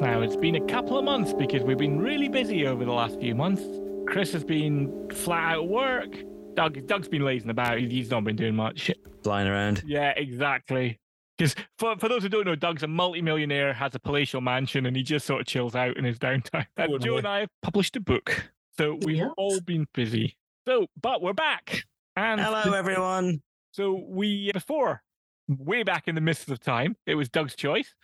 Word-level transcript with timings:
Now, 0.00 0.22
it's 0.22 0.36
been 0.36 0.56
a 0.56 0.66
couple 0.66 0.98
of 0.98 1.04
months 1.04 1.32
because 1.32 1.62
we've 1.62 1.78
been 1.78 1.98
really 1.98 2.28
busy 2.28 2.66
over 2.66 2.84
the 2.84 2.92
last 2.92 3.18
few 3.20 3.34
months. 3.34 3.62
Chris 4.06 4.32
has 4.32 4.44
been 4.44 5.08
flat 5.10 5.56
out 5.56 5.68
work. 5.68 6.16
Doug, 6.54 6.86
Doug's 6.86 7.08
been 7.08 7.24
lazing 7.24 7.50
about. 7.50 7.78
He's 7.78 8.10
not 8.10 8.24
been 8.24 8.36
doing 8.36 8.54
much. 8.54 8.90
Flying 9.22 9.48
around. 9.48 9.82
Yeah, 9.86 10.10
exactly. 10.16 11.00
Because 11.36 11.54
for, 11.78 11.96
for 11.98 12.08
those 12.08 12.22
who 12.22 12.28
don't 12.28 12.44
know, 12.44 12.54
Doug's 12.54 12.84
a 12.84 12.86
multimillionaire, 12.86 13.72
has 13.72 13.94
a 13.94 13.98
palatial 13.98 14.40
mansion, 14.40 14.86
and 14.86 14.96
he 14.96 15.02
just 15.02 15.26
sort 15.26 15.40
of 15.40 15.46
chills 15.46 15.74
out 15.74 15.96
in 15.96 16.04
his 16.04 16.18
downtime. 16.18 16.66
And 16.76 17.00
Jo 17.00 17.16
and 17.16 17.26
I 17.26 17.40
have 17.40 17.48
published 17.62 17.96
a 17.96 18.00
book. 18.00 18.50
So 18.78 18.98
we've 19.04 19.16
Yes. 19.16 19.30
all 19.36 19.60
been 19.60 19.86
busy. 19.94 20.36
So, 20.66 20.86
but 21.00 21.22
we're 21.22 21.32
back. 21.32 21.84
And 22.16 22.40
Hello, 22.40 22.72
everyone. 22.72 23.42
so 23.72 24.00
we 24.06 24.52
before, 24.52 25.02
way 25.48 25.82
back 25.82 26.06
in 26.06 26.14
the 26.14 26.20
mists 26.20 26.48
of 26.48 26.60
time, 26.60 26.96
it 27.06 27.16
was 27.16 27.28
Doug's 27.28 27.56
choice, 27.56 27.94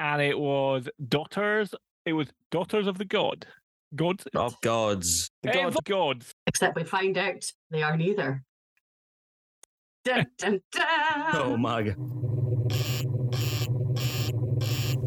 and 0.00 0.20
it 0.22 0.36
was 0.36 0.88
daughters. 1.08 1.74
It 2.06 2.14
was 2.14 2.26
daughters 2.50 2.86
of 2.88 2.98
the 2.98 3.04
god, 3.04 3.46
gods, 3.94 4.26
Of 4.34 4.60
gods. 4.62 5.30
the 5.42 5.52
gods, 5.52 5.76
gods. 5.84 6.34
Except 6.46 6.74
we 6.74 6.82
find 6.84 7.16
out 7.18 7.44
they 7.70 7.82
are 7.82 7.96
neither. 7.96 8.42
Dun, 10.04 10.26
dun, 10.38 10.60
dun. 10.72 11.36
Oh 11.36 11.56
my 11.58 11.82
god. 11.82 11.96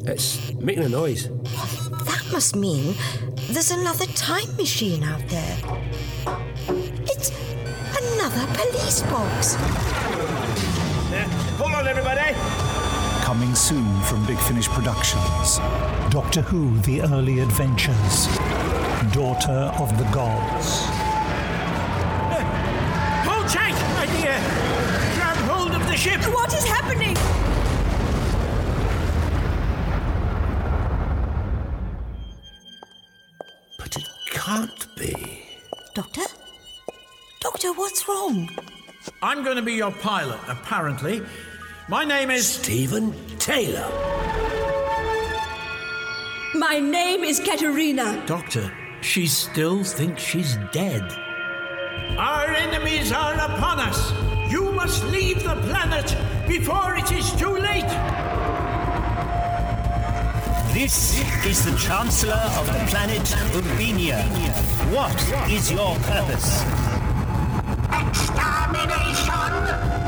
It's 0.05 0.53
making 0.55 0.83
a 0.83 0.89
noise. 0.89 1.30
That 1.30 2.30
must 2.31 2.55
mean 2.55 2.94
there's 3.50 3.72
another 3.72 4.05
time 4.07 4.55
machine 4.57 5.03
out 5.03 5.28
there. 5.30 5.57
It's 7.09 7.31
another 7.97 8.45
police 8.53 9.02
box. 9.03 9.55
Hold 11.57 11.72
on, 11.73 11.88
everybody. 11.88 12.35
Coming 13.23 13.55
soon 13.55 14.02
from 14.02 14.25
Big 14.25 14.38
Finish 14.38 14.67
Productions. 14.67 15.57
Doctor 16.11 16.41
Who 16.41 16.77
The 16.79 17.03
Early 17.03 17.39
Adventures. 17.39 18.27
Daughter 19.13 19.71
of 19.79 19.97
the 19.97 20.03
Gods. 20.13 20.83
Hold 23.25 23.47
tight, 23.47 23.73
my 23.95 24.05
dear. 24.07 24.35
Grab 25.16 25.38
hold 25.49 25.71
of 25.71 25.88
the 25.88 25.95
ship. 25.95 26.19
What 26.33 26.53
is 26.53 26.66
happening? 26.66 27.16
But 33.79 33.95
it 33.95 34.07
can't 34.31 34.88
be. 34.97 35.45
Doctor? 35.95 36.25
Doctor, 37.39 37.71
what's 37.71 38.05
wrong? 38.05 38.49
I'm 39.21 39.45
going 39.45 39.55
to 39.55 39.63
be 39.63 39.73
your 39.75 39.91
pilot, 39.91 40.41
apparently. 40.49 41.21
My 41.94 42.05
name 42.05 42.31
is. 42.31 42.47
Stephen 42.47 43.13
Taylor. 43.38 43.88
My 46.55 46.80
name 46.80 47.23
is 47.23 47.40
Katarina. 47.40 48.23
Doctor, 48.25 48.72
she 49.01 49.28
still 49.28 49.84
thinks 49.84 50.23
she's 50.23 50.57
dead. 50.72 51.03
Our 52.18 52.47
enemies 52.47 53.12
are 53.12 53.35
upon 53.35 53.79
us. 53.79 54.12
You 54.51 54.72
must 54.72 55.06
leave 55.12 55.44
the 55.44 55.56
planet 55.69 56.18
before 56.47 56.95
it 56.95 57.12
is 57.12 57.31
too 57.34 57.56
late. 57.69 57.94
This 60.73 61.22
is 61.45 61.63
the 61.63 61.78
Chancellor 61.78 62.44
of 62.57 62.66
the 62.73 62.84
planet 62.89 63.28
Urbenia. 63.53 64.23
What 64.91 65.22
is 65.47 65.72
your 65.72 65.95
purpose? 66.09 66.63
Daleks. 68.34 70.03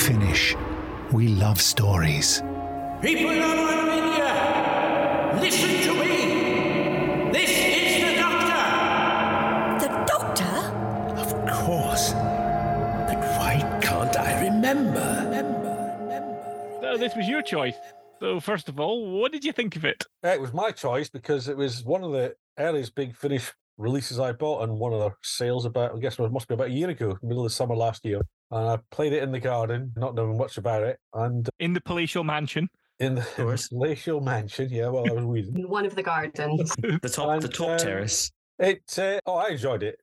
Finish. 0.00 0.56
We 1.12 1.28
love 1.28 1.60
stories. 1.60 2.40
People 3.02 3.30
of 3.30 3.58
Armenia, 3.58 5.38
listen 5.38 5.82
to 5.82 5.92
me. 5.94 7.30
This 7.30 7.50
is 7.50 8.00
the 8.06 8.14
Doctor. 8.16 8.64
The 9.84 9.90
doctor? 10.06 10.54
Of 11.20 11.30
course. 11.64 12.12
But 12.12 13.18
why 13.36 13.60
can't 13.82 14.16
I 14.16 14.42
remember? 14.42 15.22
remember, 15.26 15.96
remember. 16.00 16.78
So 16.80 16.96
this 16.96 17.14
was 17.14 17.28
your 17.28 17.42
choice. 17.42 17.74
So 18.20 18.40
first 18.40 18.70
of 18.70 18.80
all, 18.80 19.20
what 19.20 19.32
did 19.32 19.44
you 19.44 19.52
think 19.52 19.76
of 19.76 19.84
it? 19.84 20.06
It 20.22 20.40
was 20.40 20.54
my 20.54 20.70
choice 20.70 21.10
because 21.10 21.46
it 21.46 21.58
was 21.58 21.84
one 21.84 22.02
of 22.02 22.12
the 22.12 22.34
earliest 22.58 22.94
big 22.94 23.14
finish 23.14 23.52
releases 23.76 24.18
I 24.18 24.32
bought 24.32 24.62
and 24.62 24.78
one 24.78 24.94
of 24.94 25.00
the 25.00 25.10
sales 25.22 25.66
about, 25.66 25.94
I 25.94 25.98
guess 25.98 26.18
it 26.18 26.32
must 26.32 26.48
be 26.48 26.54
about 26.54 26.68
a 26.68 26.72
year 26.72 26.88
ago, 26.88 27.18
middle 27.22 27.44
of 27.44 27.50
the 27.50 27.54
summer 27.54 27.76
last 27.76 28.02
year. 28.06 28.22
And 28.50 28.68
I 28.68 28.78
played 28.90 29.12
it 29.12 29.22
in 29.22 29.30
the 29.32 29.40
garden, 29.40 29.92
not 29.96 30.14
knowing 30.14 30.36
much 30.36 30.58
about 30.58 30.82
it. 30.82 30.98
And 31.14 31.48
In 31.58 31.72
the 31.72 31.80
palatial 31.80 32.24
mansion. 32.24 32.68
in 32.98 33.14
the 33.14 33.22
course. 33.22 33.68
palatial 33.72 34.20
mansion, 34.20 34.68
yeah, 34.70 34.88
well, 34.88 35.08
I 35.08 35.12
was 35.12 35.24
weeding. 35.24 35.68
One 35.68 35.86
of 35.86 35.94
the 35.94 36.02
gardens. 36.02 36.74
The 37.02 37.08
top, 37.08 37.40
the 37.40 37.48
top 37.48 37.70
um, 37.70 37.78
terrace. 37.78 38.30
It, 38.58 38.82
uh, 38.98 39.20
oh, 39.26 39.36
I 39.36 39.50
enjoyed 39.50 39.82
it, 39.82 39.98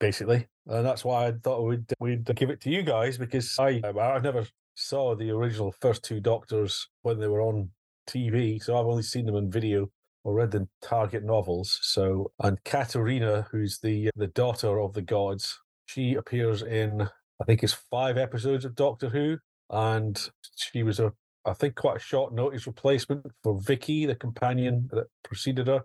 basically. 0.00 0.46
And 0.66 0.84
that's 0.86 1.04
why 1.04 1.26
I 1.26 1.32
thought 1.32 1.62
we'd, 1.64 1.92
we'd 1.98 2.24
give 2.36 2.50
it 2.50 2.60
to 2.62 2.70
you 2.70 2.82
guys 2.82 3.18
because 3.18 3.58
I, 3.58 3.82
I 3.84 4.18
never 4.20 4.46
saw 4.74 5.14
the 5.16 5.30
original 5.30 5.74
first 5.80 6.04
two 6.04 6.20
Doctors 6.20 6.88
when 7.02 7.18
they 7.18 7.26
were 7.26 7.42
on 7.42 7.70
TV. 8.08 8.62
So 8.62 8.78
I've 8.78 8.86
only 8.86 9.02
seen 9.02 9.26
them 9.26 9.34
in 9.36 9.50
video 9.50 9.90
or 10.24 10.34
read 10.34 10.50
the 10.50 10.68
Target 10.82 11.24
novels. 11.24 11.78
So, 11.82 12.32
and 12.42 12.62
Katarina, 12.64 13.46
who's 13.50 13.78
the 13.80 14.10
the 14.14 14.26
daughter 14.28 14.80
of 14.80 14.92
the 14.94 15.02
gods, 15.02 15.58
she 15.86 16.14
appears 16.14 16.62
in 16.62 17.08
I 17.40 17.44
think 17.44 17.62
it's 17.62 17.72
five 17.72 18.18
episodes 18.18 18.64
of 18.64 18.74
Doctor 18.74 19.08
Who, 19.08 19.38
and 19.70 20.30
she 20.56 20.82
was 20.82 20.98
a 21.00 21.12
I 21.44 21.54
think 21.54 21.76
quite 21.76 21.96
a 21.96 22.00
short 22.00 22.34
notice 22.34 22.66
replacement 22.66 23.26
for 23.42 23.58
Vicky, 23.60 24.04
the 24.04 24.14
companion 24.14 24.88
that 24.92 25.06
preceded 25.24 25.66
her, 25.68 25.82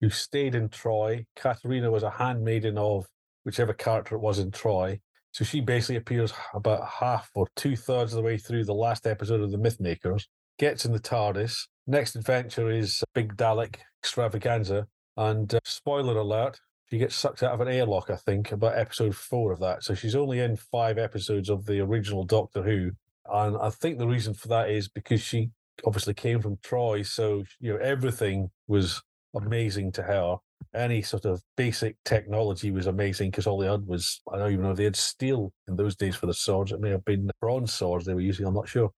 who 0.00 0.10
stayed 0.10 0.54
in 0.54 0.68
Troy. 0.68 1.24
Katarina 1.36 1.90
was 1.90 2.02
a 2.02 2.10
handmaiden 2.10 2.76
of 2.76 3.06
whichever 3.44 3.72
character 3.72 4.14
it 4.14 4.20
was 4.20 4.38
in 4.38 4.50
Troy. 4.50 5.00
So 5.32 5.44
she 5.44 5.60
basically 5.60 5.96
appears 5.96 6.32
about 6.54 6.86
half 6.86 7.30
or 7.34 7.46
two 7.56 7.76
thirds 7.76 8.12
of 8.12 8.16
the 8.16 8.22
way 8.22 8.36
through 8.36 8.64
the 8.64 8.74
last 8.74 9.06
episode 9.06 9.40
of 9.40 9.50
the 9.50 9.58
Mythmakers, 9.58 10.24
gets 10.58 10.84
in 10.84 10.92
the 10.92 10.98
TARDIS. 10.98 11.66
Next 11.86 12.16
adventure 12.16 12.70
is 12.70 13.02
Big 13.14 13.36
Dalek 13.36 13.76
Extravaganza. 14.02 14.86
And 15.16 15.54
uh, 15.54 15.60
spoiler 15.64 16.18
alert, 16.18 16.60
she 16.90 16.98
gets 16.98 17.16
sucked 17.16 17.42
out 17.42 17.52
of 17.52 17.60
an 17.60 17.68
airlock, 17.68 18.10
I 18.10 18.16
think, 18.16 18.52
about 18.52 18.78
episode 18.78 19.14
four 19.14 19.52
of 19.52 19.60
that. 19.60 19.82
So 19.82 19.94
she's 19.94 20.14
only 20.14 20.40
in 20.40 20.56
five 20.56 20.98
episodes 20.98 21.50
of 21.50 21.66
the 21.66 21.80
original 21.80 22.24
Doctor 22.24 22.62
Who. 22.62 22.92
And 23.28 23.56
I 23.60 23.70
think 23.70 23.98
the 23.98 24.06
reason 24.06 24.34
for 24.34 24.48
that 24.48 24.70
is 24.70 24.88
because 24.88 25.20
she 25.20 25.50
obviously 25.84 26.14
came 26.14 26.40
from 26.40 26.58
Troy. 26.62 27.02
So, 27.02 27.42
you 27.60 27.72
know, 27.72 27.78
everything 27.80 28.50
was 28.68 29.02
amazing 29.34 29.92
to 29.92 30.02
her 30.02 30.36
any 30.74 31.02
sort 31.02 31.24
of 31.24 31.42
basic 31.56 31.96
technology 32.04 32.70
was 32.70 32.86
amazing 32.86 33.30
because 33.30 33.46
all 33.46 33.58
they 33.58 33.70
had 33.70 33.86
was 33.86 34.20
I 34.32 34.38
don't 34.38 34.52
even 34.52 34.64
know 34.64 34.72
if 34.72 34.76
they 34.76 34.84
had 34.84 34.96
steel 34.96 35.52
in 35.68 35.76
those 35.76 35.96
days 35.96 36.16
for 36.16 36.26
the 36.26 36.34
swords. 36.34 36.72
It 36.72 36.80
may 36.80 36.90
have 36.90 37.04
been 37.04 37.30
bronze 37.40 37.72
swords 37.72 38.04
they 38.04 38.14
were 38.14 38.20
using. 38.20 38.46
I'm 38.46 38.54
not 38.54 38.68
sure. 38.68 38.90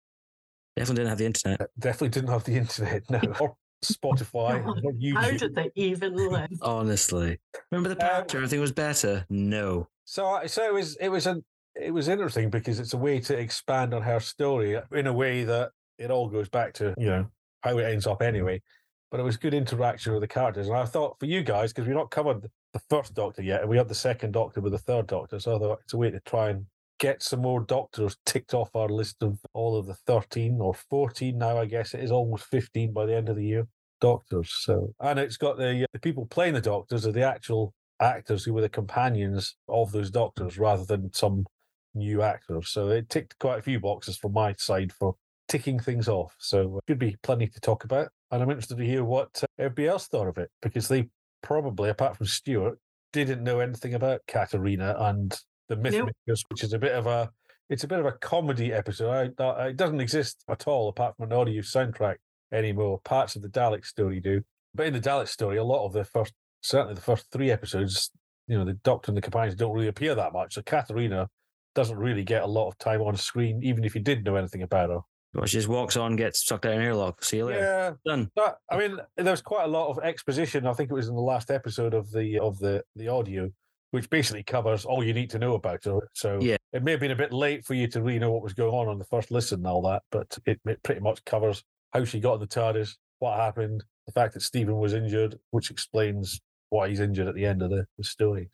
Definitely 0.77 0.97
didn't 0.97 1.11
have 1.11 1.19
the 1.19 1.27
internet. 1.27 1.61
Uh, 1.61 1.67
Definitely 1.79 2.09
didn't 2.09 2.31
have 2.31 2.45
the 2.45 2.57
internet. 2.57 3.11
No, 3.11 3.21
or 3.41 3.57
Spotify, 3.85 4.65
or 5.15 5.21
How 5.21 5.31
did 5.31 5.55
they 5.55 5.71
even 5.75 6.15
live? 6.15 6.49
Honestly. 6.63 7.39
Remember 7.71 7.95
the 7.95 8.05
Um, 8.17 8.23
picture? 8.23 8.39
Everything 8.39 8.61
was 8.61 8.73
better? 8.73 9.25
No. 9.29 9.89
So, 10.05 10.41
so 10.47 10.65
it 10.65 10.73
was. 10.73 10.97
It 10.97 11.09
was 11.09 11.27
an. 11.27 11.45
It 11.75 11.93
was 11.93 12.09
interesting 12.09 12.49
because 12.49 12.81
it's 12.81 12.95
a 12.95 12.99
way 12.99 13.21
to 13.21 13.37
expand 13.39 13.93
on 13.93 14.01
her 14.03 14.19
story 14.21 14.81
in 14.93 15.07
a 15.07 15.13
way 15.13 15.45
that 15.45 15.71
it 15.99 16.11
all 16.11 16.29
goes 16.29 16.49
back 16.49 16.73
to 16.75 16.95
you 16.97 17.07
know 17.07 17.27
how 17.63 17.77
it 17.79 17.85
ends 17.85 18.07
up 18.07 18.23
anyway. 18.23 18.63
But 19.11 19.21
it 19.21 19.25
was 19.25 19.37
good 19.37 19.55
interaction 19.55 20.13
with 20.13 20.23
the 20.23 20.29
characters, 20.29 20.69
and 20.69 20.77
I 20.77 20.85
thought 20.85 21.19
for 21.21 21.27
you 21.27 21.43
guys 21.43 21.73
because 21.73 21.87
we've 21.87 21.97
not 21.97 22.11
covered 22.11 22.49
the 22.73 22.81
first 22.91 23.15
Doctor 23.15 23.43
yet, 23.43 23.61
and 23.61 23.71
we 23.71 23.77
have 23.77 23.89
the 23.89 23.95
second 23.95 24.33
Doctor 24.33 24.61
with 24.61 24.73
the 24.73 24.79
third 24.79 25.07
Doctor, 25.07 25.39
so 25.39 25.57
I 25.57 25.59
thought 25.59 25.81
it's 25.85 25.93
a 25.93 25.97
way 25.97 26.11
to 26.11 26.21
try 26.21 26.49
and 26.51 26.67
get 26.99 27.23
some 27.23 27.41
more 27.41 27.61
Doctors 27.61 28.17
ticked 28.25 28.55
off 28.55 28.75
our 28.75 28.89
list 28.89 29.23
of 29.23 29.39
all 29.53 29.77
of 29.77 29.87
the 29.87 29.95
thirteen 29.95 30.59
or 30.61 30.75
fourteen 30.75 31.39
now. 31.39 31.59
I 31.59 31.67
guess 31.67 31.95
it 31.95 32.03
is 32.03 32.11
almost 32.11 32.45
fifteen 32.47 32.93
by 32.93 33.07
the 33.07 33.17
end 33.17 33.29
of 33.29 33.37
the 33.37 33.45
year. 33.45 33.67
Doctors, 33.99 34.53
so 34.53 34.93
and 35.01 35.19
it's 35.19 35.39
got 35.39 35.57
the 35.57 35.85
uh, 35.85 35.87
the 35.93 35.99
people 35.99 36.27
playing 36.27 36.53
the 36.53 36.61
Doctors 36.61 37.07
are 37.07 37.13
the 37.13 37.27
actual 37.27 37.73
actors 37.99 38.45
who 38.45 38.53
were 38.53 38.61
the 38.61 38.69
companions 38.69 39.57
of 39.69 39.91
those 39.91 40.11
Doctors 40.11 40.59
rather 40.59 40.85
than 40.85 41.11
some 41.15 41.47
new 41.95 42.21
actors. 42.21 42.69
So 42.69 42.89
it 42.89 43.09
ticked 43.09 43.39
quite 43.39 43.59
a 43.59 43.63
few 43.63 43.81
boxes 43.81 44.19
from 44.19 44.35
my 44.35 44.55
side 44.59 44.93
for 44.93 45.15
ticking 45.49 45.79
things 45.79 46.09
off. 46.09 46.35
So 46.39 46.79
should 46.87 46.99
be 46.99 47.17
plenty 47.23 47.47
to 47.47 47.61
talk 47.61 47.85
about. 47.85 48.09
And 48.31 48.43
I'm 48.43 48.51
interested 48.51 48.77
to 48.77 48.85
hear 48.85 49.03
what 49.03 49.31
uh, 49.43 49.47
everybody 49.59 49.89
else 49.89 50.09
thought 50.09 50.29
of 50.29 50.37
it 50.37 50.51
because 50.61 50.89
they 50.89 51.09
probably, 51.43 51.89
apart 51.89 52.19
from 52.19 52.27
Stuart, 52.27 52.79
didn't 53.15 53.45
know 53.45 53.61
anything 53.61 53.95
about 53.95 54.21
Katarina 54.29 54.95
and 54.99 55.41
the 55.69 55.77
Mythmakers, 55.77 56.43
which 56.49 56.63
is 56.65 56.73
a 56.73 56.79
bit 56.79 56.93
of 56.93 57.07
a 57.07 57.31
it's 57.69 57.83
a 57.85 57.89
bit 57.89 57.99
of 57.99 58.07
a 58.07 58.13
comedy 58.13 58.73
episode. 58.73 59.11
I, 59.11 59.31
that- 59.39 59.67
it 59.71 59.77
doesn't 59.77 60.01
exist 60.01 60.45
at 60.49 60.69
all 60.69 60.89
apart 60.89 61.17
from 61.17 61.31
an 61.31 61.37
audio 61.37 61.63
soundtrack 61.63 62.17
anymore. 62.53 63.01
Parts 63.05 63.35
of 63.37 63.43
the 63.43 63.49
Dalek 63.49 63.85
story 63.85 64.21
do, 64.21 64.43
but 64.75 64.87
in 64.87 64.93
the 64.95 65.01
Dalek 65.01 65.29
story, 65.29 65.57
a 65.57 65.65
lot 65.65 65.85
of 65.85 65.93
the 65.93 66.05
first, 66.05 66.33
certainly 66.63 66.95
the 66.95 67.01
first 67.01 67.27
three 67.33 67.51
episodes, 67.51 68.11
you 68.47 68.57
know, 68.57 68.65
the 68.65 68.75
Doctor 68.85 69.11
and 69.11 69.17
the 69.17 69.23
companions 69.23 69.57
don't 69.59 69.73
really 69.73 69.89
appear 69.89 70.15
that 70.15 70.33
much. 70.33 70.55
So 70.55 70.63
Katarina 70.63 71.29
doesn't 71.75 71.99
really 71.99 72.23
get 72.25 72.43
a 72.43 72.47
lot 72.47 72.69
of 72.69 72.79
time 72.79 73.03
on 73.03 73.17
screen, 73.17 73.63
even 73.65 73.83
if 73.85 73.95
you 73.97 74.01
did 74.01 74.25
know 74.25 74.37
anything 74.37 74.63
about 74.63 74.91
her. 74.91 75.01
Well, 75.35 75.45
she 75.45 75.59
just 75.59 75.69
walks 75.69 75.97
on, 75.97 76.17
gets 76.17 76.47
sucked 76.47 76.65
out 76.65 76.73
an 76.73 76.81
airlock. 76.81 77.23
See 77.23 77.39
you 77.39 77.47
later. 77.47 77.61
Yeah, 77.61 77.93
Done. 78.11 78.31
But 78.35 78.59
I 78.71 78.79
mean, 78.79 78.99
there's 79.17 79.43
quite 79.43 79.65
a 79.65 79.69
lot 79.69 79.89
of 79.91 79.99
exposition. 80.03 80.67
I 80.67 80.73
think 80.73 80.91
it 80.91 80.95
was 80.95 81.09
in 81.09 81.15
the 81.17 81.21
last 81.21 81.51
episode 81.51 81.93
of 81.93 82.11
the 82.13 82.39
of 82.39 82.59
the 82.61 82.83
the 82.95 83.09
audio, 83.09 83.51
which 83.93 84.11
basically 84.11 84.43
covers 84.43 84.85
all 84.85 85.03
you 85.05 85.13
need 85.15 85.31
to 85.31 85.39
know 85.39 85.55
about 85.55 85.87
it. 85.87 86.05
So 86.15 86.39
Yeah. 86.41 86.57
it 86.73 86.83
may 86.83 86.91
have 86.93 87.01
been 87.01 87.11
a 87.13 87.17
bit 87.17 87.33
late 87.33 87.65
for 87.65 87.75
you 87.75 87.87
to 87.89 88.03
really 88.03 88.19
know 88.19 88.33
what 88.33 88.43
was 88.43 88.53
going 88.55 88.75
on 88.75 88.89
on 88.89 88.99
the 88.99 89.05
first 89.05 89.31
listen 89.31 89.59
and 89.61 89.67
all 89.67 89.83
that, 89.83 90.03
but 90.11 90.37
it, 90.47 90.61
it 90.67 90.83
pretty 90.83 91.01
much 91.01 91.25
covers 91.25 91.63
how 91.93 92.05
she 92.05 92.21
got 92.21 92.35
in 92.35 92.41
the 92.41 92.47
TARDIS, 92.47 92.97
what 93.21 93.37
happened, 93.39 93.85
the 94.07 94.13
fact 94.13 94.35
that 94.35 94.41
Stephen 94.41 94.77
was 94.79 94.93
injured, 94.93 95.39
which 95.51 95.71
explains 95.71 96.41
why 96.71 96.89
he's 96.89 97.01
injured 97.01 97.29
at 97.29 97.35
the 97.35 97.47
end 97.47 97.63
of 97.63 97.71
the, 97.71 97.87
the 97.97 98.05
story. 98.05 98.51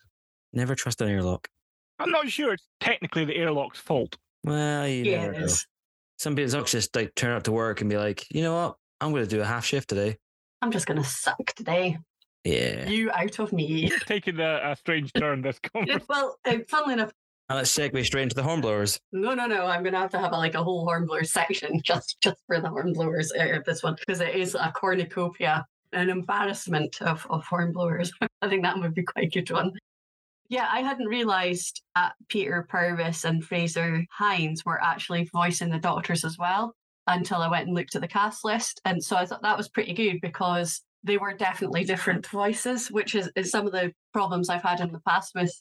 Never 0.52 0.74
trust 0.74 1.00
an 1.00 1.08
airlock. 1.08 1.48
I'm 1.98 2.10
not 2.10 2.28
sure 2.28 2.52
it's 2.52 2.66
technically 2.80 3.24
the 3.24 3.36
airlock's 3.36 3.78
fault. 3.78 4.16
Well, 4.44 4.86
you 4.86 5.04
Yeah, 5.04 5.22
never 5.22 5.32
it 5.34 5.40
know. 5.40 5.54
Some 6.18 6.36
people 6.36 6.62
just 6.64 6.94
like 6.94 7.14
turn 7.14 7.32
up 7.36 7.42
to 7.44 7.52
work 7.52 7.80
and 7.80 7.90
be 7.90 7.96
like, 7.96 8.26
you 8.30 8.42
know 8.42 8.54
what? 8.54 8.76
I'm 9.00 9.10
going 9.12 9.24
to 9.24 9.28
do 9.28 9.40
a 9.40 9.44
half 9.44 9.64
shift 9.64 9.88
today. 9.88 10.18
I'm 10.60 10.70
just 10.70 10.86
going 10.86 11.02
to 11.02 11.08
suck 11.08 11.44
today. 11.56 11.98
Yeah. 12.44 12.88
You 12.88 13.10
out 13.12 13.38
of 13.38 13.52
me. 13.52 13.90
Taking 14.06 14.40
a, 14.40 14.60
a 14.72 14.76
strange 14.76 15.12
turn 15.12 15.42
this 15.42 15.58
conversation. 15.72 16.02
well, 16.08 16.36
uh, 16.44 16.58
funnily 16.68 16.94
enough, 16.94 17.12
And 17.48 17.58
let's 17.58 17.76
segue 17.76 18.04
straight 18.04 18.24
into 18.24 18.34
the 18.34 18.42
hornblowers. 18.42 18.98
no, 19.12 19.34
no, 19.34 19.46
no. 19.46 19.66
I'm 19.66 19.82
going 19.82 19.92
to 19.92 20.00
have 20.00 20.10
to 20.10 20.18
have 20.18 20.32
a, 20.32 20.36
like 20.36 20.54
a 20.54 20.62
whole 20.62 20.84
hornblower 20.84 21.24
section 21.24 21.80
just 21.84 22.16
just 22.20 22.36
for 22.46 22.60
the 22.60 22.68
hornblowers 22.68 23.30
uh, 23.38 23.56
of 23.56 23.64
this 23.64 23.82
one 23.82 23.96
because 23.98 24.20
it 24.20 24.34
is 24.34 24.54
a 24.54 24.72
cornucopia, 24.74 25.64
an 25.92 26.10
embarrassment 26.10 27.00
of, 27.02 27.26
of 27.30 27.44
hornblowers. 27.44 28.12
I 28.42 28.48
think 28.48 28.62
that 28.64 28.78
would 28.78 28.94
be 28.94 29.04
quite 29.04 29.26
a 29.26 29.40
good 29.40 29.50
one. 29.50 29.72
Yeah, 30.48 30.68
I 30.70 30.80
hadn't 30.80 31.06
realised 31.06 31.80
that 31.94 32.12
Peter 32.28 32.66
Purves 32.68 33.24
and 33.24 33.42
Frazer 33.42 34.04
Hines 34.10 34.64
were 34.66 34.82
actually 34.82 35.24
voicing 35.32 35.70
the 35.70 35.78
Doctors 35.78 36.24
as 36.24 36.36
well 36.36 36.74
until 37.06 37.38
I 37.40 37.48
went 37.48 37.68
and 37.68 37.74
looked 37.74 37.94
at 37.94 38.02
the 38.02 38.08
cast 38.08 38.44
list. 38.44 38.80
And 38.84 39.02
so 39.02 39.16
I 39.16 39.24
thought 39.24 39.40
that 39.42 39.56
was 39.56 39.68
pretty 39.70 39.94
good 39.94 40.20
because 40.20 40.82
they 41.04 41.18
were 41.18 41.34
definitely 41.34 41.84
different 41.84 42.26
voices, 42.26 42.90
which 42.90 43.14
is, 43.14 43.30
is 43.36 43.50
some 43.50 43.66
of 43.66 43.72
the 43.72 43.92
problems 44.12 44.48
I've 44.48 44.62
had 44.62 44.80
in 44.80 44.92
the 44.92 45.00
past 45.00 45.32
with 45.34 45.52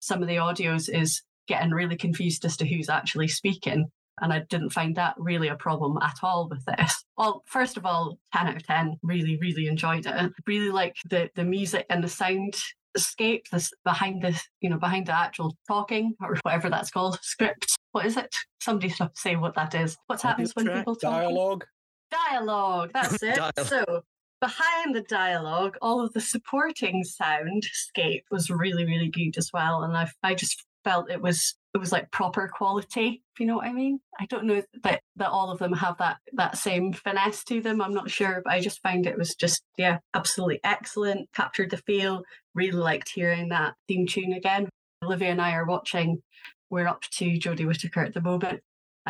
some 0.00 0.22
of 0.22 0.28
the 0.28 0.36
audios 0.36 0.88
is 0.92 1.22
getting 1.46 1.70
really 1.70 1.96
confused 1.96 2.44
as 2.44 2.56
to 2.58 2.66
who's 2.66 2.88
actually 2.88 3.28
speaking. 3.28 3.90
And 4.22 4.32
I 4.32 4.40
didn't 4.50 4.70
find 4.70 4.94
that 4.96 5.14
really 5.16 5.48
a 5.48 5.56
problem 5.56 5.98
at 6.02 6.18
all 6.22 6.48
with 6.48 6.64
this. 6.66 7.04
Well, 7.16 7.42
first 7.46 7.76
of 7.76 7.86
all, 7.86 8.18
10 8.34 8.48
out 8.48 8.56
of 8.56 8.66
10, 8.66 8.98
really, 9.02 9.38
really 9.40 9.66
enjoyed 9.66 10.04
it. 10.06 10.32
Really 10.46 10.70
like 10.70 10.96
the, 11.08 11.30
the 11.34 11.44
music 11.44 11.86
and 11.88 12.04
the 12.04 12.08
sound 12.08 12.54
escape 12.96 13.46
this 13.52 13.72
behind 13.84 14.20
the 14.20 14.40
you 14.60 14.68
know 14.68 14.76
behind 14.76 15.06
the 15.06 15.16
actual 15.16 15.56
talking 15.68 16.12
or 16.20 16.36
whatever 16.42 16.68
that's 16.68 16.90
called 16.90 17.16
script 17.22 17.76
what 17.92 18.04
is 18.04 18.16
it 18.16 18.34
somebody 18.60 18.88
should 18.88 19.16
say 19.16 19.36
what 19.36 19.54
that 19.54 19.76
is 19.76 19.96
what 20.08 20.20
happens 20.20 20.52
when 20.56 20.66
people 20.66 20.96
talk 20.96 21.22
Dialogue. 21.22 21.64
dialogue 22.10 22.90
that's 22.92 23.22
it 23.22 23.36
Dialogue. 23.56 23.66
so 23.66 24.02
behind 24.40 24.94
the 24.94 25.02
dialogue 25.02 25.76
all 25.82 26.00
of 26.00 26.12
the 26.12 26.20
supporting 26.20 27.04
soundscape 27.04 28.22
was 28.30 28.50
really 28.50 28.84
really 28.84 29.08
good 29.08 29.36
as 29.36 29.50
well 29.52 29.82
and 29.82 29.96
i 29.96 30.08
i 30.22 30.34
just 30.34 30.64
felt 30.84 31.10
it 31.10 31.20
was 31.20 31.54
it 31.74 31.78
was 31.78 31.92
like 31.92 32.10
proper 32.10 32.48
quality 32.48 33.22
if 33.34 33.40
you 33.40 33.46
know 33.46 33.56
what 33.56 33.66
i 33.66 33.72
mean. 33.72 34.00
I 34.18 34.26
don't 34.26 34.44
know 34.44 34.62
that 34.82 35.02
that 35.16 35.28
all 35.28 35.50
of 35.50 35.58
them 35.58 35.72
have 35.72 35.98
that 35.98 36.18
that 36.32 36.56
same 36.56 36.92
finesse 36.92 37.44
to 37.44 37.60
them 37.60 37.80
i'm 37.80 37.94
not 37.94 38.10
sure 38.10 38.40
but 38.44 38.52
i 38.52 38.60
just 38.60 38.82
found 38.82 39.06
it 39.06 39.18
was 39.18 39.34
just 39.34 39.62
yeah 39.76 39.98
absolutely 40.14 40.60
excellent 40.64 41.28
captured 41.34 41.70
the 41.70 41.76
feel 41.76 42.22
really 42.54 42.72
liked 42.72 43.10
hearing 43.10 43.48
that 43.50 43.74
theme 43.88 44.06
tune 44.06 44.32
again. 44.32 44.68
Olivia 45.04 45.30
and 45.30 45.40
i 45.40 45.52
are 45.52 45.66
watching 45.66 46.22
we're 46.70 46.88
up 46.88 47.02
to 47.12 47.38
jodie 47.38 47.66
whittaker 47.66 48.00
at 48.00 48.14
the 48.14 48.20
moment 48.20 48.60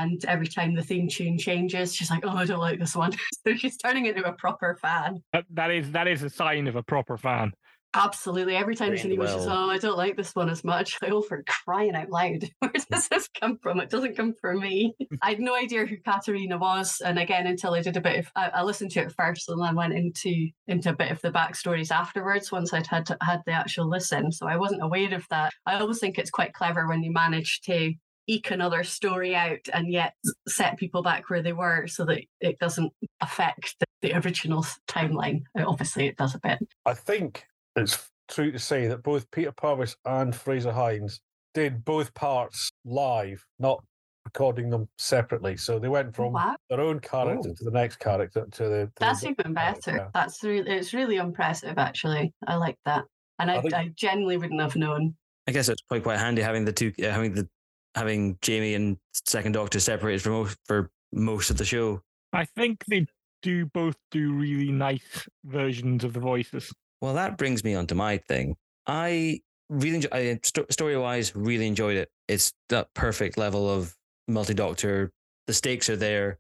and 0.01 0.25
every 0.25 0.47
time 0.47 0.75
the 0.75 0.83
theme 0.83 1.09
tune 1.09 1.39
changes, 1.39 1.95
she's 1.95 2.11
like, 2.11 2.25
"Oh, 2.25 2.37
I 2.37 2.47
don't 2.47 2.61
like 2.61 2.79
this 2.79 2.97
one." 2.97 3.13
so 3.47 3.55
she's 3.55 3.77
turning 3.77 4.07
into 4.07 4.27
a 4.27 4.33
proper 4.33 4.77
fan. 4.81 5.23
That, 5.33 5.45
that 5.51 5.71
is 5.71 5.91
that 5.93 6.09
is 6.09 6.23
a 6.23 6.31
sign 6.31 6.67
of 6.67 6.77
a 6.77 6.83
proper 6.83 7.17
fan. 7.17 7.53
Absolutely. 7.93 8.55
Every 8.55 8.77
time 8.77 8.91
Trained 8.91 9.01
she 9.01 9.17
says, 9.17 9.47
well. 9.47 9.67
"Oh, 9.67 9.71
I 9.71 9.79
don't 9.79 9.97
like 9.97 10.17
this 10.17 10.35
one 10.35 10.49
as 10.49 10.63
much," 10.63 10.97
I 11.03 11.09
go 11.09 11.23
for 11.23 11.43
crying 11.65 11.95
out 11.95 12.09
loud. 12.09 12.49
Where 12.61 12.73
does 12.73 13.09
this 13.09 13.29
come 13.41 13.59
from? 13.59 13.81
It 13.81 13.91
doesn't 13.91 14.17
come 14.17 14.33
from 14.41 14.61
me. 14.61 14.95
I 15.23 15.31
had 15.31 15.41
no 15.41 15.57
idea 15.57 15.85
who 15.87 15.97
Katarina 15.97 16.57
was, 16.57 17.01
and 17.05 17.19
again, 17.19 17.47
until 17.47 17.75
I 17.75 17.83
did 17.83 17.97
a 17.97 18.01
bit 18.01 18.21
of, 18.21 18.31
I, 18.37 18.49
I 18.55 18.63
listened 18.63 18.93
to 18.93 19.01
it 19.01 19.13
first, 19.13 19.49
and 19.49 19.61
then 19.61 19.75
went 19.75 19.95
into 19.95 20.49
into 20.69 20.91
a 20.91 20.97
bit 20.97 21.11
of 21.11 21.21
the 21.21 21.33
backstories 21.33 21.91
afterwards. 21.91 22.53
Once 22.53 22.73
I'd 22.73 22.87
had 22.87 23.09
had 23.23 23.43
the 23.45 23.53
actual 23.53 23.89
listen, 23.89 24.31
so 24.31 24.47
I 24.47 24.57
wasn't 24.57 24.85
aware 24.85 25.13
of 25.13 25.27
that. 25.31 25.53
I 25.67 25.81
always 25.81 25.99
think 25.99 26.17
it's 26.17 26.31
quite 26.31 26.53
clever 26.53 26.87
when 26.87 27.03
you 27.03 27.13
manage 27.13 27.61
to 27.63 27.93
eke 28.27 28.51
another 28.51 28.85
story 28.85 29.35
out 29.35 29.59
and 29.73 29.91
yet 29.93 30.15
set 30.49 30.77
people 30.77 31.03
back 31.03 31.29
where 31.31 31.43
they 31.43 31.53
were 31.53 31.87
so 31.87 32.05
that 32.05 32.21
it 32.41 32.59
doesn't 32.59 32.93
affect 33.21 33.77
the, 33.81 33.87
the 34.03 34.15
original 34.25 34.65
timeline. 34.89 35.43
Uh, 35.59 35.65
Obviously, 35.67 36.07
it 36.07 36.17
does 36.17 36.35
a 36.35 36.41
bit. 36.41 36.59
I 36.87 36.95
think 36.95 37.45
it's 37.77 38.11
true 38.29 38.53
to 38.53 38.59
say 38.59 38.87
that 38.87 39.03
both 39.03 39.31
Peter 39.31 39.53
Purves 39.53 39.97
and 40.05 40.35
Frazer 40.35 40.73
Hines 40.73 41.21
did 41.55 41.85
both 41.85 42.15
parts 42.15 42.71
live, 42.85 43.45
not 43.59 43.83
recording 44.25 44.71
them 44.71 44.89
separately. 44.99 45.57
So 45.57 45.79
they 45.81 45.89
went 45.89 46.15
from 46.15 46.33
Wow. 46.35 46.55
their 46.69 46.81
own 46.81 47.01
character 47.01 47.49
Oh. 47.51 47.55
to 47.55 47.65
the 47.65 47.71
next 47.73 47.97
character 47.97 48.47
to 48.51 48.63
the. 48.65 48.87
to 48.87 48.93
That's 49.01 49.23
next 49.25 49.41
even 49.41 49.55
character. 49.55 49.93
better. 49.93 50.11
That's 50.15 50.43
really, 50.45 50.71
it's 50.71 50.95
really 50.95 51.17
impressive, 51.17 51.79
actually. 51.79 52.33
I 52.47 52.55
like 52.57 52.79
that. 52.85 53.05
And 53.41 53.51
I, 53.51 53.55
I 53.55 53.59
I, 53.59 53.63
think- 53.63 53.97
genuinely 53.97 54.37
wouldn't 54.37 54.61
have 54.61 54.77
known. 54.77 55.17
I 55.49 55.53
guess 55.53 55.69
it's 55.69 55.83
quite 55.89 56.03
quite 56.05 56.19
handy 56.19 56.43
having 56.43 56.65
the 56.65 56.73
two 56.73 56.93
uh, 57.03 57.11
having 57.11 57.35
the 57.35 57.49
having 57.95 58.39
Jamie 58.43 58.75
and 58.75 58.97
Second 59.13 59.53
Doctor 59.53 59.81
separated 59.81 60.23
for 60.23 60.31
most 60.31 60.57
for 60.65 60.91
most 61.13 61.51
of 61.51 61.59
the 61.59 61.65
show. 61.65 62.03
I 62.33 62.45
think 62.45 62.85
they 62.87 63.07
do 63.43 63.67
both 63.67 63.97
do 64.11 64.33
really 64.33 64.71
nice 64.71 65.29
versions 65.45 66.05
of 66.05 66.13
the 66.13 66.21
voices. 66.21 66.73
Well, 67.01 67.15
that 67.15 67.39
brings 67.39 67.65
me 67.65 67.75
on 67.75 67.87
to 67.89 67.95
my 67.95 68.19
thing. 68.19 68.57
I 68.87 69.41
really 69.69 69.97
enjoy, 69.97 70.09
I, 70.13 70.41
sto- 70.43 70.67
story 70.71 70.97
wise, 70.97 71.35
really 71.35 71.67
enjoyed 71.67 71.97
it. 71.97 72.11
It's 72.29 72.53
that 72.69 72.93
perfect 72.95 73.39
level 73.39 73.69
of 73.69 73.97
multi 74.29 74.55
doctor. 74.55 75.11
The 75.47 75.55
stakes 75.55 75.89
are 75.89 75.97
there, 75.97 76.39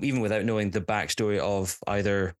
even 0.00 0.20
without 0.20 0.44
knowing 0.44 0.70
the 0.70 0.80
backstory 0.80 1.38
of 1.38 1.78
either 1.86 2.34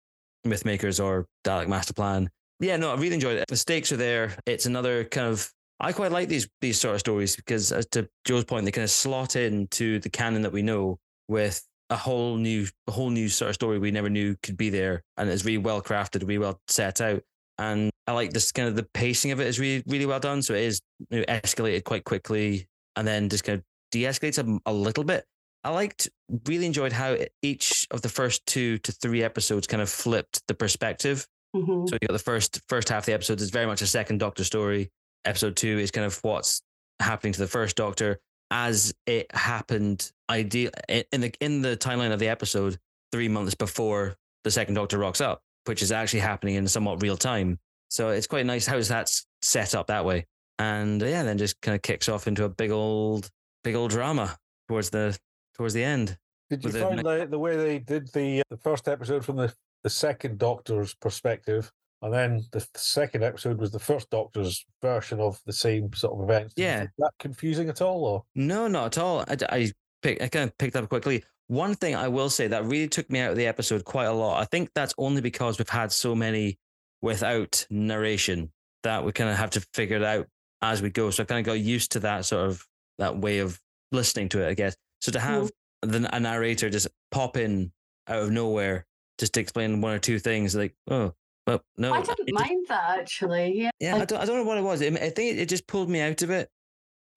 Mythmakers 0.46 1.02
or 1.02 1.26
Dalek 1.44 1.68
Master 1.68 1.94
Plan. 1.94 2.30
Yeah, 2.60 2.76
no, 2.76 2.92
I 2.92 2.94
really 2.94 3.14
enjoyed 3.14 3.38
it. 3.38 3.48
The 3.48 3.56
stakes 3.56 3.90
are 3.90 3.96
there. 3.96 4.36
It's 4.46 4.66
another 4.66 5.04
kind 5.04 5.26
of. 5.26 5.50
I 5.82 5.92
quite 5.92 6.12
like 6.12 6.28
these 6.28 6.48
these 6.60 6.80
sort 6.80 6.94
of 6.94 7.00
stories 7.00 7.36
because, 7.36 7.72
as 7.72 7.86
to 7.88 8.08
Jo's 8.24 8.44
point, 8.44 8.64
they 8.64 8.70
kind 8.70 8.84
of 8.84 8.90
slot 8.90 9.36
into 9.36 9.98
the 9.98 10.08
canon 10.08 10.42
that 10.42 10.52
we 10.52 10.62
know 10.62 10.98
with 11.28 11.62
a 11.90 11.96
whole 11.96 12.36
new, 12.36 12.66
a 12.86 12.92
whole 12.92 13.10
new 13.10 13.28
sort 13.28 13.50
of 13.50 13.54
story 13.56 13.78
we 13.78 13.90
never 13.90 14.08
knew 14.08 14.36
could 14.42 14.56
be 14.56 14.70
there, 14.70 15.02
and 15.16 15.28
it's 15.28 15.44
really 15.44 15.58
well 15.58 15.82
crafted, 15.82 16.22
really 16.22 16.38
well 16.38 16.60
set 16.68 17.00
out 17.00 17.22
and 17.58 17.90
I 18.06 18.12
like 18.12 18.32
this 18.32 18.50
kind 18.50 18.68
of 18.68 18.74
the 18.74 18.82
pacing 18.94 19.30
of 19.30 19.40
it 19.40 19.46
is 19.46 19.60
really 19.60 19.82
really 19.86 20.06
well 20.06 20.20
done. 20.20 20.42
So 20.42 20.54
it 20.54 20.62
is 20.62 20.80
you 21.10 21.20
know, 21.20 21.24
escalated 21.26 21.84
quite 21.84 22.04
quickly, 22.04 22.66
and 22.96 23.06
then 23.06 23.28
just 23.28 23.44
kind 23.44 23.58
of 23.58 23.64
de-escalates 23.90 24.38
a, 24.38 24.60
a 24.70 24.72
little 24.72 25.04
bit. 25.04 25.24
I 25.64 25.70
liked, 25.70 26.08
really 26.46 26.66
enjoyed 26.66 26.92
how 26.92 27.16
each 27.42 27.86
of 27.92 28.02
the 28.02 28.08
first 28.08 28.44
two 28.46 28.78
to 28.78 28.90
three 28.90 29.22
episodes 29.22 29.66
kind 29.66 29.80
of 29.80 29.88
flipped 29.88 30.44
the 30.48 30.54
perspective. 30.54 31.26
Mhm. 31.54 31.88
So 31.88 31.94
you 32.00 32.08
got 32.08 32.14
the 32.14 32.18
first 32.18 32.60
first 32.68 32.88
half 32.88 33.02
of 33.02 33.06
the 33.06 33.12
episode 33.12 33.40
is 33.40 33.50
very 33.50 33.66
much 33.66 33.82
a 33.82 33.86
second 33.86 34.18
Doctor 34.18 34.44
story. 34.44 34.90
Episode 35.24 35.56
two 35.56 35.78
is 35.78 35.90
kind 35.90 36.06
of 36.06 36.18
what's 36.22 36.62
happening 37.00 37.32
to 37.32 37.38
the 37.38 37.46
first 37.46 37.76
Doctor 37.76 38.20
as 38.50 38.94
it 39.06 39.26
happened. 39.34 40.10
Ideal 40.30 40.70
in 40.88 41.20
the 41.20 41.32
in 41.40 41.62
the 41.62 41.76
timeline 41.76 42.12
of 42.12 42.18
the 42.18 42.28
episode, 42.28 42.78
three 43.12 43.28
months 43.28 43.54
before 43.54 44.16
the 44.44 44.50
second 44.50 44.74
Doctor 44.74 44.98
rocks 44.98 45.20
up, 45.20 45.42
which 45.66 45.82
is 45.82 45.92
actually 45.92 46.20
happening 46.20 46.56
in 46.56 46.66
somewhat 46.66 47.02
real 47.02 47.16
time. 47.16 47.58
So 47.88 48.10
it's 48.10 48.26
quite 48.26 48.46
nice 48.46 48.66
how 48.66 48.80
that's 48.80 49.26
set 49.42 49.74
up 49.74 49.88
that 49.88 50.04
way. 50.04 50.26
And 50.58 51.02
uh, 51.02 51.06
yeah, 51.06 51.22
then 51.22 51.38
just 51.38 51.60
kind 51.60 51.74
of 51.74 51.82
kicks 51.82 52.08
off 52.08 52.26
into 52.26 52.44
a 52.44 52.48
big 52.48 52.70
old 52.70 53.28
big 53.62 53.74
old 53.74 53.90
drama 53.90 54.36
towards 54.68 54.90
the 54.90 55.18
towards 55.54 55.74
the 55.74 55.84
end. 55.84 56.16
Did 56.50 56.64
you 56.64 56.70
find 56.72 56.98
the, 56.98 57.26
the 57.30 57.38
way 57.38 57.56
they 57.56 57.78
did 57.78 58.12
the 58.12 58.42
the 58.50 58.56
first 58.56 58.88
episode 58.88 59.24
from 59.24 59.36
the, 59.36 59.52
the 59.82 59.90
second 59.90 60.38
Doctor's 60.38 60.94
perspective, 60.94 61.70
and 62.02 62.12
then 62.12 62.44
the 62.50 62.66
second 62.74 63.22
episode 63.22 63.58
was 63.58 63.70
the 63.70 63.78
first 63.78 64.10
Doctor's 64.10 64.64
version 64.82 65.20
of 65.20 65.40
the 65.46 65.52
same 65.52 65.92
sort 65.92 66.14
of 66.14 66.28
events? 66.28 66.54
Yeah. 66.56 66.78
find 66.78 66.90
that 66.98 67.12
confusing 67.20 67.68
at 67.68 67.80
all? 67.80 68.04
Or 68.04 68.24
No, 68.34 68.66
not 68.66 68.96
at 68.96 68.98
all. 69.02 69.20
I, 69.20 69.36
I, 69.48 69.72
pick, 70.02 70.20
I 70.20 70.28
kind 70.28 70.50
of 70.50 70.58
picked 70.58 70.74
up 70.74 70.88
quickly. 70.88 71.24
One 71.46 71.74
thing 71.74 71.94
I 71.94 72.08
will 72.08 72.28
say 72.28 72.48
that 72.48 72.64
really 72.64 72.88
took 72.88 73.08
me 73.08 73.20
out 73.20 73.30
of 73.30 73.36
the 73.36 73.46
episode 73.46 73.84
quite 73.84 74.06
a 74.06 74.12
lot. 74.12 74.40
I 74.40 74.46
think 74.46 74.70
that's 74.74 74.94
only 74.98 75.20
because 75.20 75.58
we've 75.58 75.68
had 75.68 75.92
so 75.92 76.14
many 76.14 76.58
without 77.02 77.64
narration 77.70 78.50
that 78.82 79.04
we 79.04 79.12
kind 79.12 79.30
of 79.30 79.36
have 79.36 79.50
to 79.50 79.66
figure 79.72 79.96
it 79.96 80.04
out 80.04 80.26
as 80.60 80.82
we 80.82 80.90
go. 80.90 81.10
So 81.10 81.22
I 81.22 81.26
kind 81.26 81.40
of 81.40 81.46
got 81.46 81.60
used 81.60 81.92
to 81.92 82.00
that 82.00 82.24
sort 82.24 82.48
of 82.48 82.66
that 82.98 83.16
way 83.16 83.38
of 83.38 83.60
listening 83.92 84.28
to 84.30 84.42
it, 84.42 84.48
I 84.48 84.54
guess. 84.54 84.74
So 85.00 85.12
to 85.12 85.20
have 85.20 85.52
mm-hmm. 85.84 86.02
the, 86.02 86.16
a 86.16 86.18
narrator 86.18 86.68
just 86.68 86.88
pop 87.12 87.36
in 87.36 87.70
out 88.08 88.22
of 88.22 88.30
nowhere 88.30 88.86
just 89.18 89.34
to 89.34 89.40
explain 89.40 89.80
one 89.80 89.92
or 89.92 89.98
two 89.98 90.18
things, 90.18 90.56
like, 90.56 90.74
oh, 90.90 91.12
well, 91.46 91.62
no, 91.76 91.92
I 91.92 92.02
didn't 92.02 92.32
mind 92.32 92.66
that, 92.68 92.98
actually. 92.98 93.60
Yeah. 93.62 93.70
yeah, 93.80 93.96
I 93.96 94.04
don't, 94.04 94.20
I 94.20 94.24
don't 94.24 94.36
know 94.36 94.44
what 94.44 94.58
it 94.58 94.62
was. 94.62 94.82
I, 94.82 94.86
I 94.86 95.10
think 95.10 95.38
it, 95.38 95.48
just 95.48 95.66
pulled 95.66 95.90
me 95.90 96.00
out 96.00 96.22
of 96.22 96.30
it 96.30 96.48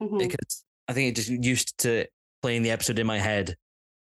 mhm. 0.02 0.18
because 0.18 0.64
I 0.88 0.94
think 0.94 1.10
it 1.10 1.16
just 1.16 1.30
used 1.30 1.78
to 1.80 2.06
playing 2.42 2.64
the 2.64 2.72
episode 2.72 3.00
in 3.00 3.08
my 3.08 3.20
head 3.20 3.56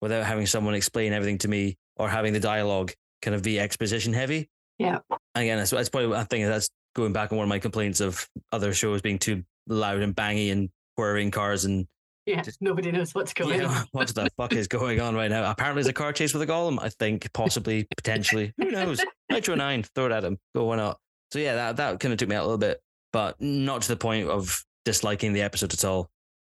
without 0.01 0.25
having 0.25 0.45
someone 0.45 0.73
explain 0.75 1.13
everything 1.13 1.37
to 1.39 1.47
me 1.47 1.77
or 1.95 2.09
having 2.09 2.33
the 2.33 2.39
dialogue 2.39 2.91
kind 3.21 3.35
of 3.35 3.43
be 3.43 3.59
exposition 3.59 4.13
heavy. 4.13 4.49
Yeah. 4.77 4.99
Again, 5.35 5.57
that's, 5.57 5.71
that's 5.71 5.89
probably 5.89 6.15
I 6.15 6.23
think 6.23 6.45
that's 6.47 6.69
going 6.95 7.13
back 7.13 7.31
on 7.31 7.37
one 7.37 7.45
of 7.45 7.49
my 7.49 7.59
complaints 7.59 7.99
of 7.99 8.27
other 8.51 8.73
shows 8.73 9.01
being 9.01 9.19
too 9.19 9.43
loud 9.67 10.01
and 10.01 10.15
bangy 10.15 10.51
and 10.51 10.69
whirring 10.95 11.31
cars 11.31 11.65
and 11.65 11.87
Yeah, 12.29 12.43
nobody 12.61 12.91
knows 12.91 13.15
what's 13.15 13.33
going 13.33 13.61
yeah, 13.61 13.67
on. 13.67 13.85
what 13.91 14.07
the 14.09 14.29
fuck 14.37 14.53
is 14.53 14.67
going 14.67 15.01
on 15.01 15.15
right 15.15 15.31
now? 15.31 15.49
Apparently, 15.49 15.81
there's 15.81 15.89
a 15.89 15.93
car 15.93 16.13
chase 16.13 16.31
with 16.31 16.43
a 16.43 16.47
golem. 16.47 16.77
I 16.79 16.89
think 16.89 17.31
possibly, 17.33 17.87
potentially. 17.97 18.53
Who 18.57 18.69
knows? 18.69 19.03
Nitro 19.31 19.55
Nine, 19.55 19.83
throw 19.95 20.05
it 20.05 20.11
at 20.11 20.23
him. 20.23 20.37
Go, 20.55 20.65
why 20.65 20.75
not? 20.75 20.99
So 21.31 21.39
yeah, 21.39 21.55
that 21.55 21.77
that 21.77 21.99
kind 21.99 22.13
of 22.13 22.19
took 22.19 22.29
me 22.29 22.35
out 22.35 22.43
a 22.43 22.45
little 22.45 22.59
bit, 22.59 22.79
but 23.11 23.41
not 23.41 23.81
to 23.81 23.87
the 23.87 23.95
point 23.95 24.27
of 24.29 24.63
disliking 24.85 25.33
the 25.33 25.41
episode 25.41 25.73
at 25.73 25.83
all. 25.85 26.09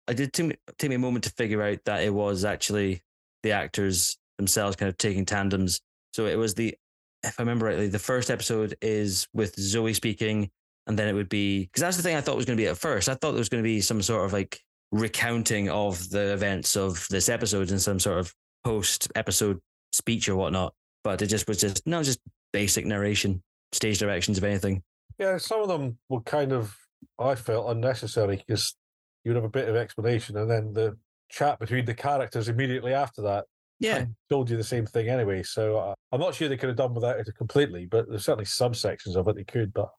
I 0.06 0.12
did 0.12 0.32
take 0.32 0.46
me, 0.46 0.56
take 0.78 0.90
me 0.90 0.96
a 0.96 1.00
moment 1.00 1.24
to 1.24 1.30
figure 1.30 1.62
out 1.62 1.78
that 1.86 2.02
it 2.02 2.12
was 2.12 2.44
actually 2.44 3.02
the 3.42 3.52
actors 3.52 4.16
themselves 4.38 4.76
kind 4.76 4.88
of 4.88 4.98
taking 4.98 5.24
tandems. 5.24 5.80
So 6.12 6.26
it 6.26 6.36
was 6.36 6.54
the, 6.54 6.76
if 7.22 7.40
I 7.40 7.42
remember 7.42 7.66
rightly, 7.66 7.88
the 7.88 7.98
first 7.98 8.30
episode 8.30 8.76
is 8.80 9.26
with 9.32 9.58
Zoe 9.58 9.94
speaking, 9.94 10.50
and 10.86 10.98
then 10.98 11.08
it 11.08 11.14
would 11.14 11.28
be 11.28 11.64
because 11.64 11.80
that's 11.80 11.96
the 11.96 12.02
thing 12.02 12.16
I 12.16 12.20
thought 12.20 12.36
was 12.36 12.44
going 12.44 12.56
to 12.56 12.62
be 12.62 12.68
at 12.68 12.76
first. 12.76 13.08
I 13.08 13.14
thought 13.14 13.32
there 13.32 13.38
was 13.38 13.48
going 13.48 13.62
to 13.62 13.66
be 13.68 13.80
some 13.80 14.02
sort 14.02 14.24
of 14.24 14.32
like 14.32 14.60
recounting 14.92 15.68
of 15.70 16.08
the 16.10 16.32
events 16.32 16.76
of 16.76 17.06
this 17.10 17.28
episode 17.28 17.70
in 17.70 17.78
some 17.78 17.98
sort 17.98 18.18
of 18.18 18.32
post 18.64 19.08
episode 19.14 19.60
speech 19.92 20.28
or 20.28 20.36
whatnot. 20.36 20.74
But 21.02 21.20
it 21.22 21.26
just 21.26 21.46
was 21.48 21.60
just 21.60 21.86
no, 21.86 22.02
just 22.02 22.20
basic 22.52 22.86
narration, 22.86 23.42
stage 23.72 23.98
directions, 23.98 24.38
if 24.38 24.44
anything. 24.44 24.82
Yeah, 25.18 25.38
some 25.38 25.60
of 25.60 25.68
them 25.68 25.98
were 26.08 26.20
kind 26.22 26.52
of, 26.52 26.74
I 27.18 27.34
felt, 27.34 27.70
unnecessary 27.70 28.36
because 28.46 28.74
you'd 29.24 29.36
have 29.36 29.44
a 29.44 29.48
bit 29.48 29.68
of 29.68 29.76
explanation 29.76 30.36
and 30.36 30.50
then 30.50 30.72
the 30.72 30.96
chat 31.30 31.58
between 31.58 31.84
the 31.84 31.94
characters 31.94 32.48
immediately 32.48 32.92
after 32.94 33.22
that 33.22 33.44
Yeah. 33.80 34.06
told 34.30 34.50
you 34.50 34.56
the 34.56 34.64
same 34.64 34.86
thing 34.86 35.08
anyway. 35.08 35.42
So 35.42 35.78
uh, 35.78 35.94
I'm 36.12 36.20
not 36.20 36.34
sure 36.34 36.48
they 36.48 36.56
could 36.56 36.68
have 36.68 36.76
done 36.76 36.94
without 36.94 37.18
it 37.18 37.28
completely, 37.36 37.86
but 37.86 38.08
there's 38.08 38.24
certainly 38.24 38.44
some 38.44 38.74
sections 38.74 39.16
of 39.16 39.26
it 39.28 39.36
they 39.36 39.44
could. 39.44 39.72
But 39.72 39.90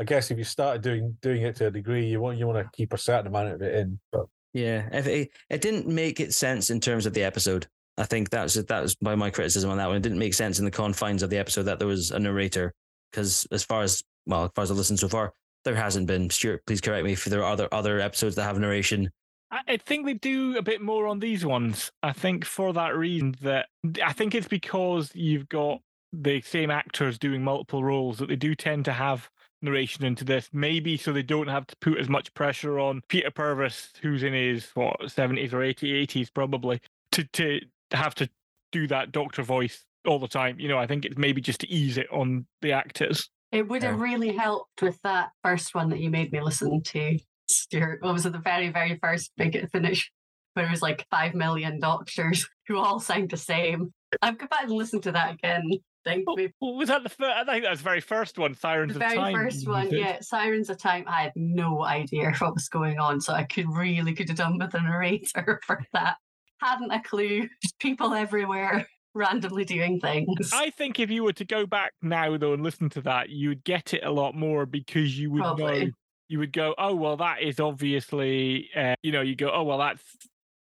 I 0.00 0.04
guess 0.04 0.30
if 0.30 0.38
you 0.38 0.44
started 0.44 0.80
doing 0.80 1.16
doing 1.20 1.42
it 1.42 1.56
to 1.56 1.66
a 1.66 1.70
degree, 1.70 2.06
you 2.06 2.20
want 2.20 2.38
you 2.38 2.46
want 2.46 2.58
to 2.58 2.70
keep 2.74 2.94
a 2.94 2.98
certain 2.98 3.26
amount 3.26 3.48
of 3.48 3.60
it 3.60 3.74
in. 3.74 4.00
But 4.10 4.26
Yeah, 4.54 4.88
if 4.92 5.06
it, 5.06 5.30
it 5.50 5.60
didn't 5.60 5.86
make 5.86 6.20
it 6.20 6.32
sense 6.32 6.70
in 6.70 6.80
terms 6.80 7.04
of 7.04 7.12
the 7.12 7.22
episode. 7.22 7.66
I 7.98 8.04
think 8.04 8.30
that's 8.30 8.54
that 8.54 8.80
was 8.82 8.94
by 8.94 9.14
my 9.14 9.28
criticism 9.28 9.70
on 9.70 9.76
that 9.76 9.88
one. 9.88 9.96
It 9.96 10.02
didn't 10.02 10.18
make 10.18 10.32
sense 10.32 10.58
in 10.58 10.64
the 10.64 10.70
confines 10.70 11.22
of 11.22 11.28
the 11.28 11.36
episode 11.36 11.64
that 11.64 11.78
there 11.78 11.86
was 11.86 12.12
a 12.12 12.18
narrator 12.18 12.72
because 13.12 13.46
as 13.52 13.62
far 13.62 13.82
as 13.82 14.02
well, 14.24 14.44
as 14.44 14.50
far 14.54 14.62
as 14.62 14.70
I've 14.70 14.78
listened 14.78 15.00
so 15.00 15.08
far, 15.08 15.34
there 15.64 15.74
hasn't 15.74 16.06
been. 16.06 16.30
Stuart, 16.30 16.64
please 16.66 16.80
correct 16.80 17.04
me 17.04 17.12
if 17.12 17.26
there 17.26 17.40
are 17.40 17.52
other 17.52 17.68
other 17.70 18.00
episodes 18.00 18.36
that 18.36 18.44
have 18.44 18.58
narration. 18.58 19.10
I 19.50 19.60
I 19.68 19.76
think 19.76 20.06
they 20.06 20.14
do 20.14 20.56
a 20.56 20.62
bit 20.62 20.80
more 20.80 21.08
on 21.08 21.18
these 21.18 21.44
ones. 21.44 21.92
I 22.02 22.12
think 22.12 22.46
for 22.46 22.72
that 22.72 22.96
reason 22.96 23.36
that 23.42 23.66
I 24.02 24.14
think 24.14 24.34
it's 24.34 24.48
because 24.48 25.10
you've 25.14 25.50
got 25.50 25.82
the 26.14 26.40
same 26.40 26.70
actors 26.70 27.18
doing 27.18 27.44
multiple 27.44 27.84
roles 27.84 28.16
that 28.18 28.30
they 28.30 28.36
do 28.36 28.54
tend 28.54 28.86
to 28.86 28.92
have 28.92 29.28
narration 29.62 30.04
into 30.04 30.24
this. 30.24 30.48
Maybe 30.52 30.96
so 30.96 31.12
they 31.12 31.22
don't 31.22 31.48
have 31.48 31.66
to 31.66 31.76
put 31.76 31.98
as 31.98 32.08
much 32.08 32.32
pressure 32.34 32.78
on 32.78 33.02
Peter 33.08 33.30
Purves, 33.30 33.90
who's 34.02 34.22
in 34.22 34.32
his 34.32 34.70
what 34.74 35.10
seventies 35.10 35.52
or 35.52 35.62
80, 35.62 36.06
80s 36.06 36.32
probably, 36.32 36.80
to 37.12 37.24
to 37.24 37.60
have 37.92 38.14
to 38.16 38.28
do 38.72 38.86
that 38.86 39.12
doctor 39.12 39.42
voice 39.42 39.84
all 40.06 40.18
the 40.18 40.28
time. 40.28 40.58
You 40.58 40.68
know, 40.68 40.78
I 40.78 40.86
think 40.86 41.04
it's 41.04 41.18
maybe 41.18 41.40
just 41.40 41.60
to 41.60 41.68
ease 41.68 41.98
it 41.98 42.10
on 42.12 42.46
the 42.62 42.72
actors. 42.72 43.28
It 43.52 43.68
would 43.68 43.82
have 43.82 44.00
really 44.00 44.36
helped 44.36 44.80
with 44.80 44.98
that 45.02 45.30
first 45.42 45.74
one 45.74 45.90
that 45.90 45.98
you 45.98 46.08
made 46.08 46.30
me 46.30 46.40
listen 46.40 46.82
to, 46.82 47.18
Stuart. 47.48 48.00
What 48.00 48.12
was 48.12 48.24
it, 48.24 48.32
the 48.32 48.38
very, 48.38 48.68
very 48.68 48.96
first 49.02 49.32
big 49.36 49.68
finish, 49.70 50.10
where 50.54 50.66
it 50.66 50.70
was 50.70 50.82
like 50.82 51.06
five 51.10 51.34
million 51.34 51.80
doctors 51.80 52.48
who 52.68 52.78
all 52.78 53.00
sound 53.00 53.30
the 53.30 53.36
same. 53.36 53.92
I've 54.22 54.38
go 54.38 54.46
back 54.46 54.64
and 54.64 54.72
listened 54.72 55.02
to 55.04 55.12
that 55.12 55.34
again. 55.34 55.70
Think 56.04 56.26
Well, 56.26 56.74
was 56.76 56.88
that 56.88 57.02
the 57.02 57.10
first? 57.10 57.30
I 57.30 57.44
think 57.44 57.64
that 57.64 57.70
was 57.70 57.80
the 57.80 57.84
very 57.84 58.00
first 58.00 58.38
one, 58.38 58.54
Sirens 58.54 58.94
the 58.94 59.04
of 59.04 59.10
very 59.10 59.16
Time. 59.16 59.34
first 59.34 59.68
one, 59.68 59.90
yeah, 59.90 60.18
Sirens 60.20 60.70
of 60.70 60.78
Time. 60.78 61.04
I 61.06 61.22
had 61.22 61.32
no 61.36 61.84
idea 61.84 62.32
what 62.38 62.54
was 62.54 62.68
going 62.68 62.98
on, 62.98 63.20
so 63.20 63.34
I 63.34 63.44
could 63.44 63.68
really 63.68 64.14
could 64.14 64.28
have 64.28 64.38
done 64.38 64.58
with 64.58 64.74
a 64.74 64.80
narrator 64.80 65.60
for 65.66 65.82
that. 65.92 66.16
Hadn't 66.60 66.90
a 66.90 67.02
clue. 67.02 67.48
Just 67.62 67.78
people 67.78 68.14
everywhere 68.14 68.86
randomly 69.14 69.64
doing 69.64 70.00
things. 70.00 70.50
I 70.52 70.70
think 70.70 70.98
if 70.98 71.10
you 71.10 71.24
were 71.24 71.32
to 71.34 71.44
go 71.44 71.66
back 71.66 71.92
now 72.00 72.36
though 72.36 72.54
and 72.54 72.62
listen 72.62 72.88
to 72.90 73.02
that, 73.02 73.28
you 73.28 73.50
would 73.50 73.64
get 73.64 73.92
it 73.92 74.04
a 74.04 74.10
lot 74.10 74.34
more 74.34 74.64
because 74.66 75.18
you 75.18 75.30
would 75.30 75.58
know 75.58 75.90
you 76.30 76.38
would 76.38 76.52
go, 76.52 76.74
oh 76.78 76.94
well, 76.94 77.16
that 77.16 77.42
is 77.42 77.58
obviously, 77.58 78.70
uh, 78.76 78.94
you 79.02 79.10
know, 79.10 79.20
you 79.20 79.34
go, 79.34 79.50
oh 79.52 79.64
well, 79.64 79.78
that's 79.78 80.02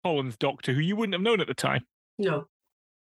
Colin's 0.03 0.37
Doctor, 0.39 0.73
who 0.73 0.81
you 0.81 0.97
wouldn't 0.97 1.13
have 1.13 1.23
known 1.23 1.41
at 1.43 1.47
the 1.47 1.55
time. 1.55 1.85
No, 2.19 2.47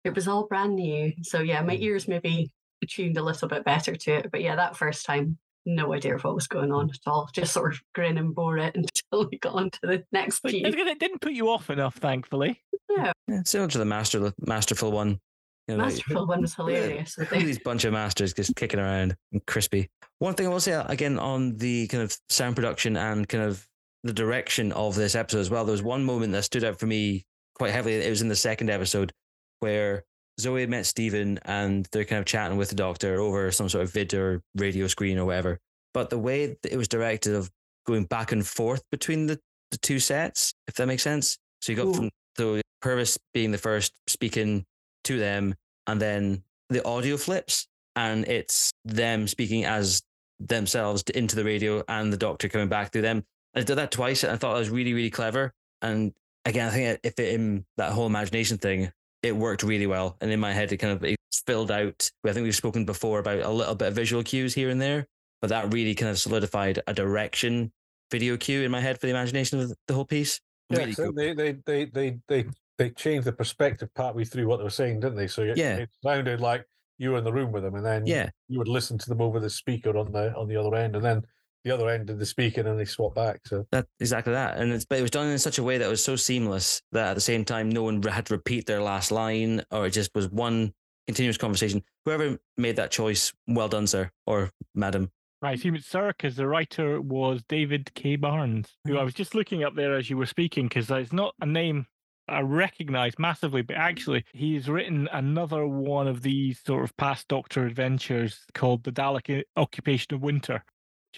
it 0.04 0.14
was 0.14 0.28
all 0.28 0.46
brand 0.46 0.74
new. 0.76 1.12
So 1.22 1.40
yeah, 1.40 1.62
my 1.62 1.76
Mm. 1.76 1.82
ears 1.82 2.08
maybe 2.08 2.50
tuned 2.88 3.16
a 3.16 3.22
little 3.22 3.48
bit 3.48 3.64
better 3.64 3.94
to 3.94 4.12
it. 4.14 4.30
But 4.32 4.42
yeah, 4.42 4.56
that 4.56 4.76
first 4.76 5.06
time, 5.06 5.38
no 5.64 5.92
idea 5.94 6.16
of 6.16 6.24
what 6.24 6.34
was 6.34 6.48
going 6.48 6.72
on 6.72 6.90
at 6.90 6.98
all. 7.06 7.28
Just 7.32 7.52
sort 7.52 7.72
of 7.74 7.80
grin 7.94 8.18
and 8.18 8.34
bore 8.34 8.58
it 8.58 8.74
until 8.76 9.28
we 9.30 9.38
got 9.38 9.54
on 9.54 9.70
to 9.70 9.78
the 9.82 10.04
next 10.12 10.40
But 10.40 10.50
few. 10.50 10.66
it 10.66 10.98
didn't 10.98 11.20
put 11.20 11.32
you 11.32 11.48
off 11.48 11.70
enough, 11.70 11.94
thankfully. 11.96 12.60
Yeah, 12.90 13.12
Yeah, 13.28 13.42
similar 13.44 13.68
to 13.70 13.78
the 13.78 13.84
master 13.84 14.32
masterful 14.46 14.90
one. 14.92 15.20
You 15.68 15.76
know, 15.76 15.84
like, 15.84 15.92
masterful 15.94 16.26
one 16.26 16.40
was 16.42 16.54
hilarious. 16.56 17.16
I 17.20 17.24
think. 17.24 17.44
these 17.44 17.60
bunch 17.60 17.84
of 17.84 17.92
masters 17.92 18.34
just 18.34 18.56
kicking 18.56 18.80
around 18.80 19.14
and 19.32 19.46
crispy. 19.46 19.88
One 20.18 20.34
thing 20.34 20.46
I 20.46 20.50
will 20.50 20.58
say 20.58 20.72
uh, 20.72 20.84
again 20.88 21.20
on 21.20 21.56
the 21.58 21.86
kind 21.86 22.02
of 22.02 22.16
sound 22.28 22.56
production 22.56 22.96
and 22.96 23.28
kind 23.28 23.44
of 23.44 23.64
the 24.02 24.12
direction 24.12 24.72
of 24.72 24.96
this 24.96 25.14
episode 25.14 25.38
as 25.38 25.50
well. 25.50 25.64
There 25.64 25.70
was 25.72 25.82
one 25.82 26.04
moment 26.04 26.32
that 26.32 26.42
stood 26.42 26.64
out 26.64 26.80
for 26.80 26.86
me 26.86 27.24
quite 27.54 27.70
heavily. 27.70 27.94
It 27.94 28.10
was 28.10 28.20
in 28.22 28.28
the 28.28 28.34
second 28.34 28.68
episode 28.70 29.12
where 29.62 30.04
Zoe 30.40 30.60
had 30.60 30.70
met 30.70 30.86
Stephen 30.86 31.38
and 31.44 31.86
they're 31.92 32.04
kind 32.04 32.18
of 32.18 32.26
chatting 32.26 32.56
with 32.58 32.68
the 32.70 32.74
doctor 32.74 33.20
over 33.20 33.50
some 33.52 33.68
sort 33.68 33.84
of 33.84 33.92
vid 33.92 34.12
or 34.14 34.42
radio 34.56 34.86
screen 34.86 35.18
or 35.18 35.24
whatever. 35.24 35.58
But 35.94 36.10
the 36.10 36.18
way 36.18 36.46
that 36.62 36.72
it 36.72 36.76
was 36.76 36.88
directed 36.88 37.34
of 37.34 37.50
going 37.86 38.04
back 38.04 38.32
and 38.32 38.46
forth 38.46 38.82
between 38.90 39.26
the, 39.26 39.38
the 39.70 39.78
two 39.78 39.98
sets, 39.98 40.54
if 40.66 40.74
that 40.74 40.86
makes 40.86 41.02
sense. 41.02 41.38
So 41.60 41.72
you 41.72 41.76
got 41.76 41.86
Ooh. 41.86 41.94
from 41.94 42.10
so 42.36 42.60
Purves 42.80 43.18
being 43.34 43.52
the 43.52 43.58
first 43.58 43.92
speaking 44.08 44.64
to 45.04 45.18
them, 45.18 45.54
and 45.86 46.00
then 46.00 46.42
the 46.70 46.84
audio 46.84 47.16
flips, 47.16 47.66
and 47.94 48.26
it's 48.26 48.72
them 48.84 49.28
speaking 49.28 49.64
as 49.64 50.02
themselves 50.40 51.02
into 51.14 51.36
the 51.36 51.44
radio, 51.44 51.84
and 51.88 52.12
the 52.12 52.16
doctor 52.16 52.48
coming 52.48 52.68
back 52.68 52.92
through 52.92 53.02
them. 53.02 53.24
I 53.54 53.62
did 53.62 53.76
that 53.76 53.90
twice, 53.90 54.24
and 54.24 54.32
I 54.32 54.36
thought 54.36 54.54
that 54.54 54.60
was 54.60 54.70
really, 54.70 54.94
really 54.94 55.10
clever. 55.10 55.52
And 55.82 56.12
again, 56.44 56.68
I 56.68 56.70
think 56.70 57.00
if 57.02 57.18
it 57.18 57.34
in 57.34 57.64
that 57.76 57.92
whole 57.92 58.06
imagination 58.06 58.58
thing, 58.58 58.90
it 59.22 59.36
worked 59.36 59.62
really 59.62 59.86
well. 59.86 60.16
And 60.20 60.30
in 60.30 60.40
my 60.40 60.52
head, 60.52 60.72
it 60.72 60.78
kind 60.78 60.92
of 60.92 61.04
it 61.04 61.16
filled 61.46 61.70
out. 61.70 62.10
I 62.26 62.32
think 62.32 62.44
we've 62.44 62.54
spoken 62.54 62.84
before 62.84 63.18
about 63.18 63.40
a 63.40 63.50
little 63.50 63.74
bit 63.74 63.88
of 63.88 63.94
visual 63.94 64.22
cues 64.22 64.54
here 64.54 64.70
and 64.70 64.80
there, 64.80 65.06
but 65.40 65.48
that 65.50 65.72
really 65.72 65.94
kind 65.94 66.10
of 66.10 66.18
solidified 66.18 66.80
a 66.86 66.94
direction 66.94 67.72
video 68.10 68.36
cue 68.36 68.62
in 68.62 68.70
my 68.70 68.80
head 68.80 69.00
for 69.00 69.06
the 69.06 69.10
imagination 69.12 69.58
of 69.60 69.72
the 69.86 69.94
whole 69.94 70.04
piece. 70.04 70.40
yeah, 70.70 70.78
Really 70.78 70.92
so 70.92 71.04
cool. 71.04 71.12
they, 71.14 71.32
they 71.34 71.52
they 71.64 71.84
they 71.86 72.18
they 72.28 72.44
they 72.78 72.90
changed 72.90 73.26
the 73.26 73.32
perspective 73.32 73.88
partway 73.94 74.24
through 74.24 74.46
what 74.46 74.58
they 74.58 74.64
were 74.64 74.70
saying, 74.70 75.00
didn't 75.00 75.16
they? 75.16 75.28
So 75.28 75.42
it, 75.42 75.56
Yeah. 75.56 75.76
it 75.76 75.90
sounded 76.02 76.40
like 76.40 76.66
you 76.98 77.12
were 77.12 77.18
in 77.18 77.24
the 77.24 77.32
room 77.32 77.52
with 77.52 77.62
them, 77.62 77.74
and 77.74 77.84
then 77.84 78.06
Yeah. 78.06 78.28
you 78.48 78.58
would 78.58 78.68
listen 78.68 78.98
to 78.98 79.08
them 79.08 79.20
over 79.20 79.40
the 79.40 79.50
speaker 79.50 79.96
on 79.96 80.12
the 80.12 80.34
on 80.36 80.48
the 80.48 80.56
other 80.56 80.74
end, 80.76 80.94
and 80.96 81.04
then 81.04 81.22
the 81.64 81.70
other 81.70 81.88
end 81.88 82.10
of 82.10 82.18
the 82.18 82.26
speaker, 82.26 82.60
and 82.60 82.68
then 82.68 82.76
they 82.76 82.84
swap 82.84 83.14
back. 83.14 83.40
So 83.46 83.66
That 83.72 83.86
exactly 84.00 84.32
that, 84.32 84.58
and 84.58 84.72
it's 84.72 84.84
but 84.84 84.98
it 84.98 85.02
was 85.02 85.10
done 85.10 85.28
in 85.28 85.38
such 85.38 85.58
a 85.58 85.62
way 85.62 85.78
that 85.78 85.88
was 85.88 86.02
so 86.02 86.16
seamless 86.16 86.82
that 86.92 87.10
at 87.10 87.14
the 87.14 87.20
same 87.20 87.44
time 87.44 87.68
no 87.68 87.82
one 87.84 88.02
had 88.02 88.26
to 88.26 88.34
repeat 88.34 88.66
their 88.66 88.82
last 88.82 89.10
line, 89.10 89.62
or 89.70 89.86
it 89.86 89.90
just 89.90 90.10
was 90.14 90.28
one 90.28 90.72
continuous 91.06 91.38
conversation. 91.38 91.82
Whoever 92.04 92.38
made 92.56 92.76
that 92.76 92.90
choice, 92.90 93.32
well 93.46 93.68
done, 93.68 93.86
sir 93.86 94.10
or 94.26 94.50
madam. 94.74 95.10
I 95.44 95.52
assume 95.52 95.74
it's 95.74 95.88
Sir, 95.88 96.12
because 96.16 96.36
the 96.36 96.46
writer 96.46 97.00
was 97.00 97.42
David 97.48 97.92
K. 97.94 98.14
Barnes, 98.14 98.68
who 98.84 98.92
mm-hmm. 98.92 99.00
I 99.00 99.02
was 99.02 99.12
just 99.12 99.34
looking 99.34 99.64
up 99.64 99.74
there 99.74 99.96
as 99.96 100.08
you 100.08 100.16
were 100.16 100.26
speaking, 100.26 100.68
because 100.68 100.88
it's 100.88 101.12
not 101.12 101.34
a 101.40 101.46
name 101.46 101.86
I 102.28 102.40
recognize 102.40 103.18
massively, 103.18 103.62
but 103.62 103.76
actually, 103.76 104.24
he's 104.32 104.68
written 104.68 105.08
another 105.12 105.66
one 105.66 106.06
of 106.06 106.22
these 106.22 106.60
sort 106.64 106.84
of 106.84 106.96
past 106.96 107.26
Doctor 107.26 107.66
adventures 107.66 108.38
called 108.54 108.84
The 108.84 108.92
Dalek 108.92 109.42
Occupation 109.56 110.14
of 110.14 110.22
Winter, 110.22 110.54
which 110.54 110.62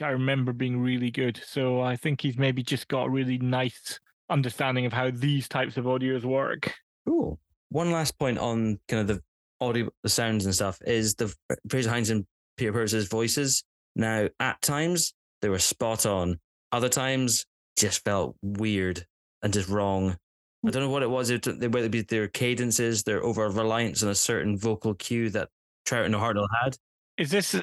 I 0.01 0.09
remember 0.09 0.53
being 0.53 0.81
really 0.81 1.11
good. 1.11 1.41
So 1.47 1.81
I 1.81 1.97
think 1.97 2.21
he's 2.21 2.37
maybe 2.37 2.63
just 2.63 2.89
got 2.89 3.07
a 3.07 3.11
really 3.11 3.39
nice 3.39 4.01
understanding 4.31 4.87
of 4.87 4.93
how 4.93 5.11
these 5.11 5.49
types 5.49 5.77
of 5.77 5.85
audios 5.85 6.25
work. 6.25 6.73
Cool. 7.07 7.39
One 7.71 7.91
last 7.91 8.19
point 8.19 8.39
on 8.39 8.79
kind 8.89 9.01
of 9.01 9.17
the 9.17 9.23
audio, 9.61 9.89
the 10.03 10.09
sounds 10.09 10.45
and 10.45 10.55
stuff 10.55 10.79
is 10.87 11.15
the 11.15 11.35
Frazer 11.69 11.91
Hines 11.91 12.11
and 12.11 12.27
Peter 12.57 12.73
Purves's 12.73 13.09
voices. 13.09 13.65
Now, 13.97 14.29
at 14.41 14.61
times 14.63 15.15
they 15.43 15.49
were 15.49 15.59
spot 15.59 16.07
on. 16.07 16.41
Other 16.73 16.89
times 16.89 17.47
just 17.77 18.05
felt 18.05 18.37
weird 18.43 19.05
and 19.43 19.53
just 19.53 19.69
wrong. 19.69 20.17
I 20.67 20.71
don't 20.71 20.83
know 20.83 20.91
what 20.91 21.03
it 21.03 21.11
was. 21.11 21.31
Whether 21.31 21.85
it 21.85 21.91
be 21.91 22.03
their 22.03 22.29
cadences, 22.29 23.03
their 23.03 23.23
over 23.23 23.49
reliance 23.51 24.03
on 24.03 24.09
a 24.09 24.15
certain 24.15 24.57
vocal 24.57 24.95
cue 24.95 25.29
that 25.31 25.51
Trout 25.85 26.07
and 26.07 26.15
Hartnell 26.15 26.49
had. 26.63 26.77
Is 27.19 27.31
this 27.31 27.55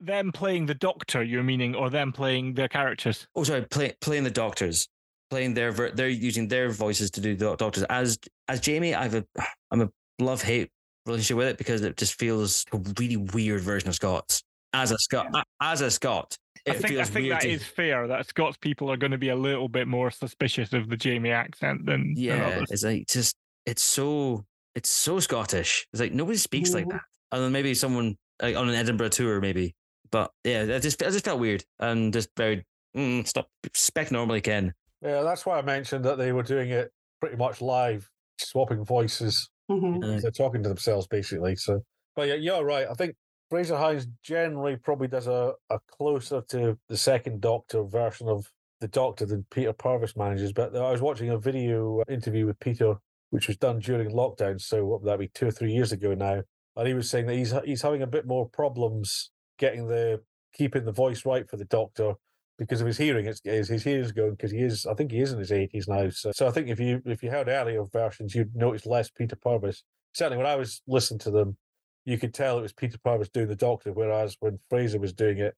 them 0.00 0.32
playing 0.32 0.66
the 0.66 0.74
Doctor, 0.74 1.22
you're 1.22 1.42
meaning, 1.42 1.74
or 1.74 1.90
them 1.90 2.12
playing 2.12 2.54
their 2.54 2.68
characters? 2.68 3.26
Oh, 3.34 3.44
sorry, 3.44 3.62
play, 3.62 3.94
playing 4.00 4.24
the 4.24 4.30
doctors. 4.30 4.88
playing 5.30 5.54
their 5.54 5.72
ver- 5.72 5.90
they're 5.90 6.08
using 6.08 6.46
their 6.46 6.70
voices 6.70 7.10
to 7.10 7.20
do 7.20 7.34
the 7.34 7.56
doctors. 7.56 7.82
As 7.90 8.16
as 8.48 8.60
Jamie, 8.60 8.94
I've 8.94 9.14
a 9.14 9.24
I'm 9.72 9.80
a 9.80 9.90
love 10.20 10.40
hate 10.42 10.70
relationship 11.04 11.36
with 11.36 11.48
it 11.48 11.58
because 11.58 11.82
it 11.82 11.96
just 11.96 12.18
feels 12.18 12.64
a 12.72 12.78
really 13.00 13.16
weird 13.16 13.60
version 13.62 13.88
of 13.88 13.94
Scott's. 13.96 14.42
As 14.72 14.92
a 14.92 14.98
Scott, 14.98 15.28
as 15.60 15.80
a 15.80 15.90
Scott, 15.90 16.36
it 16.64 16.76
I 16.76 16.78
think, 16.78 16.98
I 17.00 17.04
think 17.04 17.28
that 17.30 17.40
to- 17.40 17.50
is 17.50 17.64
fair. 17.64 18.06
That 18.06 18.26
Scots 18.28 18.56
people 18.58 18.90
are 18.92 18.96
going 18.96 19.10
to 19.12 19.18
be 19.18 19.30
a 19.30 19.36
little 19.36 19.68
bit 19.68 19.88
more 19.88 20.10
suspicious 20.12 20.72
of 20.72 20.88
the 20.88 20.96
Jamie 20.96 21.30
accent 21.32 21.86
than, 21.86 22.14
than 22.14 22.22
yeah, 22.22 22.46
others. 22.48 22.70
it's 22.70 22.84
like 22.84 23.06
just 23.08 23.34
it's 23.64 23.82
so 23.82 24.44
it's 24.76 24.90
so 24.90 25.18
Scottish. 25.18 25.88
It's 25.92 26.00
like 26.00 26.12
nobody 26.12 26.36
speaks 26.38 26.72
like 26.74 26.84
Mhm. 26.86 26.90
that. 26.92 27.00
And 27.32 27.42
then 27.42 27.50
maybe 27.52 27.74
someone 27.74 28.16
like, 28.40 28.54
on 28.54 28.68
an 28.68 28.74
Edinburgh 28.76 29.08
tour, 29.08 29.40
maybe. 29.40 29.74
But 30.10 30.32
yeah, 30.44 30.62
it 30.62 30.80
just 30.80 31.02
I 31.02 31.10
just 31.10 31.24
felt 31.24 31.40
weird 31.40 31.64
and 31.78 32.12
just 32.12 32.30
very 32.36 32.64
mm, 32.96 33.26
stop 33.26 33.48
spec 33.74 34.10
normally 34.10 34.40
Ken. 34.40 34.74
Yeah, 35.02 35.22
that's 35.22 35.44
why 35.46 35.58
I 35.58 35.62
mentioned 35.62 36.04
that 36.04 36.18
they 36.18 36.32
were 36.32 36.42
doing 36.42 36.70
it 36.70 36.90
pretty 37.20 37.36
much 37.36 37.60
live, 37.60 38.08
swapping 38.38 38.84
voices. 38.84 39.48
Mhm. 39.70 40.02
Uh, 40.02 40.20
They're 40.20 40.30
talking 40.30 40.62
to 40.62 40.68
themselves 40.68 41.06
basically. 41.06 41.56
So, 41.56 41.80
but 42.14 42.28
yeah, 42.28 42.34
you're 42.34 42.64
right. 42.64 42.86
I 42.88 42.94
think 42.94 43.16
Frazer 43.50 43.76
Hines 43.76 44.06
generally 44.22 44.76
probably 44.76 45.08
does 45.08 45.26
a, 45.26 45.54
a 45.70 45.78
closer 45.88 46.42
to 46.48 46.78
the 46.88 46.96
second 46.96 47.40
Doctor 47.40 47.84
version 47.84 48.28
of 48.28 48.50
the 48.80 48.88
Doctor 48.88 49.26
than 49.26 49.46
Peter 49.50 49.72
Purves 49.72 50.16
manages. 50.16 50.52
But 50.52 50.74
I 50.76 50.90
was 50.90 51.00
watching 51.00 51.30
a 51.30 51.38
video 51.38 52.02
interview 52.08 52.46
with 52.46 52.58
Peter, 52.60 52.96
which 53.30 53.48
was 53.48 53.56
done 53.56 53.78
during 53.78 54.10
lockdown. 54.10 54.60
So 54.60 54.84
what 54.84 55.02
would 55.02 55.10
that 55.10 55.18
be 55.18 55.28
two 55.28 55.48
or 55.48 55.52
three 55.52 55.72
years 55.72 55.92
ago 55.92 56.14
now? 56.14 56.42
And 56.76 56.86
he 56.86 56.94
was 56.94 57.08
saying 57.08 57.26
that 57.26 57.36
he's 57.36 57.54
he's 57.64 57.82
having 57.82 58.02
a 58.02 58.06
bit 58.06 58.26
more 58.26 58.48
problems 58.48 59.30
getting 59.58 59.86
the 59.88 60.20
keeping 60.54 60.84
the 60.84 60.92
voice 60.92 61.26
right 61.26 61.48
for 61.48 61.56
the 61.56 61.64
Doctor 61.66 62.14
because 62.58 62.80
of 62.80 62.86
his 62.86 62.96
hearing. 62.96 63.26
It's, 63.26 63.40
his 63.44 63.68
his 63.68 63.84
hearing's 63.84 64.12
going 64.12 64.32
because 64.32 64.50
he 64.50 64.60
is 64.60 64.86
I 64.86 64.94
think 64.94 65.10
he 65.10 65.20
is 65.20 65.32
in 65.32 65.38
his 65.38 65.52
eighties 65.52 65.88
now. 65.88 66.08
So 66.10 66.32
so 66.32 66.46
I 66.46 66.50
think 66.50 66.68
if 66.68 66.80
you 66.80 67.02
if 67.04 67.22
you 67.22 67.30
heard 67.30 67.48
earlier 67.48 67.84
versions, 67.84 68.34
you'd 68.34 68.54
notice 68.56 68.86
less 68.86 69.10
Peter 69.10 69.36
Purves. 69.36 69.82
Certainly 70.14 70.38
when 70.38 70.46
I 70.46 70.56
was 70.56 70.80
listening 70.86 71.18
to 71.20 71.30
them, 71.30 71.56
you 72.04 72.18
could 72.18 72.32
tell 72.32 72.58
it 72.58 72.62
was 72.62 72.72
Peter 72.72 72.98
Purves 73.04 73.28
doing 73.30 73.48
the 73.48 73.56
Doctor, 73.56 73.92
whereas 73.92 74.36
when 74.40 74.58
Frazer 74.70 74.98
was 74.98 75.12
doing 75.12 75.38
it, 75.38 75.54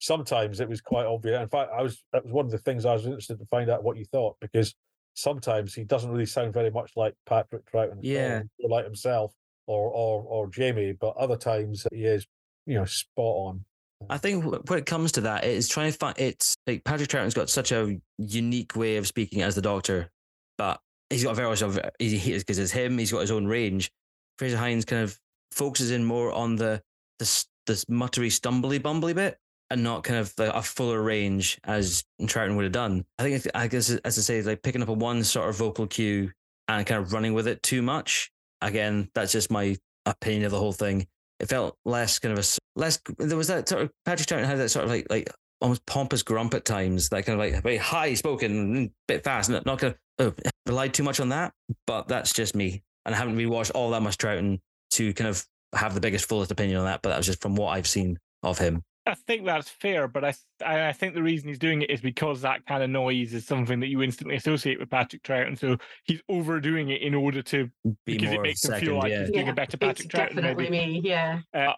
sometimes 0.00 0.60
it 0.60 0.68
was 0.68 0.80
quite 0.80 1.06
obvious. 1.06 1.40
In 1.40 1.48
fact, 1.48 1.70
I 1.74 1.82
was 1.82 2.04
that 2.12 2.24
was 2.24 2.32
one 2.32 2.44
of 2.44 2.50
the 2.50 2.58
things 2.58 2.84
I 2.84 2.92
was 2.94 3.06
interested 3.06 3.38
to 3.38 3.46
find 3.46 3.70
out 3.70 3.84
what 3.84 3.96
you 3.96 4.04
thought 4.04 4.36
because 4.40 4.74
sometimes 5.14 5.74
he 5.74 5.84
doesn't 5.84 6.10
really 6.10 6.26
sound 6.26 6.52
very 6.54 6.70
much 6.70 6.92
like 6.96 7.14
Patrick 7.26 7.64
Troughton, 7.70 7.98
Yeah. 8.02 8.42
or 8.60 8.68
like 8.68 8.84
himself 8.84 9.32
or 9.66 9.90
or 9.90 10.22
or 10.22 10.48
Jamie, 10.48 10.92
but 10.92 11.16
other 11.16 11.36
times 11.36 11.86
he 11.92 12.04
is 12.04 12.26
you 12.66 12.74
know 12.74 12.84
spot 12.84 13.24
on. 13.24 13.64
I 14.10 14.18
think 14.18 14.44
when 14.44 14.78
it 14.78 14.86
comes 14.86 15.12
to 15.12 15.20
that, 15.22 15.44
it's 15.44 15.68
trying 15.68 15.92
to 15.92 15.98
find 15.98 16.18
it's 16.18 16.56
like 16.66 16.84
Patrick 16.84 17.08
Troughton's 17.08 17.34
got 17.34 17.50
such 17.50 17.72
a 17.72 17.96
unique 18.18 18.74
way 18.74 18.96
of 18.96 19.06
speaking 19.06 19.42
as 19.42 19.54
the 19.54 19.62
Doctor, 19.62 20.10
but 20.58 20.80
he's 21.10 21.24
got 21.24 21.32
a 21.32 21.34
very 21.34 21.56
sort 21.56 21.76
of 21.76 21.90
easy 22.00 22.36
because 22.38 22.58
it's 22.58 22.72
him. 22.72 22.98
He's 22.98 23.12
got 23.12 23.20
his 23.20 23.30
own 23.30 23.46
range. 23.46 23.90
Frazer 24.38 24.56
Hines 24.56 24.84
kind 24.84 25.02
of 25.02 25.16
focuses 25.52 25.90
in 25.90 26.04
more 26.04 26.32
on 26.32 26.56
the 26.56 26.82
this 27.18 27.46
this 27.66 27.84
muttery, 27.84 28.28
stumbly, 28.28 28.80
bumbly 28.80 29.14
bit, 29.14 29.38
and 29.70 29.82
not 29.82 30.04
kind 30.04 30.18
of 30.18 30.34
the, 30.36 30.54
a 30.56 30.62
fuller 30.62 31.02
range 31.02 31.58
as 31.64 32.04
Troughton 32.22 32.56
would 32.56 32.64
have 32.64 32.72
done. 32.72 33.04
I 33.18 33.22
think, 33.22 33.46
I 33.54 33.68
guess, 33.68 33.90
as 33.90 34.18
I 34.18 34.22
say, 34.22 34.42
like 34.42 34.62
picking 34.62 34.82
up 34.82 34.88
a 34.88 34.92
one 34.92 35.22
sort 35.24 35.48
of 35.48 35.56
vocal 35.56 35.86
cue 35.86 36.32
and 36.68 36.86
kind 36.86 37.00
of 37.00 37.12
running 37.12 37.34
with 37.34 37.46
it 37.46 37.62
too 37.62 37.82
much. 37.82 38.30
Again, 38.60 39.08
that's 39.14 39.32
just 39.32 39.50
my 39.50 39.76
opinion 40.06 40.44
of 40.44 40.50
the 40.50 40.58
whole 40.58 40.72
thing. 40.72 41.06
It 41.40 41.48
felt 41.48 41.76
less 41.84 42.18
kind 42.18 42.32
of 42.32 42.38
a 42.38 42.42
less. 42.76 43.00
There 43.18 43.36
was 43.36 43.48
that 43.48 43.68
sort 43.68 43.82
of 43.82 43.90
Patrick 44.04 44.28
Troughton 44.28 44.46
had 44.46 44.58
that 44.58 44.68
sort 44.70 44.84
of 44.84 44.90
like 44.90 45.06
like 45.10 45.30
almost 45.60 45.86
pompous 45.86 46.22
grump 46.22 46.54
at 46.54 46.64
times, 46.64 47.08
that 47.10 47.24
kind 47.24 47.40
of 47.40 47.52
like 47.52 47.62
very 47.62 47.76
high 47.76 48.14
spoken, 48.14 48.50
and 48.76 48.90
bit 49.08 49.24
fast, 49.24 49.50
not, 49.50 49.64
not 49.66 49.78
kind 49.78 49.94
of 50.18 50.34
oh, 50.36 50.50
relied 50.66 50.94
too 50.94 51.02
much 51.02 51.20
on 51.20 51.30
that. 51.30 51.52
But 51.86 52.08
that's 52.08 52.32
just 52.32 52.54
me, 52.54 52.82
and 53.06 53.14
I 53.14 53.18
haven't 53.18 53.36
rewatched 53.36 53.72
all 53.74 53.90
that 53.90 54.02
much 54.02 54.18
Troughton 54.18 54.60
to 54.92 55.14
kind 55.14 55.28
of 55.28 55.44
have 55.74 55.94
the 55.94 56.00
biggest 56.00 56.28
fullest 56.28 56.50
opinion 56.50 56.78
on 56.78 56.84
that. 56.86 57.00
But 57.02 57.10
that 57.10 57.16
was 57.18 57.26
just 57.26 57.40
from 57.40 57.54
what 57.56 57.70
I've 57.70 57.86
seen 57.86 58.18
of 58.42 58.58
him. 58.58 58.82
I 59.04 59.14
think 59.14 59.44
that's 59.44 59.68
fair, 59.68 60.06
but 60.06 60.24
I, 60.24 60.32
I 60.64 60.88
I 60.88 60.92
think 60.92 61.14
the 61.14 61.22
reason 61.24 61.48
he's 61.48 61.58
doing 61.58 61.82
it 61.82 61.90
is 61.90 62.00
because 62.00 62.40
that 62.42 62.64
kind 62.66 62.84
of 62.84 62.90
noise 62.90 63.34
is 63.34 63.44
something 63.44 63.80
that 63.80 63.88
you 63.88 64.00
instantly 64.00 64.36
associate 64.36 64.78
with 64.78 64.90
Patrick 64.90 65.24
Troughton. 65.24 65.58
So 65.58 65.76
he's 66.04 66.20
overdoing 66.28 66.90
it 66.90 67.02
in 67.02 67.12
order 67.12 67.42
to 67.42 67.68
Be 67.84 68.16
because 68.16 68.32
it 68.32 68.40
makes 68.40 68.64
him 68.64 68.70
second, 68.70 68.86
feel 68.86 68.98
like 68.98 69.10
yeah. 69.10 69.20
he's 69.22 69.30
doing 69.32 69.46
Yeah, 69.46 69.52
a 69.52 69.54
better 69.56 69.76
It's 69.80 70.04
Patrick 70.04 70.08
Troughton. 70.08 70.36
definitely 70.36 70.70
Maybe. 70.70 71.00
me. 71.00 71.08
Yeah. 71.08 71.40
Uh, 71.52 71.72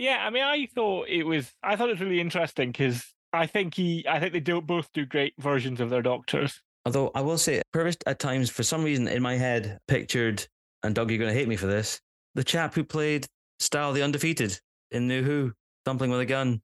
yeah, 0.00 0.24
I 0.26 0.30
mean, 0.30 0.42
I 0.42 0.66
thought 0.74 1.08
it 1.08 1.24
was. 1.24 1.52
I 1.62 1.76
thought 1.76 1.88
it 1.88 1.92
was 1.92 2.00
really 2.00 2.20
interesting 2.20 2.72
because 2.72 3.04
I 3.32 3.46
think 3.46 3.74
he, 3.74 4.04
I 4.08 4.18
think 4.18 4.32
they 4.32 4.40
do 4.40 4.60
both 4.60 4.90
do 4.92 5.04
great 5.04 5.34
versions 5.38 5.80
of 5.80 5.90
their 5.90 6.02
doctors. 6.02 6.62
Although 6.86 7.10
I 7.14 7.20
will 7.20 7.36
say, 7.36 7.60
Purves 7.72 7.98
at 8.06 8.18
times, 8.18 8.48
for 8.48 8.62
some 8.62 8.82
reason, 8.82 9.06
in 9.06 9.22
my 9.22 9.36
head, 9.36 9.78
pictured, 9.86 10.46
and 10.82 10.94
Doug, 10.94 11.10
you're 11.10 11.18
going 11.18 11.32
to 11.32 11.38
hate 11.38 11.48
me 11.48 11.56
for 11.56 11.66
this, 11.66 12.00
the 12.34 12.42
chap 12.42 12.74
who 12.74 12.82
played 12.82 13.26
Staal 13.58 13.92
the 13.92 14.02
Undefeated 14.02 14.58
in 14.90 15.06
New 15.06 15.22
Who, 15.22 15.52
Dumpling 15.84 16.10
with 16.10 16.20
a 16.20 16.26
Gun, 16.26 16.62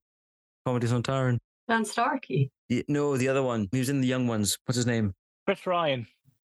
Comedies 0.64 0.92
on 0.92 1.02
Tyrant. 1.02 1.38
Dan 1.68 1.84
Starkey. 1.84 2.50
Y- 2.70 2.84
No, 2.88 3.18
the 3.18 3.28
other 3.28 3.42
one. 3.42 3.68
He 3.70 3.78
was 3.78 3.90
in 3.90 4.00
the 4.00 4.06
Young 4.06 4.26
Ones. 4.26 4.56
What's 4.64 4.76
his 4.76 4.86
name? 4.86 5.12
Chris 5.44 5.66
Ryan. 5.66 6.06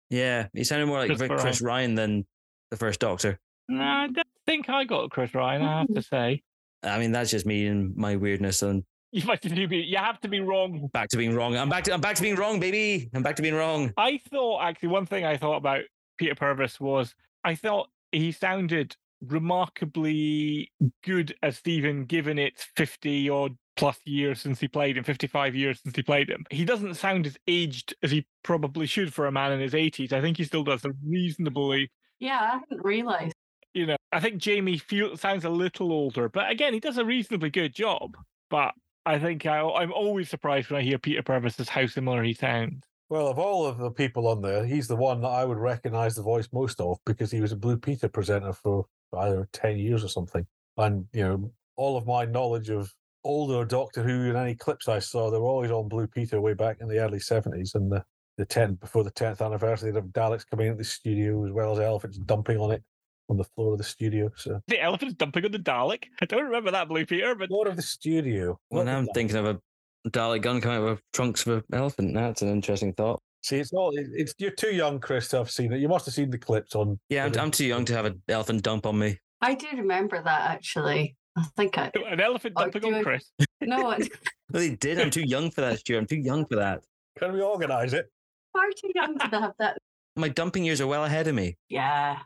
Yeah, 0.09 0.47
he 0.53 0.63
sounded 0.63 0.87
more 0.87 0.97
like 0.97 1.07
Christopher 1.09 1.37
Chris 1.37 1.61
Ryan 1.61 1.93
than 1.93 2.25
the 2.71 2.77
first 2.77 2.99
Doctor. 2.99 3.39
No, 3.67 3.83
I 3.83 4.07
don't 4.07 4.27
think 4.47 4.67
I 4.69 4.85
got 4.85 5.11
Chris 5.11 5.35
Ryan. 5.35 5.61
I 5.61 5.79
have 5.79 5.87
to 5.89 5.93
hmm. 5.93 5.99
say, 5.99 6.41
I 6.83 6.99
mean, 6.99 7.11
that's 7.11 7.31
just 7.31 7.45
me 7.45 7.67
and 7.67 7.95
my 7.95 8.15
weirdness. 8.15 8.61
And 8.61 8.83
you 9.11 9.25
might 9.25 9.43
have 9.43 9.53
to 9.53 9.67
be. 9.67 9.77
You 9.77 9.97
have 9.97 10.19
to 10.21 10.27
be 10.27 10.39
wrong. 10.39 10.89
back 10.93 11.09
to 11.09 11.17
being 11.17 11.35
wrong. 11.35 11.57
I'm 11.57 11.69
back 11.69 11.83
to 11.85 11.93
I'm 11.93 12.01
back 12.01 12.15
to 12.15 12.21
being 12.21 12.35
wrong, 12.35 12.59
baby. 12.59 13.09
I'm 13.13 13.23
back 13.23 13.35
to 13.37 13.41
being 13.41 13.55
wrong. 13.55 13.91
I 13.97 14.19
thought 14.31 14.61
actually 14.61 14.89
one 14.89 15.05
thing 15.05 15.25
I 15.25 15.37
thought 15.37 15.57
about 15.57 15.81
Peter 16.17 16.35
Purves 16.35 16.79
was 16.79 17.13
I 17.43 17.55
thought 17.55 17.89
he 18.11 18.31
sounded 18.31 18.95
remarkably 19.21 20.71
good 21.03 21.35
as 21.43 21.57
Stephen, 21.57 22.05
given 22.05 22.37
it's 22.37 22.67
fifty 22.75 23.29
odd 23.29 23.57
plus 23.75 23.97
years 24.05 24.41
since 24.41 24.59
he 24.59 24.67
played 24.67 24.97
him, 24.97 25.03
fifty 25.03 25.27
five 25.27 25.55
years 25.55 25.79
since 25.83 25.95
he 25.95 26.03
played 26.03 26.29
him. 26.29 26.45
He 26.51 26.65
doesn't 26.65 26.95
sound 26.95 27.25
as 27.25 27.37
aged 27.47 27.95
as 28.03 28.11
he 28.11 28.27
probably 28.43 28.85
should 28.85 29.13
for 29.13 29.25
a 29.25 29.31
man 29.31 29.51
in 29.51 29.59
his 29.59 29.73
eighties. 29.75 30.13
I 30.13 30.21
think 30.21 30.37
he 30.37 30.43
still 30.43 30.63
does 30.63 30.85
a 30.85 30.91
reasonably. 31.05 31.91
Yeah, 32.19 32.39
I 32.39 32.59
didn't 32.69 32.85
realize. 32.85 33.31
You 33.73 33.85
know, 33.85 33.97
I 34.11 34.19
think 34.19 34.37
Jamie 34.37 34.77
feel, 34.77 35.15
sounds 35.15 35.45
a 35.45 35.49
little 35.49 35.91
older, 35.91 36.27
but 36.27 36.49
again, 36.49 36.73
he 36.73 36.79
does 36.79 36.97
a 36.97 37.05
reasonably 37.05 37.49
good 37.49 37.73
job. 37.73 38.17
But 38.49 38.73
I 39.05 39.19
think 39.19 39.45
I, 39.45 39.59
I'm 39.61 39.93
always 39.93 40.29
surprised 40.29 40.69
when 40.69 40.79
I 40.79 40.83
hear 40.83 40.97
Peter 40.97 41.21
Purves 41.21 41.59
as 41.59 41.69
how 41.69 41.85
similar 41.85 42.23
he 42.23 42.33
sounds. 42.33 42.83
Well, 43.09 43.27
of 43.27 43.39
all 43.39 43.65
of 43.65 43.77
the 43.77 43.91
people 43.91 44.27
on 44.27 44.41
there, 44.41 44.63
he's 44.65 44.87
the 44.87 44.95
one 44.95 45.21
that 45.21 45.29
I 45.29 45.45
would 45.45 45.57
recognize 45.57 46.15
the 46.15 46.21
voice 46.21 46.47
most 46.53 46.79
of 46.79 46.97
because 47.05 47.31
he 47.31 47.41
was 47.41 47.51
a 47.51 47.55
Blue 47.55 47.77
Peter 47.77 48.07
presenter 48.07 48.53
for 48.53 48.85
know, 49.13 49.45
10 49.51 49.77
years 49.77 50.03
or 50.03 50.09
something. 50.09 50.45
And, 50.77 51.07
you 51.11 51.23
know, 51.23 51.51
all 51.75 51.97
of 51.97 52.05
my 52.05 52.25
knowledge 52.25 52.69
of 52.69 52.93
older 53.23 53.65
Doctor 53.65 54.03
Who 54.03 54.29
and 54.29 54.37
any 54.37 54.55
clips 54.55 54.87
I 54.87 54.99
saw, 54.99 55.29
they 55.29 55.37
were 55.37 55.45
always 55.45 55.71
on 55.71 55.87
Blue 55.87 56.07
Peter 56.07 56.39
way 56.39 56.53
back 56.53 56.77
in 56.81 56.87
the 56.87 56.99
early 56.99 57.19
70s 57.19 57.75
and 57.75 57.91
the, 57.91 58.03
the 58.37 58.45
10 58.45 58.75
before 58.75 59.03
the 59.03 59.11
10th 59.11 59.43
anniversary 59.43 59.89
of 59.89 60.05
Daleks 60.05 60.47
coming 60.47 60.67
into 60.67 60.77
the 60.77 60.83
studio 60.83 61.45
as 61.45 61.51
well 61.51 61.73
as 61.73 61.79
elephants 61.79 62.17
dumping 62.19 62.57
on 62.57 62.71
it 62.71 62.83
on 63.29 63.37
the 63.37 63.43
floor 63.43 63.73
of 63.73 63.77
the 63.77 63.83
studio. 63.83 64.29
So, 64.35 64.59
The 64.67 64.81
elephant's 64.81 65.15
dumping 65.15 65.45
on 65.45 65.51
the 65.51 65.59
Dalek. 65.59 66.05
I 66.21 66.25
don't 66.25 66.43
remember 66.43 66.71
that, 66.71 66.87
Blue 66.87 67.05
Peter, 67.05 67.35
but 67.35 67.47
floor 67.49 67.67
of 67.67 67.75
the 67.75 67.81
studio. 67.81 68.59
Well, 68.71 68.83
now 68.83 68.97
I'm 68.97 69.05
Daleks. 69.07 69.13
thinking 69.13 69.37
of 69.37 69.45
a 69.45 69.59
Dalek 70.09 70.41
gun 70.41 70.61
coming 70.61 70.77
out 70.79 70.89
with 70.89 71.01
trunks 71.13 71.45
of 71.45 71.57
an 71.57 71.63
elephant. 71.73 72.13
That's 72.15 72.41
an 72.41 72.49
interesting 72.49 72.93
thought. 72.93 73.21
See, 73.43 73.57
it's 73.57 73.71
all, 73.71 73.91
it- 73.97 74.07
it's, 74.13 74.33
you're 74.37 74.51
too 74.51 74.73
young, 74.75 74.99
Chris, 74.99 75.27
to 75.29 75.37
have 75.37 75.51
seen 75.51 75.71
it. 75.71 75.79
You 75.79 75.87
must 75.87 76.05
have 76.05 76.13
seen 76.13 76.29
the 76.29 76.37
clips 76.37 76.75
on. 76.75 76.99
Yeah, 77.09 77.25
I'm, 77.25 77.37
I'm 77.39 77.51
too 77.51 77.65
young 77.65 77.85
to 77.85 77.93
have 77.93 78.05
an 78.05 78.21
elephant 78.27 78.63
dump 78.63 78.85
on 78.85 78.97
me. 78.99 79.17
I 79.41 79.55
do 79.55 79.67
remember 79.77 80.21
that 80.21 80.51
actually. 80.51 81.15
I 81.37 81.43
think 81.55 81.77
I 81.77 81.89
an 82.09 82.19
elephant 82.19 82.55
dumping 82.55 82.93
on 82.93 83.03
Chris. 83.03 83.31
no, 83.61 83.91
it's 83.97 84.09
No, 84.51 84.59
they 84.59 84.75
did. 84.75 84.99
I'm 84.99 85.09
too 85.11 85.21
young 85.25 85.51
for 85.51 85.61
that, 85.61 85.79
Stuart. 85.79 85.99
I'm 85.99 86.05
too 86.07 86.17
young 86.17 86.45
for 86.45 86.55
that. 86.57 86.81
Can 87.17 87.31
we 87.33 87.41
organise 87.41 87.93
it? 87.93 88.07
far 88.51 88.65
too 88.71 88.91
young 88.95 89.17
to 89.19 89.39
have 89.39 89.53
that. 89.59 89.77
My 90.17 90.27
dumping 90.27 90.65
years 90.65 90.81
are 90.81 90.87
well 90.87 91.05
ahead 91.05 91.27
of 91.27 91.35
me. 91.35 91.55
Yeah, 91.69 92.17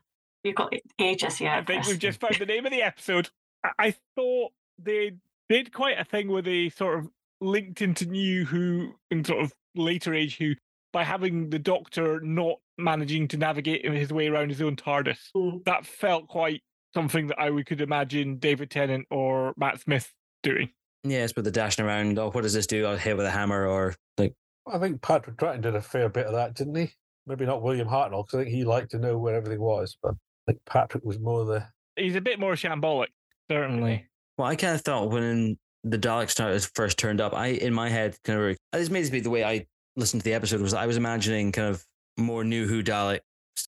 you've 0.43 0.55
got 0.55 0.73
ages 0.99 1.41
I 1.41 1.45
yet. 1.45 1.67
think 1.67 1.85
we've 1.87 1.99
just 1.99 2.19
found 2.19 2.35
the 2.39 2.45
name 2.45 2.65
of 2.65 2.71
the 2.71 2.81
episode. 2.81 3.29
I, 3.63 3.69
I 3.79 3.95
thought 4.15 4.51
they 4.77 5.13
did 5.49 5.73
quite 5.73 5.99
a 5.99 6.05
thing 6.05 6.29
where 6.29 6.41
they 6.41 6.69
sort 6.69 6.99
of 6.99 7.09
linked 7.41 7.81
into 7.81 8.05
New 8.05 8.45
Who 8.45 8.93
and 9.11 9.25
sort 9.25 9.43
of 9.43 9.53
later 9.75 10.13
age 10.13 10.37
Who 10.37 10.55
by 10.91 11.03
having 11.03 11.49
the 11.49 11.59
Doctor 11.59 12.19
not 12.21 12.57
managing 12.77 13.27
to 13.29 13.37
navigate 13.37 13.85
his 13.85 14.13
way 14.13 14.27
around 14.27 14.49
his 14.49 14.61
own 14.61 14.75
TARDIS. 14.75 15.31
Mm. 15.35 15.63
That 15.65 15.85
felt 15.85 16.27
quite 16.27 16.61
something 16.93 17.27
that 17.27 17.39
I 17.39 17.49
would 17.49 17.65
could 17.65 17.81
imagine 17.81 18.37
David 18.37 18.69
Tennant 18.69 19.07
or 19.09 19.53
Matt 19.57 19.81
Smith 19.81 20.13
doing. 20.43 20.69
Yes, 21.03 21.33
but 21.33 21.43
the 21.43 21.51
dashing 21.51 21.85
around. 21.85 22.17
Oh, 22.17 22.31
what 22.31 22.41
does 22.41 22.53
this 22.53 22.67
do? 22.67 22.85
I'll 22.85 22.95
hit 22.95 23.17
with 23.17 23.25
a 23.25 23.31
hammer 23.31 23.67
or 23.67 23.95
like. 24.17 24.33
I 24.71 24.77
think 24.77 25.01
Patrick 25.01 25.35
Troughton 25.35 25.61
did 25.61 25.75
a 25.75 25.81
fair 25.81 26.07
bit 26.07 26.27
of 26.27 26.33
that, 26.33 26.53
didn't 26.53 26.75
he? 26.75 26.91
Maybe 27.27 27.45
not 27.45 27.61
William 27.61 27.87
Hartnell, 27.87 28.25
because 28.25 28.39
I 28.39 28.43
think 28.43 28.55
he 28.55 28.63
liked 28.63 28.91
to 28.91 28.99
know 28.99 29.17
where 29.17 29.35
everything 29.35 29.59
was. 29.59 29.97
But 30.01 30.15
I 30.47 30.51
think 30.51 30.65
Patrick 30.65 31.05
was 31.05 31.19
more 31.19 31.45
the. 31.45 31.65
He's 31.95 32.15
a 32.15 32.21
bit 32.21 32.39
more 32.39 32.53
shambolic, 32.53 33.07
certainly. 33.49 34.07
Well, 34.37 34.47
I 34.47 34.55
kind 34.55 34.75
of 34.75 34.81
thought 34.81 35.11
when 35.11 35.57
the 35.83 35.97
Dalek 35.97 36.29
started 36.29 36.65
first 36.75 36.97
turned 36.97 37.21
up, 37.21 37.33
I 37.33 37.47
in 37.47 37.73
my 37.73 37.89
head 37.89 38.17
kind 38.23 38.39
of 38.39 38.57
uh, 38.73 38.77
this 38.77 38.89
may 38.89 39.01
just 39.01 39.11
be 39.11 39.19
the 39.19 39.29
way 39.29 39.43
I 39.43 39.67
listened 39.95 40.21
to 40.21 40.25
the 40.25 40.33
episode 40.33 40.61
was 40.61 40.73
I 40.73 40.87
was 40.87 40.97
imagining 40.97 41.51
kind 41.51 41.67
of 41.67 41.85
more 42.17 42.43
new 42.43 42.67
Who 42.67 42.83
Dalek, 42.83 43.19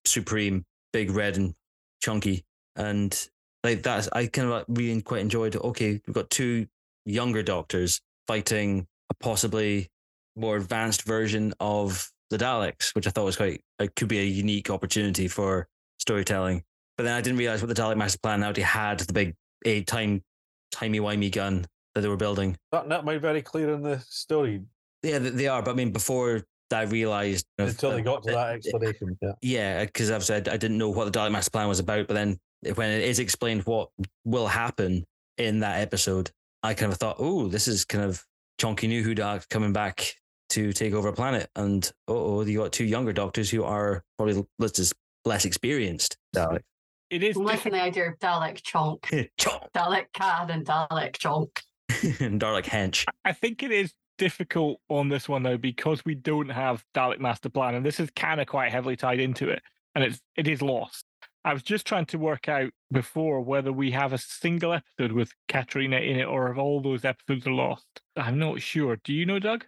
supreme, 0.04 0.64
big, 0.92 1.10
red, 1.10 1.36
and 1.36 1.54
chunky, 2.02 2.44
and 2.74 3.28
like 3.62 3.82
that's 3.82 4.08
I 4.12 4.26
kind 4.26 4.48
of 4.48 4.54
like 4.54 4.64
really 4.68 5.00
quite 5.02 5.20
enjoyed. 5.20 5.56
Okay, 5.56 6.00
we've 6.06 6.14
got 6.14 6.30
two 6.30 6.66
younger 7.04 7.42
doctors 7.42 8.00
fighting 8.26 8.86
a 9.10 9.14
possibly 9.14 9.88
more 10.34 10.56
advanced 10.56 11.02
version 11.02 11.54
of 11.60 12.10
the 12.30 12.38
Daleks, 12.38 12.94
which 12.94 13.06
I 13.06 13.10
thought 13.10 13.24
was 13.24 13.36
quite 13.36 13.62
it 13.78 13.94
could 13.94 14.08
be 14.08 14.18
a 14.18 14.24
unique 14.24 14.70
opportunity 14.70 15.28
for 15.28 15.68
storytelling. 16.06 16.62
But 16.96 17.04
then 17.04 17.14
I 17.14 17.20
didn't 17.20 17.38
realize 17.38 17.60
what 17.62 17.74
the 17.74 17.80
Dalek 17.80 17.96
Master 17.96 18.18
Plan 18.22 18.42
already 18.42 18.62
had 18.62 19.00
the 19.00 19.12
big 19.12 19.34
eight 19.64 19.86
time 19.86 20.22
timey 20.70 21.00
wimey 21.00 21.30
gun 21.32 21.66
that 21.94 22.00
they 22.00 22.08
were 22.08 22.16
building. 22.16 22.56
That 22.72 22.88
that 22.88 23.04
made 23.04 23.20
very 23.20 23.42
clear 23.42 23.72
in 23.72 23.82
the 23.82 23.98
story 24.08 24.62
Yeah, 25.02 25.18
they 25.18 25.48
are. 25.48 25.62
But 25.62 25.72
I 25.72 25.74
mean, 25.74 25.92
before 25.92 26.42
I 26.72 26.82
realized 26.82 27.46
until 27.58 27.92
they 27.92 28.02
got 28.02 28.22
to 28.24 28.30
uh, 28.30 28.34
that 28.34 28.50
uh, 28.50 28.54
explanation. 28.54 29.18
Yeah. 29.20 29.32
Yeah, 29.42 29.84
because 29.84 30.10
I've 30.10 30.24
said 30.24 30.48
I 30.48 30.56
didn't 30.56 30.78
know 30.78 30.90
what 30.90 31.10
the 31.10 31.18
Dalek 31.18 31.32
Master 31.32 31.50
Plan 31.50 31.68
was 31.68 31.78
about, 31.78 32.06
but 32.06 32.14
then 32.14 32.38
when 32.74 32.90
it 32.90 33.04
is 33.04 33.18
explained 33.18 33.62
what 33.62 33.90
will 34.24 34.46
happen 34.46 35.04
in 35.38 35.60
that 35.60 35.80
episode, 35.80 36.30
I 36.62 36.74
kind 36.74 36.90
of 36.90 36.98
thought, 36.98 37.16
oh, 37.18 37.46
this 37.46 37.68
is 37.68 37.84
kind 37.84 38.04
of 38.04 38.24
chunky 38.58 38.88
new 38.88 39.02
Who 39.02 39.14
Dalek 39.14 39.48
coming 39.48 39.72
back 39.72 40.14
to 40.50 40.72
take 40.72 40.94
over 40.94 41.08
a 41.08 41.12
planet, 41.12 41.48
and 41.56 41.90
oh, 42.08 42.42
you 42.42 42.58
got 42.58 42.72
two 42.72 42.84
younger 42.84 43.12
doctors 43.12 43.50
who 43.50 43.64
are 43.64 44.02
probably 44.16 44.44
let's 44.58 44.76
just 44.78 44.94
less 45.26 45.44
experienced 45.44 46.16
Dalek. 46.34 46.62
It 47.10 47.22
is 47.22 47.36
I'm 47.36 47.44
liking 47.44 47.72
the 47.72 47.82
idea 47.82 48.08
of 48.08 48.18
Dalek 48.18 48.62
Chonk. 48.62 49.00
Chonk. 49.38 49.72
Dalek 49.74 50.06
Cad 50.12 50.50
and 50.50 50.64
Dalek 50.64 51.16
Chonk. 51.18 51.50
and 52.20 52.40
Dalek 52.40 52.64
Hench. 52.64 53.04
I 53.24 53.32
think 53.32 53.62
it 53.62 53.70
is 53.70 53.92
difficult 54.18 54.80
on 54.88 55.08
this 55.08 55.28
one 55.28 55.42
though 55.42 55.58
because 55.58 56.04
we 56.04 56.14
don't 56.14 56.48
have 56.48 56.84
Dalek 56.94 57.20
Master 57.20 57.48
Plan, 57.48 57.74
and 57.74 57.84
this 57.84 58.00
is 58.00 58.10
kind 58.16 58.40
of 58.40 58.46
quite 58.46 58.72
heavily 58.72 58.96
tied 58.96 59.20
into 59.20 59.48
it, 59.48 59.62
and 59.94 60.04
it's 60.04 60.20
it 60.36 60.48
is 60.48 60.62
lost. 60.62 61.04
I 61.44 61.52
was 61.52 61.62
just 61.62 61.86
trying 61.86 62.06
to 62.06 62.18
work 62.18 62.48
out 62.48 62.72
before 62.90 63.40
whether 63.40 63.72
we 63.72 63.92
have 63.92 64.12
a 64.12 64.18
single 64.18 64.72
episode 64.72 65.12
with 65.12 65.32
Katarina 65.46 65.98
in 65.98 66.18
it, 66.18 66.24
or 66.24 66.50
if 66.50 66.58
all 66.58 66.80
those 66.80 67.04
episodes 67.04 67.46
are 67.46 67.52
lost. 67.52 67.86
I'm 68.16 68.38
not 68.38 68.60
sure. 68.60 68.96
Do 69.04 69.12
you 69.12 69.26
know, 69.26 69.38
Doug? 69.38 69.64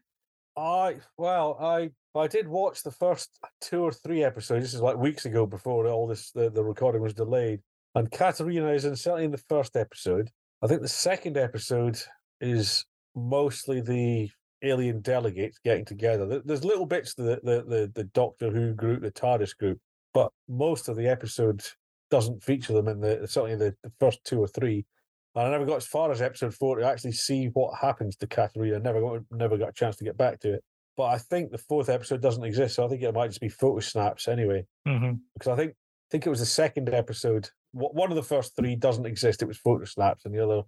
I 0.57 0.97
well, 1.17 1.57
I 1.61 1.91
I 2.19 2.27
did 2.27 2.49
watch 2.49 2.83
the 2.83 2.91
first 2.91 3.39
two 3.61 3.83
or 3.83 3.93
three 3.93 4.23
episodes. 4.23 4.65
This 4.65 4.75
is 4.75 4.81
like 4.81 4.97
weeks 4.97 5.25
ago 5.25 5.47
before 5.47 5.87
all 5.87 6.07
this 6.07 6.31
the, 6.31 6.51
the 6.51 6.65
recording 6.65 7.03
was 7.03 7.15
delayed. 7.15 7.61
And 7.95 8.11
Katarina 8.11 8.69
is 8.69 8.85
in 8.85 8.97
certainly 8.97 9.25
in 9.25 9.31
the 9.31 9.43
first 9.49 9.77
episode. 9.77 10.31
I 10.63 10.67
think 10.67 10.83
the 10.83 10.89
second 10.89 11.37
episode 11.37 11.99
is 12.41 12.85
mostly 13.15 13.81
the 13.81 14.31
alien 14.63 15.01
delegates 15.01 15.59
getting 15.65 15.85
together. 15.85 16.43
There's 16.45 16.65
little 16.65 16.87
bits 16.87 17.15
the 17.15 17.41
the 17.43 17.65
the, 17.67 17.93
the 17.95 18.05
Doctor 18.05 18.51
Who 18.51 18.75
group, 18.75 19.03
the 19.03 19.11
TARDIS 19.11 19.57
group, 19.57 19.79
but 20.15 20.31
most 20.49 20.89
of 20.89 20.97
the 20.97 21.09
episode 21.09 21.63
doesn't 22.11 22.43
feature 22.43 22.73
them 22.73 22.89
in 22.89 23.01
the 23.01 23.27
certainly 23.29 23.57
the, 23.57 23.75
the 23.83 23.93
first 24.01 24.25
two 24.25 24.41
or 24.41 24.49
three. 24.49 24.85
And 25.35 25.47
I 25.47 25.51
never 25.51 25.67
got 25.67 25.77
as 25.77 25.87
far 25.87 26.11
as 26.11 26.21
episode 26.21 26.55
four 26.55 26.79
to 26.79 26.87
actually 26.87 27.13
see 27.13 27.47
what 27.53 27.79
happens 27.79 28.17
to 28.17 28.27
Katarina. 28.27 28.81
Never 28.81 29.01
got 29.01 29.23
never 29.31 29.57
got 29.57 29.71
a 29.71 29.73
chance 29.73 29.97
to 29.97 30.05
get 30.05 30.17
back 30.17 30.41
to 30.41 30.55
it. 30.55 30.65
But 30.99 31.15
I 31.15 31.19
think 31.19 31.53
the 31.53 31.59
fourth 31.59 31.89
episode 31.89 32.21
doesn't 32.21 32.43
exist, 32.43 32.75
so 32.75 32.85
I 32.85 32.89
think 32.89 33.03
it 33.03 33.15
might 33.15 33.29
just 33.29 33.41
be 33.41 33.49
photo 33.49 33.79
snaps 33.79 34.27
anyway. 34.27 34.67
Mm-hmm. 34.87 35.13
Because 35.33 35.53
I 35.53 35.55
think 35.55 35.71
I 35.71 36.09
think 36.11 36.27
it 36.27 36.31
was 36.31 36.41
the 36.41 36.47
second 36.47 36.93
episode. 36.93 37.49
One 37.71 38.11
of 38.11 38.17
the 38.17 38.23
first 38.23 38.57
three 38.57 38.75
doesn't 38.75 39.07
exist. 39.07 39.41
It 39.41 39.47
was 39.47 39.59
photo 39.59 39.85
snaps, 39.85 40.25
and 40.25 40.35
the 40.35 40.43
other 40.43 40.63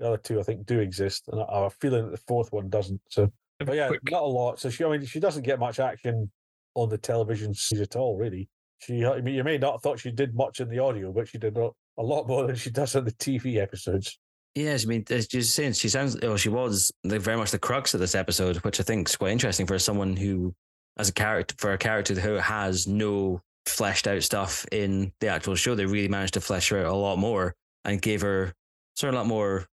the 0.00 0.08
other 0.08 0.16
two 0.16 0.40
I 0.40 0.42
think 0.42 0.66
do 0.66 0.80
exist. 0.80 1.28
And 1.28 1.40
I 1.40 1.54
have 1.54 1.64
a 1.66 1.70
feeling 1.70 2.04
that 2.04 2.10
the 2.10 2.22
fourth 2.26 2.52
one 2.52 2.68
doesn't. 2.68 3.00
So, 3.10 3.30
but 3.60 3.76
yeah, 3.76 3.90
not 4.10 4.24
a 4.24 4.26
lot. 4.26 4.58
So 4.58 4.70
she, 4.70 4.84
I 4.84 4.90
mean, 4.90 5.06
she 5.06 5.20
doesn't 5.20 5.44
get 5.44 5.60
much 5.60 5.78
action 5.78 6.32
on 6.74 6.88
the 6.88 6.98
television 6.98 7.54
series 7.54 7.82
at 7.82 7.94
all, 7.94 8.16
really. 8.16 8.48
She, 8.78 9.06
I 9.06 9.20
mean, 9.20 9.36
you 9.36 9.44
may 9.44 9.56
not 9.56 9.74
have 9.74 9.82
thought 9.82 10.00
she 10.00 10.10
did 10.10 10.34
much 10.34 10.58
in 10.58 10.68
the 10.68 10.80
audio, 10.80 11.12
but 11.12 11.28
she 11.28 11.38
did 11.38 11.56
a 11.56 11.70
lot 12.02 12.26
more 12.26 12.44
than 12.44 12.56
she 12.56 12.70
does 12.70 12.96
in 12.96 13.04
the 13.04 13.12
TV 13.12 13.58
episodes. 13.58 14.18
Yes, 14.56 14.84
I 14.84 14.88
mean, 14.88 15.04
as 15.10 15.32
you're 15.34 15.42
saying, 15.42 15.74
she 15.74 15.88
sounds, 15.90 16.16
well, 16.22 16.36
she 16.38 16.48
was 16.48 16.90
like, 17.04 17.20
very 17.20 17.36
much 17.36 17.50
the 17.50 17.58
crux 17.58 17.92
of 17.92 18.00
this 18.00 18.14
episode, 18.14 18.56
which 18.58 18.80
I 18.80 18.82
think 18.82 19.08
is 19.08 19.14
quite 19.16 19.30
interesting 19.32 19.66
for 19.66 19.78
someone 19.78 20.16
who, 20.16 20.54
as 20.98 21.10
a 21.10 21.12
character, 21.12 21.54
for 21.58 21.72
a 21.74 21.78
character 21.78 22.14
who 22.14 22.34
has 22.36 22.88
no 22.88 23.42
fleshed 23.66 24.06
out 24.08 24.22
stuff 24.22 24.64
in 24.72 25.12
the 25.20 25.28
actual 25.28 25.56
show, 25.56 25.74
they 25.74 25.84
really 25.84 26.08
managed 26.08 26.34
to 26.34 26.40
flesh 26.40 26.70
her 26.70 26.78
out 26.80 26.86
a 26.86 26.94
lot 26.96 27.18
more 27.18 27.54
and 27.84 28.00
gave 28.00 28.22
her 28.22 28.54
sort 28.94 29.12
of 29.12 29.14
a 29.16 29.18
lot 29.18 29.26
more 29.28 29.66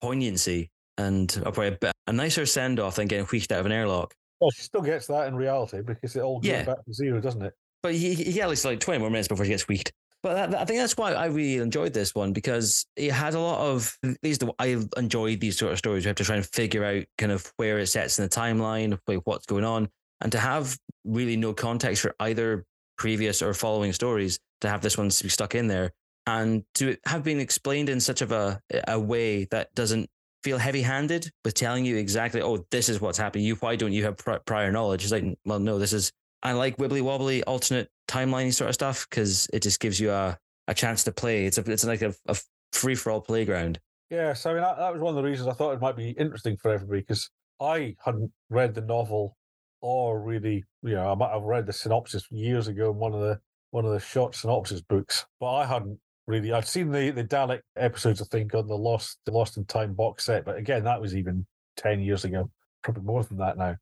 poignancy 0.00 0.70
and 0.96 1.36
a, 1.38 1.42
probably 1.52 1.68
a, 1.68 1.72
bit- 1.72 1.92
a 2.06 2.12
nicer 2.12 2.46
send 2.46 2.80
off 2.80 2.96
than 2.96 3.08
getting 3.08 3.26
wheeked 3.26 3.52
out 3.52 3.60
of 3.60 3.66
an 3.66 3.72
airlock. 3.72 4.14
Well, 4.40 4.50
she 4.52 4.62
still 4.62 4.80
gets 4.80 5.06
that 5.08 5.28
in 5.28 5.34
reality 5.36 5.82
because 5.82 6.16
it 6.16 6.22
all 6.22 6.40
goes 6.40 6.48
Yeah. 6.50 6.62
back 6.64 6.82
to 6.86 6.94
zero, 6.94 7.20
doesn't 7.20 7.42
it? 7.42 7.52
But 7.82 7.94
he, 7.94 8.14
he 8.14 8.24
he 8.24 8.40
at 8.42 8.48
least 8.48 8.64
like 8.64 8.80
20 8.80 9.00
more 9.00 9.10
minutes 9.10 9.28
before 9.28 9.44
she 9.44 9.50
gets 9.50 9.68
weaked. 9.68 9.92
But 10.22 10.54
I 10.54 10.64
think 10.66 10.80
that's 10.80 10.96
why 10.96 11.12
I 11.12 11.26
really 11.26 11.56
enjoyed 11.56 11.94
this 11.94 12.14
one 12.14 12.32
because 12.32 12.84
it 12.96 13.10
had 13.10 13.34
a 13.34 13.40
lot 13.40 13.60
of 13.60 13.96
these. 14.22 14.38
I 14.58 14.76
enjoyed 14.96 15.40
these 15.40 15.58
sort 15.58 15.72
of 15.72 15.78
stories. 15.78 16.04
We 16.04 16.08
have 16.08 16.16
to 16.16 16.24
try 16.24 16.36
and 16.36 16.46
figure 16.46 16.84
out 16.84 17.04
kind 17.16 17.32
of 17.32 17.50
where 17.56 17.78
it 17.78 17.86
sets 17.86 18.18
in 18.18 18.24
the 18.24 18.28
timeline, 18.28 18.98
like 19.06 19.20
what's 19.24 19.46
going 19.46 19.64
on, 19.64 19.88
and 20.20 20.30
to 20.32 20.38
have 20.38 20.76
really 21.04 21.36
no 21.36 21.54
context 21.54 22.02
for 22.02 22.14
either 22.20 22.64
previous 22.98 23.40
or 23.40 23.54
following 23.54 23.92
stories. 23.92 24.38
To 24.60 24.68
have 24.68 24.82
this 24.82 24.98
one 24.98 25.06
be 25.06 25.30
stuck 25.30 25.54
in 25.54 25.68
there 25.68 25.90
and 26.26 26.64
to 26.74 26.94
have 27.06 27.24
been 27.24 27.40
explained 27.40 27.88
in 27.88 27.98
such 27.98 28.20
of 28.20 28.30
a 28.30 28.60
a 28.88 29.00
way 29.00 29.46
that 29.46 29.74
doesn't 29.74 30.06
feel 30.42 30.58
heavy-handed 30.58 31.30
with 31.44 31.54
telling 31.54 31.84
you 31.84 31.96
exactly, 31.96 32.42
oh, 32.42 32.64
this 32.70 32.88
is 32.88 33.00
what's 33.00 33.18
happening. 33.18 33.44
You, 33.44 33.56
why 33.56 33.76
don't 33.76 33.92
you 33.92 34.04
have 34.04 34.18
prior 34.46 34.72
knowledge? 34.72 35.02
It's 35.02 35.12
like, 35.12 35.24
well, 35.44 35.58
no, 35.58 35.78
this 35.78 35.92
is. 35.92 36.12
I 36.42 36.52
like 36.52 36.76
wibbly 36.78 37.02
wobbly 37.02 37.42
alternate 37.44 37.88
timeline 38.08 38.52
sort 38.52 38.68
of 38.68 38.74
stuff 38.74 39.06
because 39.08 39.48
it 39.52 39.62
just 39.62 39.80
gives 39.80 40.00
you 40.00 40.10
a, 40.10 40.38
a 40.68 40.74
chance 40.74 41.04
to 41.04 41.12
play. 41.12 41.46
It's 41.46 41.58
a 41.58 41.70
it's 41.70 41.84
like 41.84 42.02
a, 42.02 42.14
a 42.26 42.36
free 42.72 42.94
for 42.94 43.10
all 43.10 43.20
playground. 43.20 43.78
Yeah, 44.10 44.32
so 44.32 44.50
I 44.50 44.54
mean, 44.54 44.62
that, 44.62 44.76
that 44.78 44.92
was 44.92 45.00
one 45.00 45.16
of 45.16 45.22
the 45.22 45.28
reasons 45.28 45.48
I 45.48 45.52
thought 45.52 45.72
it 45.72 45.80
might 45.80 45.96
be 45.96 46.10
interesting 46.10 46.56
for 46.56 46.72
everybody 46.72 47.00
because 47.00 47.30
I 47.60 47.94
hadn't 48.04 48.32
read 48.48 48.74
the 48.74 48.80
novel 48.80 49.36
or 49.82 50.20
really, 50.20 50.64
you 50.82 50.94
know, 50.94 51.10
I 51.10 51.14
might 51.14 51.32
have 51.32 51.42
read 51.42 51.66
the 51.66 51.72
synopsis 51.72 52.26
years 52.30 52.68
ago 52.68 52.90
in 52.90 52.96
one 52.96 53.14
of 53.14 53.20
the 53.20 53.40
one 53.70 53.84
of 53.84 53.92
the 53.92 54.00
short 54.00 54.34
synopsis 54.34 54.80
books, 54.80 55.26
but 55.38 55.54
I 55.54 55.64
hadn't 55.66 55.98
really. 56.26 56.52
I'd 56.52 56.66
seen 56.66 56.90
the 56.90 57.10
the 57.10 57.24
Dalek 57.24 57.60
episodes, 57.76 58.20
I 58.20 58.24
think, 58.24 58.54
on 58.54 58.66
the 58.66 58.76
Lost 58.76 59.18
the 59.26 59.32
Lost 59.32 59.56
in 59.56 59.64
Time 59.66 59.94
box 59.94 60.24
set, 60.24 60.44
but 60.44 60.56
again, 60.56 60.84
that 60.84 61.00
was 61.00 61.14
even 61.14 61.46
ten 61.76 62.00
years 62.00 62.24
ago, 62.24 62.50
probably 62.82 63.04
more 63.04 63.22
than 63.22 63.38
that 63.38 63.58
now. 63.58 63.76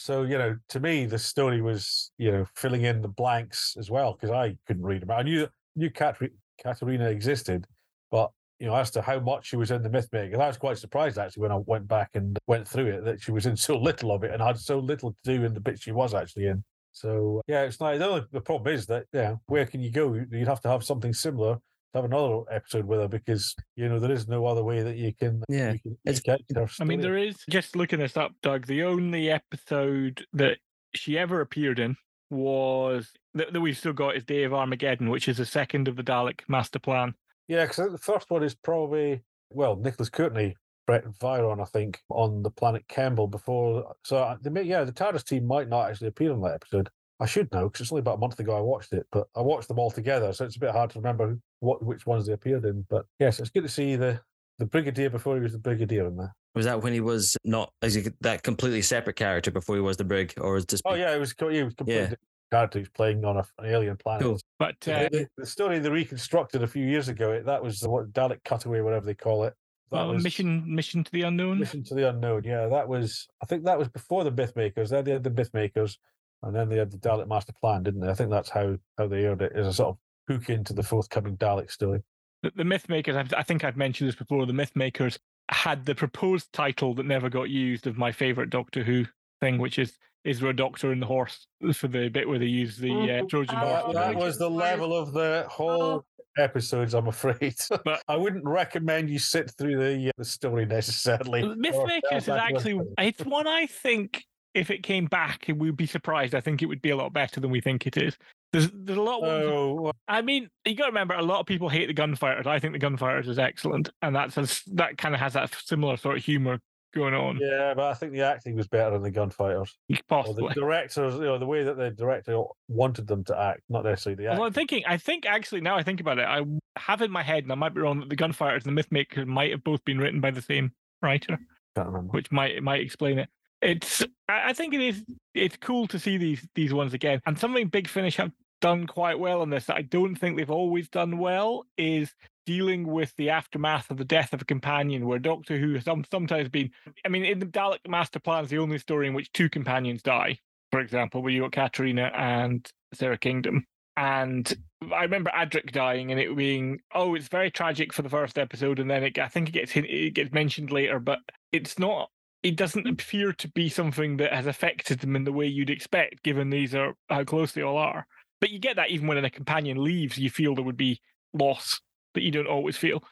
So 0.00 0.22
you 0.22 0.38
know, 0.38 0.56
to 0.70 0.80
me, 0.80 1.06
the 1.06 1.18
story 1.18 1.60
was 1.60 2.10
you 2.18 2.30
know 2.30 2.46
filling 2.54 2.82
in 2.82 3.02
the 3.02 3.08
blanks 3.08 3.76
as 3.78 3.90
well 3.90 4.12
because 4.12 4.30
I 4.30 4.56
couldn't 4.66 4.84
read 4.84 5.02
them. 5.02 5.10
I 5.10 5.22
knew 5.22 5.48
knew 5.76 5.90
Kater- 5.90 6.32
Katarina 6.62 7.08
existed, 7.08 7.66
but 8.10 8.30
you 8.58 8.66
know, 8.66 8.74
as 8.74 8.90
to 8.92 9.02
how 9.02 9.20
much 9.20 9.46
she 9.46 9.56
was 9.56 9.70
in 9.70 9.82
the 9.82 9.90
Mythmaker, 9.90 10.38
I 10.38 10.48
was 10.48 10.56
quite 10.56 10.78
surprised 10.78 11.18
actually 11.18 11.42
when 11.42 11.52
I 11.52 11.60
went 11.66 11.86
back 11.86 12.10
and 12.14 12.36
went 12.46 12.66
through 12.66 12.86
it 12.86 13.04
that 13.04 13.22
she 13.22 13.30
was 13.30 13.46
in 13.46 13.56
so 13.68 13.78
little 13.78 14.12
of 14.12 14.24
it 14.24 14.32
and 14.32 14.42
had 14.42 14.58
so 14.58 14.78
little 14.78 15.12
to 15.12 15.18
do 15.24 15.44
in 15.44 15.54
the 15.54 15.60
bit 15.60 15.80
she 15.80 15.92
was 15.92 16.14
actually 16.14 16.46
in. 16.46 16.64
So 16.92 17.42
yeah, 17.46 17.62
it's 17.62 17.80
nice. 17.80 17.98
The, 17.98 18.08
only, 18.08 18.24
the 18.32 18.40
problem 18.40 18.74
is 18.74 18.86
that 18.86 19.04
yeah, 19.12 19.36
where 19.46 19.66
can 19.66 19.80
you 19.80 19.90
go? 19.90 20.14
You'd 20.14 20.48
have 20.48 20.60
to 20.62 20.68
have 20.68 20.82
something 20.82 21.12
similar 21.12 21.58
have 21.98 22.10
another 22.10 22.42
episode 22.50 22.84
with 22.86 23.00
her 23.00 23.08
because 23.08 23.54
you 23.76 23.88
know 23.88 23.98
there 23.98 24.12
is 24.12 24.28
no 24.28 24.46
other 24.46 24.64
way 24.64 24.82
that 24.82 24.96
you 24.96 25.12
can. 25.14 25.42
Yeah, 25.48 25.72
you 25.72 25.78
can 25.80 25.98
eke 26.08 26.56
her 26.56 26.68
I 26.80 26.84
mean, 26.84 27.00
there 27.00 27.18
is 27.18 27.36
just 27.50 27.76
looking 27.76 27.98
this 27.98 28.16
up, 28.16 28.32
Doug. 28.42 28.66
The 28.66 28.84
only 28.84 29.30
episode 29.30 30.24
that 30.32 30.58
she 30.94 31.18
ever 31.18 31.40
appeared 31.40 31.78
in 31.78 31.96
was 32.30 33.10
that, 33.34 33.52
that 33.52 33.60
we've 33.60 33.76
still 33.78 33.92
got 33.92 34.16
is 34.16 34.24
Day 34.24 34.44
of 34.44 34.54
Armageddon, 34.54 35.10
which 35.10 35.28
is 35.28 35.38
the 35.38 35.46
second 35.46 35.88
of 35.88 35.96
the 35.96 36.02
Dalek 36.02 36.40
Master 36.48 36.78
Plan. 36.78 37.14
Yeah, 37.46 37.66
because 37.66 37.92
the 37.92 37.98
first 37.98 38.30
one 38.30 38.42
is 38.42 38.54
probably 38.54 39.22
well, 39.50 39.76
Nicholas 39.76 40.10
Courtney, 40.10 40.56
Bret 40.86 41.04
Vyon, 41.20 41.60
I 41.60 41.64
think, 41.64 42.00
on 42.10 42.42
the 42.42 42.50
planet 42.50 42.84
Kembel 42.88 43.30
before. 43.30 43.94
So 44.04 44.18
uh, 44.18 44.36
they 44.40 44.50
may, 44.50 44.62
yeah, 44.62 44.84
the 44.84 44.92
TARDIS 44.92 45.24
team 45.24 45.46
might 45.46 45.68
not 45.68 45.90
actually 45.90 46.08
appear 46.08 46.32
in 46.32 46.40
that 46.42 46.54
episode. 46.54 46.90
I 47.20 47.26
should 47.26 47.52
know 47.52 47.64
because 47.64 47.82
it's 47.82 47.92
only 47.92 48.00
about 48.00 48.16
a 48.16 48.20
month 48.20 48.38
ago 48.38 48.56
I 48.56 48.60
watched 48.60 48.92
it, 48.92 49.06
but 49.10 49.26
I 49.34 49.40
watched 49.40 49.68
them 49.68 49.78
all 49.78 49.90
together, 49.90 50.32
so 50.32 50.44
it's 50.44 50.56
a 50.56 50.60
bit 50.60 50.70
hard 50.70 50.90
to 50.90 50.98
remember 50.98 51.36
what 51.60 51.82
which 51.84 52.06
ones 52.06 52.26
they 52.26 52.32
appeared 52.32 52.64
in. 52.64 52.84
But 52.88 53.06
yes, 53.18 53.40
it's 53.40 53.50
good 53.50 53.62
to 53.64 53.68
see 53.68 53.96
the 53.96 54.20
the 54.58 54.66
Brigadier 54.66 55.10
before 55.10 55.36
he 55.36 55.42
was 55.42 55.52
the 55.52 55.58
Brigadier 55.58 56.06
in 56.06 56.16
there. 56.16 56.34
Was 56.54 56.64
that 56.64 56.82
when 56.82 56.92
he 56.92 57.00
was 57.00 57.36
not 57.44 57.72
as 57.82 57.94
he, 57.94 58.08
that 58.22 58.42
completely 58.42 58.82
separate 58.82 59.16
character 59.16 59.50
before 59.50 59.76
he 59.76 59.80
was 59.82 59.96
the 59.96 60.04
brig, 60.04 60.34
or 60.38 60.54
was 60.54 60.64
just 60.64 60.82
Oh 60.86 60.94
yeah, 60.94 61.14
it 61.14 61.18
was 61.20 61.32
co- 61.32 61.48
he 61.50 61.62
was 61.62 61.74
completely 61.74 62.02
Yeah. 62.02 62.14
character. 62.50 62.78
He's 62.80 62.88
playing 62.88 63.24
on 63.24 63.36
a, 63.36 63.44
an 63.58 63.66
alien 63.66 63.96
planet. 63.96 64.22
Cool. 64.22 64.40
But 64.58 64.74
The- 64.80 64.94
uh, 65.06 65.08
the, 65.12 65.28
the 65.36 65.46
story 65.46 65.78
they 65.78 65.90
reconstructed 65.90 66.62
a 66.62 66.66
few 66.66 66.84
years 66.84 67.08
ago, 67.08 67.30
it, 67.32 67.46
that 67.46 67.62
was 67.62 67.78
the 67.80 67.88
what 67.90 68.12
Dalek 68.12 68.42
Cutaway, 68.44 68.80
whatever 68.80 69.06
they 69.06 69.14
call 69.14 69.44
it. 69.44 69.54
That 69.92 70.02
was 70.04 70.22
mission 70.24 70.74
Mission 70.74 71.02
to 71.04 71.12
the 71.12 71.22
Unknown. 71.22 71.60
Mission 71.60 71.82
to 71.84 71.94
the 71.94 72.08
Unknown. 72.10 72.42
Yeah, 72.44 72.66
that 72.66 72.88
was. 72.88 73.26
I 73.42 73.46
think 73.46 73.64
that 73.64 73.78
was 73.78 73.88
before 73.88 74.24
the 74.24 74.32
Mythmakers. 74.32 74.88
Then 74.90 75.04
they 75.04 75.12
had 75.12 75.22
the 75.24 75.30
Mythmakers, 75.30 75.96
and 76.42 76.54
then 76.54 76.68
they 76.68 76.76
had 76.76 76.90
the 76.90 76.98
Dalek 76.98 77.28
Master 77.28 77.52
Plan, 77.60 77.84
didn't 77.84 78.00
they? 78.00 78.08
I 78.10 78.14
think 78.14 78.30
that's 78.30 78.50
how 78.50 78.76
how 78.98 79.06
they 79.06 79.24
aired 79.24 79.40
it 79.42 79.52
as 79.54 79.66
a 79.68 79.72
sort 79.72 79.90
of 79.90 79.98
hook 80.28 80.50
into 80.50 80.72
the 80.72 80.82
forthcoming 80.82 81.36
Dalek 81.36 81.70
story. 81.70 82.02
The, 82.42 82.52
the 82.54 82.62
Mythmakers, 82.62 83.16
I've- 83.16 83.34
think 83.44 83.64
I've 83.64 83.76
mentioned 83.76 84.08
this 84.08 84.14
before. 84.16 84.46
The 84.46 84.52
Mythmakers 84.52 85.18
had 85.50 85.84
the 85.86 85.94
proposed 85.94 86.52
title 86.52 86.94
that 86.94 87.06
never 87.06 87.28
got 87.28 87.48
used 87.50 87.86
of 87.86 87.96
my 87.96 88.12
favorite 88.12 88.50
Doctor 88.50 88.84
Who 88.84 89.06
thing, 89.40 89.58
which 89.58 89.78
is 89.78 89.96
is 90.24 90.40
there 90.40 90.50
a 90.50 90.56
doctor 90.56 90.92
in 90.92 91.00
the 91.00 91.06
horse 91.06 91.46
for 91.72 91.88
the 91.88 92.08
bit 92.08 92.28
where 92.28 92.38
they 92.40 92.44
use 92.44 92.76
the 92.76 92.90
uh, 92.92 93.22
Trojan 93.28 93.54
Oh, 93.56 93.66
horse? 93.66 93.94
That, 93.94 94.12
that 94.12 94.16
was 94.16 94.36
the 94.36 94.50
level 94.50 94.94
of 94.94 95.12
the 95.12 95.46
whole 95.48 96.04
episodes, 96.36 96.92
I'm 96.94 97.06
afraid. 97.08 97.54
But- 97.84 98.02
I 98.08 98.16
wouldn't 98.16 98.44
recommend 98.44 99.08
you 99.10 99.18
sit 99.18 99.50
through 99.56 99.76
the 99.78 100.08
uh, 100.08 100.12
the 100.18 100.24
story 100.24 100.66
necessarily. 100.66 101.42
or 101.42 101.54
Mythmakers 101.54 102.18
is 102.18 102.28
actually 102.28 102.80
it's 102.98 103.24
one 103.24 103.46
I 103.46 103.66
think 103.66 104.24
if 104.54 104.70
it 104.70 104.82
came 104.82 105.06
back 105.06 105.46
we'd 105.54 105.76
be 105.76 105.86
surprised. 105.86 106.34
I 106.34 106.40
think 106.40 106.62
it 106.62 106.66
would 106.66 106.82
be 106.82 106.90
a 106.90 106.96
lot 106.96 107.12
better 107.12 107.40
than 107.40 107.50
we 107.50 107.60
think 107.60 107.86
it 107.86 107.96
is. 107.96 108.16
There's 108.52 108.70
there's 108.72 108.98
a 108.98 109.02
lot 109.02 109.20
Oh, 109.22 109.92
I 110.06 110.22
mean, 110.22 110.48
you 110.64 110.74
got 110.74 110.84
to 110.86 110.90
remember, 110.90 111.14
a 111.14 111.22
lot 111.22 111.40
of 111.40 111.46
people 111.46 111.68
hate 111.68 111.86
the 111.86 111.92
gunfighters. 111.94 112.46
I 112.46 112.58
think 112.58 112.72
the 112.72 112.78
gunfighters 112.78 113.28
is 113.28 113.38
excellent, 113.38 113.90
and 114.02 114.14
that's 114.16 114.36
a, 114.38 114.46
that 114.76 114.96
kind 114.96 115.14
of 115.14 115.20
has 115.20 115.34
that 115.34 115.54
similar 115.54 115.96
sort 115.96 116.16
of 116.16 116.24
humor 116.24 116.58
going 116.94 117.12
on. 117.12 117.38
yeah, 117.38 117.74
but 117.74 117.84
I 117.84 117.92
think 117.94 118.12
the 118.12 118.22
acting 118.22 118.56
was 118.56 118.66
better 118.66 118.96
in 118.96 119.02
the 119.02 119.10
gunfighters. 119.10 119.76
Or 119.90 119.94
the 119.96 120.02
Possibly. 120.08 120.54
directors, 120.54 121.14
you 121.14 121.20
know, 121.20 121.38
the 121.38 121.44
way 121.44 121.62
that 121.62 121.76
the 121.76 121.90
director 121.90 122.42
wanted 122.68 123.06
them 123.06 123.22
to 123.24 123.38
act, 123.38 123.60
not 123.68 123.84
necessarily 123.84 124.16
the 124.16 124.22
Well, 124.30 124.32
acting. 124.32 124.46
I'm 124.46 124.52
thinking. 124.54 124.82
I 124.86 124.96
think 124.96 125.26
actually, 125.26 125.60
now 125.60 125.76
I 125.76 125.82
think 125.82 126.00
about 126.00 126.18
it, 126.18 126.24
I 126.24 126.40
have 126.78 127.02
in 127.02 127.10
my 127.10 127.22
head, 127.22 127.42
and 127.42 127.52
I 127.52 127.56
might 127.56 127.74
be 127.74 127.82
wrong, 127.82 128.00
that 128.00 128.08
the 128.08 128.16
gunfighters 128.16 128.64
and 128.64 128.76
the 128.76 128.82
mythmakers 128.82 129.26
might 129.26 129.50
have 129.50 129.62
both 129.62 129.84
been 129.84 129.98
written 129.98 130.22
by 130.22 130.30
the 130.30 130.40
same 130.40 130.72
writer, 131.02 131.38
Can't 131.76 131.88
remember. 131.88 132.12
which 132.12 132.32
might 132.32 132.62
might 132.62 132.80
explain 132.80 133.18
it. 133.18 133.28
It's. 133.60 134.04
I 134.28 134.52
think 134.52 134.74
it 134.74 134.80
is. 134.80 135.02
It's 135.34 135.56
cool 135.56 135.86
to 135.88 135.98
see 135.98 136.16
these 136.16 136.46
these 136.54 136.72
ones 136.72 136.94
again, 136.94 137.20
and 137.26 137.38
something 137.38 137.68
Big 137.68 137.88
Finish 137.88 138.16
have 138.16 138.32
done 138.60 138.86
quite 138.86 139.18
well 139.18 139.40
on 139.40 139.50
this 139.50 139.66
that 139.66 139.76
I 139.76 139.82
don't 139.82 140.16
think 140.16 140.36
they've 140.36 140.50
always 140.50 140.88
done 140.88 141.18
well 141.18 141.64
is 141.76 142.12
dealing 142.44 142.86
with 142.86 143.14
the 143.16 143.30
aftermath 143.30 143.90
of 143.90 143.98
the 143.98 144.04
death 144.04 144.32
of 144.32 144.42
a 144.42 144.44
companion, 144.44 145.06
where 145.06 145.18
Doctor 145.18 145.58
Who 145.58 145.74
has 145.74 145.84
some, 145.84 146.04
sometimes 146.10 146.48
been. 146.48 146.70
I 147.04 147.08
mean, 147.08 147.24
in 147.24 147.38
the 147.38 147.46
Dalek 147.46 147.86
Master 147.88 148.18
Plan 148.18 148.44
is 148.44 148.50
the 148.50 148.58
only 148.58 148.78
story 148.78 149.06
in 149.06 149.14
which 149.14 149.32
two 149.32 149.48
companions 149.48 150.02
die. 150.02 150.38
For 150.72 150.80
example, 150.80 151.22
where 151.22 151.32
you 151.32 151.42
got 151.42 151.52
Katarina 151.52 152.12
and 152.14 152.68
Sara 152.94 153.18
Kingdom. 153.18 153.64
And 153.96 154.52
I 154.94 155.02
remember 155.02 155.30
Adric 155.34 155.72
dying 155.72 156.12
and 156.12 156.20
it 156.20 156.36
being, 156.36 156.78
oh, 156.94 157.14
it's 157.14 157.28
very 157.28 157.50
tragic 157.50 157.92
for 157.92 158.02
the 158.02 158.08
first 158.08 158.38
episode, 158.38 158.78
and 158.78 158.90
then 158.90 159.02
it, 159.02 159.18
I 159.18 159.28
think 159.28 159.48
it 159.48 159.52
gets 159.52 159.72
it 159.74 160.14
gets 160.14 160.32
mentioned 160.32 160.70
later, 160.70 161.00
but 161.00 161.18
it's 161.52 161.78
not. 161.78 162.10
It 162.42 162.56
doesn't 162.56 162.84
hmm. 162.84 162.92
appear 162.92 163.32
to 163.32 163.48
be 163.48 163.68
something 163.68 164.16
that 164.18 164.32
has 164.32 164.46
affected 164.46 165.00
them 165.00 165.16
in 165.16 165.24
the 165.24 165.32
way 165.32 165.46
you'd 165.46 165.70
expect, 165.70 166.22
given 166.22 166.50
these 166.50 166.74
are 166.74 166.94
how 167.08 167.24
close 167.24 167.52
they 167.52 167.62
all 167.62 167.76
are. 167.76 168.06
But 168.40 168.50
you 168.50 168.58
get 168.58 168.76
that 168.76 168.90
even 168.90 169.08
when 169.08 169.24
a 169.24 169.30
companion 169.30 169.82
leaves, 169.82 170.18
you 170.18 170.30
feel 170.30 170.54
there 170.54 170.64
would 170.64 170.76
be 170.76 171.00
loss 171.32 171.80
that 172.14 172.22
you 172.22 172.30
don't 172.30 172.46
always 172.46 172.76
feel. 172.76 173.02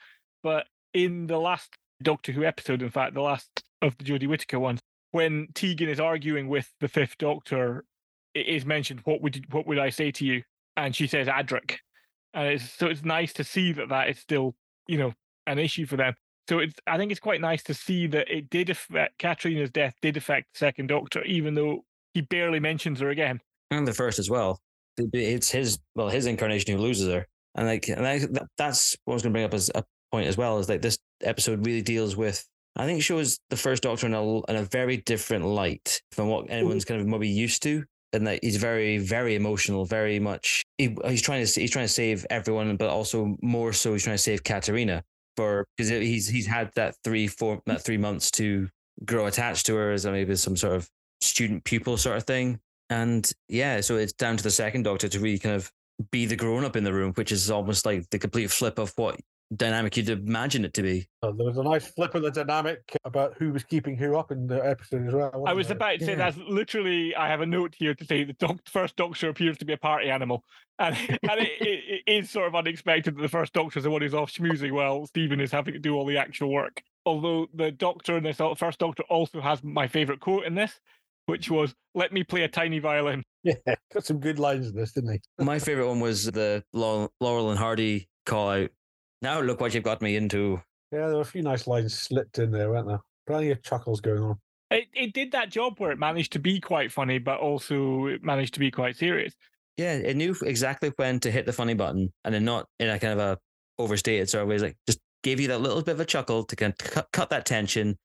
But 0.43 0.67
in 0.95 1.27
the 1.27 1.39
last 1.39 1.77
Doctor 2.03 2.33
Who 2.33 2.45
episode, 2.45 2.83
in 2.83 2.91
fact, 2.91 3.15
the 3.15 3.23
last 3.23 3.63
of 3.83 3.97
the 3.99 4.05
Jodie 4.05 4.29
Whittaker 4.29 4.61
ones, 4.61 4.81
when 5.11 5.49
Tegan 5.55 5.89
is 5.89 6.01
arguing 6.01 6.49
with 6.49 6.71
the 6.81 6.89
Fifth 6.89 7.19
Doctor, 7.19 7.85
it 8.35 8.47
is 8.47 8.65
mentioned, 8.65 9.01
"What 9.05 9.23
would 9.23 9.37
you, 9.37 9.43
what 9.51 9.67
would 9.67 9.79
I 9.79 9.91
say 9.91 10.11
to 10.13 10.25
you?" 10.25 10.43
And 10.77 10.95
she 10.95 11.07
says 11.07 11.27
Adric, 11.27 11.79
and 12.35 12.49
it's 12.49 12.71
so 12.71 12.87
it's 12.87 13.05
nice 13.05 13.33
to 13.35 13.45
see 13.45 13.73
that 13.73 13.89
that 13.89 14.09
is 14.09 14.19
still 14.19 14.55
you 14.87 14.99
know 14.99 15.15
an 15.47 15.59
issue 15.59 15.87
for 15.87 15.97
them. 15.97 16.15
So 16.49 16.61
it's 16.61 16.75
I 16.87 16.97
think 16.97 17.11
it's 17.11 17.21
quite 17.21 17.41
nice 17.41 17.63
to 17.65 17.75
see 17.75 18.07
that 18.09 18.29
it 18.29 18.51
did 18.51 18.71
affect 18.71 19.19
Katarina's 19.19 19.71
death 19.71 19.95
did 20.01 20.17
affect 20.17 20.53
the 20.53 20.59
Second 20.59 20.89
Doctor, 20.89 21.23
even 21.25 21.55
though 21.55 21.85
he 22.15 22.21
barely 22.21 22.61
mentions 22.61 23.01
her 23.01 23.11
again. 23.11 23.41
and 23.71 23.87
the 23.87 23.93
first 23.93 24.19
as 24.19 24.31
well. 24.31 24.61
It's 25.13 25.51
his 25.51 25.79
well, 25.95 26.09
his 26.09 26.27
incarnation 26.27 26.77
who 26.77 26.83
loses 26.83 27.13
her, 27.13 27.27
and 27.55 27.67
like, 27.67 27.89
and 27.89 28.07
I, 28.07 28.19
that, 28.21 28.47
that's 28.57 28.97
what 29.05 29.13
I 29.13 29.17
was 29.17 29.23
going 29.23 29.33
to 29.33 29.37
bring 29.37 29.45
up 29.45 29.55
as 29.55 29.71
a 29.75 29.85
point 30.11 30.27
as 30.27 30.37
well. 30.37 30.59
Is 30.59 30.69
like 30.69 30.83
this 30.83 30.99
episode 31.23 31.67
really 31.67 31.83
deals 31.83 32.17
with. 32.17 32.47
I 32.77 32.87
think 32.87 33.03
shows 33.03 33.39
the 33.51 33.57
first 33.57 33.83
Doctor 33.83 34.07
in 34.07 34.15
a 34.15 34.39
in 34.45 34.57
a 34.57 34.65
very 34.65 34.99
different 34.99 35.45
light 35.45 36.01
from 36.13 36.29
what 36.29 36.47
anyone's 36.49 36.85
kind 36.85 37.01
of 37.01 37.07
maybe 37.07 37.29
used 37.29 37.63
to, 37.65 37.85
and 38.13 38.27
that 38.27 38.39
he's 38.43 38.57
very 38.57 38.99
very 38.99 39.35
emotional, 39.35 39.85
very 39.85 40.19
much. 40.19 40.63
He, 40.79 40.97
he's 41.07 41.23
trying 41.23 41.45
to 41.45 41.61
he's 41.61 41.71
trying 41.71 41.87
to 41.87 41.93
save 41.93 42.25
everyone, 42.31 42.77
but 42.77 42.89
also 42.89 43.37
more 43.43 43.73
so 43.73 43.93
he's 43.93 44.05
trying 44.05 44.17
to 44.17 44.23
save 44.23 44.45
Katarina 44.45 45.03
for 45.37 45.67
because 45.77 45.91
he's 45.91 46.29
he's 46.29 46.47
had 46.47 46.71
that 46.77 46.95
three 47.05 47.27
four 47.27 47.61
that 47.67 47.83
three 47.83 47.97
months 47.97 48.31
to 48.33 48.69
grow 49.05 49.27
attached 49.27 49.67
to 49.67 49.75
her 49.77 49.93
as 49.93 50.07
maybe 50.07 50.35
some 50.37 50.57
sort 50.57 50.75
of 50.75 50.89
student 51.21 51.65
pupil 51.65 51.97
sort 51.97 52.17
of 52.17 52.25
thing. 52.25 52.59
And 52.89 53.31
yeah, 53.49 53.81
so 53.81 53.97
it's 53.97 54.13
down 54.13 54.37
to 54.37 54.43
the 54.43 54.51
second 54.51 54.85
doctor 54.85 55.09
to 55.09 55.21
really 55.21 55.39
kind 55.39 55.57
of 55.57 55.71
be 56.11 56.27
the 56.27 56.37
grown 56.37 56.65
up 56.65 56.77
in 56.77 56.85
the 56.85 56.93
room, 56.93 57.13
which 57.15 57.33
is 57.33 57.51
almost 57.51 57.85
like 57.85 58.09
the 58.11 58.19
complete 58.19 58.51
flip 58.51 58.79
of 58.79 58.93
what 58.97 59.19
dynamic 59.55 59.97
you'd 59.97 60.09
imagine 60.11 60.65
it 60.65 60.75
to 60.75 60.83
be. 60.83 61.07
Uh, 61.23 61.31
there 61.33 61.47
was 61.47 61.57
a 61.57 61.63
nice 61.63 61.87
flip 61.87 62.15
of 62.15 62.23
the 62.23 62.31
dynamic 62.31 62.81
about 63.05 63.35
who 63.39 63.53
was 63.53 63.63
keeping 63.65 63.97
who 63.97 64.17
up 64.17 64.33
in 64.33 64.47
the 64.47 64.65
episode 64.67 65.07
as 65.07 65.15
well. 65.15 65.45
I 65.47 65.53
wasn't 65.53 65.79
there? 65.79 65.89
about 65.91 65.99
to 66.01 66.05
say 66.05 66.13
Yeah. 66.13 66.17
that's 66.19 66.37
literally. 66.49 67.15
I 67.15 67.29
have 67.29 67.41
a 67.41 67.47
note 67.47 67.75
here 67.79 67.95
to 67.95 68.05
say 68.05 68.25
the 68.25 68.33
doc, 68.35 68.59
first 68.67 68.97
Doctor 68.97 69.29
appears 69.29 69.59
to 69.59 69.65
be 69.65 69.73
a 69.73 69.77
party 69.79 70.11
animal, 70.11 70.45
and 70.79 70.97
and 71.09 71.41
it, 71.41 71.53
it, 71.61 72.03
it 72.07 72.11
is 72.11 72.31
sort 72.31 72.49
of 72.49 72.55
unexpected 72.55 73.17
that 73.17 73.23
the 73.23 73.29
first 73.29 73.53
Doctor 73.53 73.79
is 73.79 73.85
the 73.85 73.91
one 73.91 74.03
who's 74.03 74.15
off 74.15 74.33
schmoozing 74.33 74.73
while 74.73 75.07
Stephen 75.07 75.41
is 75.41 75.53
having 75.53 75.75
to 75.75 75.81
do 75.81 75.95
all 75.95 76.07
the 76.07 76.19
actual 76.19 76.51
work. 76.53 76.83
Although 77.05 77.47
the 77.55 77.71
Doctor 77.71 78.17
in 78.17 78.25
this 78.25 78.39
first 78.57 78.79
Doctor 78.81 79.05
also 79.09 79.41
has 79.41 79.63
my 79.63 79.87
favorite 79.87 80.19
quote 80.21 80.45
in 80.45 80.55
this, 80.57 80.81
which 81.27 81.51
was 81.51 81.73
"Let 81.95 82.13
me 82.13 82.25
play 82.25 82.43
a 82.43 82.49
tiny 82.49 82.79
violin." 82.79 83.23
Yeah, 83.47 83.77
got 83.95 84.05
some 84.05 84.19
good 84.19 84.41
lines 84.41 84.71
in 84.71 84.75
this, 84.75 84.91
didn't 84.91 85.13
he? 85.13 85.21
My 85.45 85.61
favorite 85.61 85.87
one 85.87 86.01
was 86.01 86.25
the 86.25 86.65
Laurel, 86.73 87.13
Laurel 87.21 87.51
and 87.51 87.59
Hardy 87.61 88.09
call 88.25 88.51
out. 88.51 88.71
Now 89.23 89.41
look 89.41 89.61
what 89.61 89.75
you've 89.75 89.85
got 89.85 90.03
me 90.03 90.17
into. 90.17 90.61
Yeah, 90.93 91.07
there 91.07 91.17
were 91.17 91.23
a 91.23 91.25
few 91.25 91.43
nice 91.43 91.67
lines 91.67 91.99
slipped 91.99 92.39
in 92.39 92.51
there, 92.51 92.71
weren't 92.71 92.89
there? 92.89 93.01
Plenty 93.27 93.51
of 93.51 93.63
chuckles 93.63 94.01
going 94.01 94.23
on. 94.23 94.39
It 94.71 94.87
it 94.95 95.13
did 95.13 95.33
that 95.33 95.51
job 95.51 95.79
where 95.79 95.91
it 95.91 95.99
managed 95.99 96.33
to 96.33 96.39
be 96.39 96.61
quite 96.61 96.93
funny, 96.93 97.19
but 97.19 97.39
also 97.39 98.07
it 98.07 98.25
managed 98.25 98.55
to 98.55 98.61
be 98.61 98.71
quite 98.71 98.97
serious. 98.97 99.35
Yeah, 99.77 99.95
it 99.95 100.17
knew 100.17 100.35
exactly 100.43 100.93
when 100.97 101.21
to 101.21 101.31
hit 101.31 101.47
the 101.47 101.53
funny 101.53 101.75
button, 101.75 102.13
and 102.25 102.35
then 102.35 102.45
not 102.45 102.67
in 102.81 102.89
a 102.89 102.99
kind 102.99 103.13
of 103.13 103.19
a 103.19 103.39
overstated 103.79 104.29
sort 104.29 104.43
of 104.43 104.49
way. 104.49 104.55
It's 104.57 104.63
Like 104.63 104.77
just 104.87 105.01
gave 105.23 105.41
you 105.41 105.49
that 105.49 105.61
little 105.61 105.83
bit 105.83 105.93
of 105.93 106.01
a 106.01 106.05
chuckle 106.05 106.45
to 106.45 106.57
kind 106.57 106.73
of 106.73 106.79
cut, 106.79 107.09
cut 107.13 107.31
that 107.31 107.47
tension, 107.47 107.97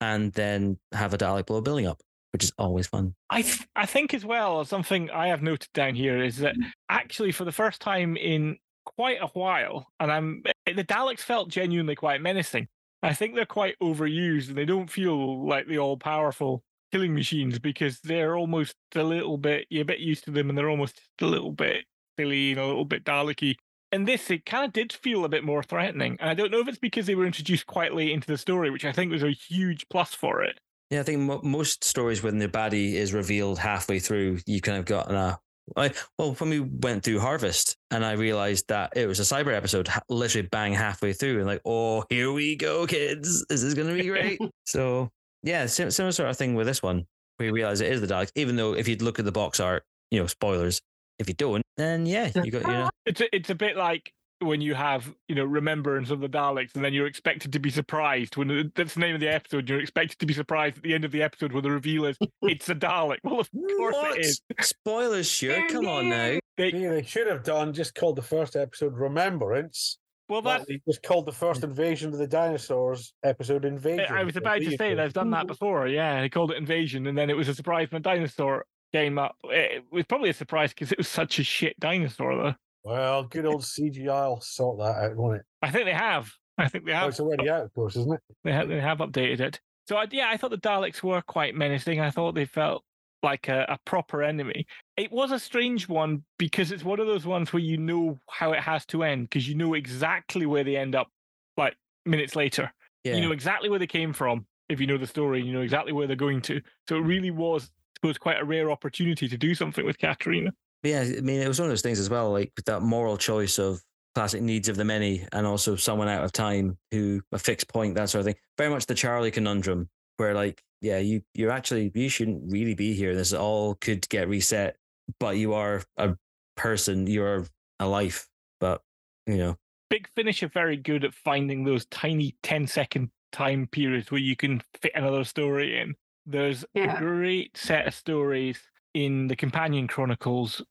and 0.00 0.32
then 0.32 0.78
have 0.92 1.14
a 1.14 1.18
Dalek 1.18 1.46
blow 1.46 1.60
building 1.60 1.86
up, 1.86 2.00
which 2.32 2.44
is 2.44 2.52
always 2.58 2.86
fun. 2.86 3.14
I 3.30 3.42
th- 3.42 3.66
I 3.76 3.86
think 3.86 4.14
as 4.14 4.24
well 4.24 4.64
something 4.64 5.10
I 5.10 5.28
have 5.28 5.42
noted 5.42 5.68
down 5.74 5.94
here 5.94 6.22
is 6.22 6.38
that 6.38 6.56
mm. 6.56 6.70
actually 6.88 7.32
for 7.32 7.44
the 7.44 7.52
first 7.52 7.80
time 7.80 8.16
in 8.16 8.56
quite 8.96 9.18
a 9.20 9.28
while, 9.28 9.86
and 10.00 10.10
I'm 10.10 10.42
eh, 10.66 10.72
the 10.72 10.84
Daleks 10.84 11.20
felt 11.20 11.48
genuinely 11.48 11.94
quite 11.94 12.20
menacing. 12.20 12.68
I 13.02 13.14
think 13.14 13.34
they're 13.34 13.46
quite 13.46 13.76
overused 13.80 14.48
and 14.48 14.58
they 14.58 14.64
don't 14.64 14.90
feel 14.90 15.46
like 15.46 15.68
the 15.68 15.78
all 15.78 15.96
powerful 15.96 16.64
killing 16.90 17.14
machines 17.14 17.58
because 17.58 18.00
they're 18.00 18.36
almost 18.36 18.74
a 18.94 19.02
little 19.02 19.36
bit 19.36 19.66
you're 19.70 19.82
a 19.82 19.84
bit 19.84 20.00
used 20.00 20.24
to 20.24 20.30
them 20.30 20.48
and 20.48 20.58
they're 20.58 20.70
almost 20.70 21.00
a 21.20 21.26
little 21.26 21.52
bit 21.52 21.84
silly 22.18 22.52
and 22.52 22.60
a 22.60 22.66
little 22.66 22.84
bit 22.84 23.04
Dalek-y. 23.04 23.54
And 23.90 24.06
this, 24.06 24.30
it 24.30 24.44
kind 24.44 24.66
of 24.66 24.72
did 24.72 24.92
feel 24.92 25.24
a 25.24 25.30
bit 25.30 25.44
more 25.44 25.62
threatening. 25.62 26.18
And 26.20 26.28
I 26.28 26.34
don't 26.34 26.50
know 26.50 26.58
if 26.58 26.68
it's 26.68 26.78
because 26.78 27.06
they 27.06 27.14
were 27.14 27.24
introduced 27.24 27.66
quite 27.66 27.94
late 27.94 28.10
into 28.10 28.26
the 28.26 28.36
story, 28.36 28.70
which 28.70 28.84
I 28.84 28.92
think 28.92 29.10
was 29.10 29.22
a 29.22 29.30
huge 29.30 29.88
plus 29.88 30.14
for 30.14 30.42
it. 30.42 30.58
Yeah, 30.90 31.00
I 31.00 31.02
think 31.04 31.20
mo- 31.20 31.40
most 31.42 31.84
stories 31.84 32.22
when 32.22 32.38
the 32.38 32.48
baddie 32.48 32.94
is 32.94 33.14
revealed 33.14 33.58
halfway 33.58 33.98
through, 33.98 34.40
you 34.46 34.60
kind 34.60 34.78
of 34.78 34.84
got 34.84 35.10
a. 35.10 35.38
I, 35.76 35.92
well, 36.18 36.34
when 36.34 36.50
we 36.50 36.60
went 36.60 37.02
through 37.02 37.20
Harvest, 37.20 37.76
and 37.90 38.04
I 38.04 38.12
realized 38.12 38.68
that 38.68 38.92
it 38.96 39.06
was 39.06 39.20
a 39.20 39.22
cyber 39.22 39.54
episode, 39.54 39.88
literally 40.08 40.48
bang 40.50 40.72
halfway 40.72 41.12
through, 41.12 41.38
and 41.38 41.46
like, 41.46 41.62
oh, 41.64 42.04
here 42.08 42.32
we 42.32 42.56
go, 42.56 42.86
kids, 42.86 43.44
this 43.48 43.62
is 43.62 43.74
going 43.74 43.88
to 43.88 43.94
be 43.94 44.08
great. 44.08 44.38
so 44.66 45.10
yeah, 45.42 45.66
similar 45.66 46.12
sort 46.12 46.28
of 46.28 46.36
thing 46.36 46.54
with 46.54 46.66
this 46.66 46.82
one. 46.82 47.06
We 47.38 47.50
realize 47.50 47.80
it 47.80 47.92
is 47.92 48.00
the 48.00 48.06
Daleks, 48.06 48.32
even 48.34 48.56
though 48.56 48.74
if 48.74 48.88
you 48.88 48.96
look 48.96 49.18
at 49.18 49.24
the 49.24 49.32
box 49.32 49.60
art, 49.60 49.84
you 50.10 50.20
know, 50.20 50.26
spoilers. 50.26 50.80
If 51.18 51.28
you 51.28 51.34
don't, 51.34 51.62
then 51.76 52.06
yeah, 52.06 52.30
you 52.44 52.52
got 52.52 52.62
you 52.62 52.68
know. 52.68 52.90
It's 53.04 53.20
a, 53.20 53.34
it's 53.34 53.50
a 53.50 53.54
bit 53.54 53.76
like 53.76 54.12
when 54.40 54.60
you 54.60 54.74
have 54.74 55.12
you 55.28 55.34
know 55.34 55.44
remembrance 55.44 56.10
of 56.10 56.20
the 56.20 56.28
Daleks, 56.28 56.74
and 56.74 56.84
then 56.84 56.92
you're 56.92 57.06
expected 57.06 57.52
to 57.52 57.58
be 57.58 57.70
surprised 57.70 58.36
when 58.36 58.72
that's 58.74 58.94
the 58.94 59.00
name 59.00 59.14
of 59.14 59.20
the 59.20 59.28
episode. 59.28 59.68
You're 59.68 59.80
expected 59.80 60.18
to 60.18 60.26
be 60.26 60.34
surprised 60.34 60.76
at 60.78 60.82
the 60.82 60.94
end 60.94 61.04
of 61.04 61.12
the 61.12 61.22
episode 61.22 61.52
when 61.52 61.62
the 61.62 61.70
reveal 61.70 62.04
is 62.06 62.16
it's 62.42 62.68
a 62.68 62.74
Dalek. 62.74 63.18
Well, 63.24 63.40
of 63.40 63.50
course 63.76 63.94
What? 63.94 64.18
it 64.18 64.26
is. 64.26 64.40
Spoilers, 64.60 65.28
sure. 65.28 65.68
Come 65.68 65.86
on 65.86 66.08
now. 66.08 66.38
They, 66.56 66.72
Yeah, 66.72 66.90
they 66.90 67.02
should 67.02 67.26
have 67.26 67.42
done 67.44 67.72
just 67.72 67.94
called 67.94 68.16
the 68.16 68.22
first 68.22 68.56
episode 68.56 68.96
Remembrance. 68.96 69.98
well, 70.28 70.42
that 70.42 70.58
that's. 70.58 70.68
they 70.68 70.80
just 70.86 71.02
called 71.02 71.26
the 71.26 71.32
first 71.32 71.62
invasion 71.62 72.12
of 72.12 72.18
the 72.18 72.26
dinosaurs 72.26 73.12
episode 73.22 73.64
Invasion. 73.64 74.06
I 74.10 74.24
was 74.24 74.36
about 74.36 74.58
to 74.60 74.70
say 74.76 74.90
go. 74.90 74.96
they've 74.96 75.12
done 75.12 75.30
that 75.30 75.46
before. 75.46 75.86
Yeah, 75.88 76.20
they 76.20 76.28
called 76.28 76.50
it 76.50 76.56
Invasion, 76.56 77.06
and 77.06 77.16
then 77.16 77.30
it 77.30 77.36
was 77.36 77.48
a 77.48 77.54
surprise 77.54 77.88
when 77.90 78.00
a 78.00 78.02
dinosaur 78.02 78.64
came 78.92 79.18
up. 79.18 79.36
It 79.44 79.84
was 79.92 80.04
probably 80.06 80.30
a 80.30 80.34
surprise 80.34 80.70
because 80.72 80.90
it 80.92 80.98
was 80.98 81.08
such 81.08 81.38
a 81.38 81.44
shit 81.44 81.78
dinosaur, 81.78 82.34
though. 82.36 82.54
Well, 82.84 83.24
good 83.24 83.46
old 83.46 83.62
CGI 83.62 84.28
will 84.28 84.40
sort 84.40 84.78
that 84.78 84.96
out, 85.04 85.16
won't 85.16 85.36
it? 85.36 85.42
I 85.62 85.70
think 85.70 85.84
they 85.84 85.92
have. 85.92 86.30
I 86.56 86.68
think 86.68 86.86
they 86.86 86.92
Oh, 86.92 86.96
have. 86.96 87.08
it's 87.10 87.20
already 87.20 87.48
out, 87.48 87.62
of 87.62 87.74
course, 87.74 87.96
isn't 87.96 88.12
it? 88.14 88.20
They 88.44 88.52
have, 88.52 88.68
they 88.68 88.80
have 88.80 88.98
updated 88.98 89.40
it. 89.40 89.60
So 89.88 89.96
I, 89.96 90.06
yeah, 90.10 90.28
I 90.30 90.36
thought 90.36 90.50
the 90.50 90.58
Daleks 90.58 91.02
were 91.02 91.22
quite 91.22 91.54
menacing. 91.54 92.00
I 92.00 92.10
thought 92.10 92.34
they 92.34 92.44
felt 92.44 92.84
like 93.22 93.48
a, 93.48 93.64
a 93.68 93.78
proper 93.84 94.22
enemy. 94.22 94.66
It 94.96 95.10
was 95.10 95.32
a 95.32 95.38
strange 95.38 95.88
one 95.88 96.24
because 96.38 96.72
it's 96.72 96.84
one 96.84 97.00
of 97.00 97.06
those 97.06 97.26
ones 97.26 97.52
where 97.52 97.62
you 97.62 97.76
know 97.78 98.18
how 98.28 98.52
it 98.52 98.60
has 98.60 98.84
to 98.86 99.02
end 99.02 99.28
because 99.28 99.48
you 99.48 99.54
know 99.54 99.74
exactly 99.74 100.46
where 100.46 100.64
they 100.64 100.76
end 100.76 100.94
up 100.94 101.08
like 101.56 101.74
minutes 102.06 102.36
later. 102.36 102.72
Yeah. 103.04 103.14
You 103.14 103.22
know 103.22 103.32
exactly 103.32 103.70
where 103.70 103.78
they 103.78 103.86
came 103.86 104.12
from 104.12 104.46
if 104.68 104.80
you 104.80 104.86
know 104.86 104.98
the 104.98 105.06
story, 105.06 105.42
you 105.42 105.52
know 105.52 105.62
exactly 105.62 105.92
where 105.92 106.06
they're 106.06 106.16
going 106.16 106.42
to. 106.42 106.60
So 106.88 106.96
it 106.96 107.00
really 107.00 107.30
was, 107.30 107.64
I 107.64 107.70
suppose, 107.96 108.18
quite 108.18 108.38
a 108.40 108.44
rare 108.44 108.70
opportunity 108.70 109.26
to 109.28 109.36
do 109.38 109.54
something 109.54 109.84
with 109.86 109.98
Katarina. 109.98 110.52
Yeah, 110.82 111.00
I 111.00 111.20
mean, 111.20 111.40
it 111.40 111.48
was 111.48 111.58
one 111.58 111.66
of 111.66 111.70
those 111.72 111.82
things 111.82 111.98
as 111.98 112.08
well, 112.10 112.30
like 112.30 112.52
that 112.66 112.82
moral 112.82 113.16
choice 113.16 113.58
of 113.58 113.82
classic 114.14 114.42
needs 114.42 114.68
of 114.68 114.76
the 114.76 114.84
many 114.84 115.26
and 115.32 115.46
also 115.46 115.76
someone 115.76 116.08
out 116.08 116.24
of 116.24 116.32
time 116.32 116.78
who 116.92 117.20
a 117.32 117.38
fixed 117.38 117.68
point, 117.68 117.94
that 117.96 118.08
sort 118.08 118.20
of 118.20 118.26
thing. 118.26 118.36
Very 118.56 118.70
much 118.70 118.86
the 118.86 118.94
Charlie 118.94 119.30
conundrum, 119.30 119.88
where 120.18 120.34
like, 120.34 120.62
yeah, 120.80 120.98
you 120.98 121.22
you're 121.34 121.50
actually 121.50 121.90
you 121.94 122.08
shouldn't 122.08 122.50
really 122.52 122.74
be 122.74 122.94
here. 122.94 123.14
This 123.14 123.32
all 123.32 123.74
could 123.74 124.08
get 124.08 124.28
reset, 124.28 124.76
but 125.18 125.36
you 125.36 125.54
are 125.54 125.82
a 125.96 126.16
person, 126.56 127.06
you're 127.06 127.44
a 127.80 127.86
life. 127.86 128.28
But 128.60 128.80
you 129.26 129.36
know, 129.36 129.56
Big 129.90 130.08
Finish 130.14 130.42
are 130.44 130.48
very 130.48 130.76
good 130.76 131.04
at 131.04 131.14
finding 131.14 131.64
those 131.64 131.86
tiny 131.86 132.36
10 132.44 132.66
second 132.68 133.10
time 133.32 133.66
periods 133.66 134.10
where 134.10 134.20
you 134.20 134.36
can 134.36 134.62
fit 134.80 134.92
another 134.94 135.24
story 135.24 135.80
in. 135.80 135.94
There's 136.24 136.64
Yeah. 136.74 136.96
a 136.96 136.98
great 137.00 137.56
set 137.56 137.86
of 137.88 137.94
stories 137.94 138.60
in 138.94 139.28
the 139.28 139.36
Companion 139.36 139.86
Chronicles, 139.86 140.62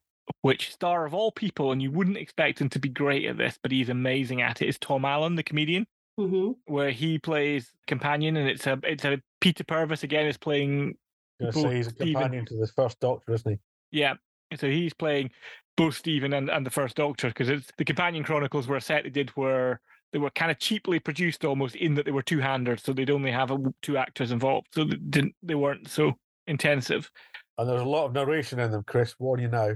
which 0.41 0.71
star 0.71 1.05
of 1.05 1.13
all 1.13 1.31
people, 1.31 1.71
and 1.71 1.81
you 1.81 1.91
wouldn't 1.91 2.17
expect 2.17 2.59
him 2.59 2.69
to 2.69 2.79
be 2.79 2.89
great 2.89 3.25
at 3.25 3.37
this, 3.37 3.57
but 3.61 3.71
he's 3.71 3.89
amazing 3.89 4.41
at 4.41 4.61
it. 4.61 4.67
Is 4.67 4.77
Tom 4.79 5.05
Allen, 5.05 5.35
the 5.35 5.43
comedian, 5.43 5.87
hmm 6.17 6.51
where 6.65 6.91
he 6.91 7.19
plays 7.19 7.71
companion, 7.87 8.37
and 8.37 8.49
it's 8.49 8.67
a 8.67 8.79
it's 8.83 9.05
a 9.05 9.21
Peter 9.39 9.63
Purves 9.63 10.03
again 10.03 10.25
is 10.25 10.37
playing 10.37 10.95
Gonna 11.39 11.53
say 11.53 11.75
he's 11.75 11.87
a 11.87 11.91
Stephen- 11.91 12.13
companion 12.13 12.45
to 12.47 12.57
the 12.57 12.67
first 12.67 12.99
Doctor, 12.99 13.33
isn't 13.33 13.51
he? 13.51 13.59
Yeah. 13.99 14.15
So 14.55 14.67
he's 14.69 14.93
playing 14.93 15.31
both 15.75 15.95
Stephen 15.95 16.33
and, 16.33 16.49
and 16.49 16.65
the 16.65 16.71
First 16.71 16.95
Doctor 16.95 17.27
because 17.27 17.49
it's 17.49 17.69
the 17.77 17.85
Companion 17.85 18.23
Chronicles 18.23 18.67
were 18.67 18.77
a 18.77 18.81
set 18.81 19.03
they 19.03 19.09
did 19.09 19.29
where 19.31 19.81
they 20.11 20.19
were 20.19 20.29
kind 20.31 20.49
of 20.49 20.57
cheaply 20.57 20.99
produced 20.99 21.43
almost 21.45 21.75
in 21.75 21.93
that 21.95 22.05
they 22.05 22.11
were 22.11 22.23
two 22.23 22.39
handed, 22.39 22.79
so 22.79 22.93
they'd 22.93 23.11
only 23.11 23.31
have 23.31 23.51
a, 23.51 23.57
two 23.81 23.97
actors 23.97 24.31
involved, 24.31 24.67
so 24.73 24.85
they 24.85 24.95
didn't 24.95 25.35
they 25.43 25.55
weren't 25.55 25.89
so 25.89 26.13
intensive. 26.47 27.11
And 27.57 27.67
there's 27.67 27.81
a 27.81 27.85
lot 27.85 28.05
of 28.05 28.13
narration 28.13 28.59
in 28.59 28.71
them, 28.71 28.83
Chris. 28.85 29.15
What 29.17 29.25
Warn 29.27 29.39
you 29.41 29.47
now. 29.49 29.71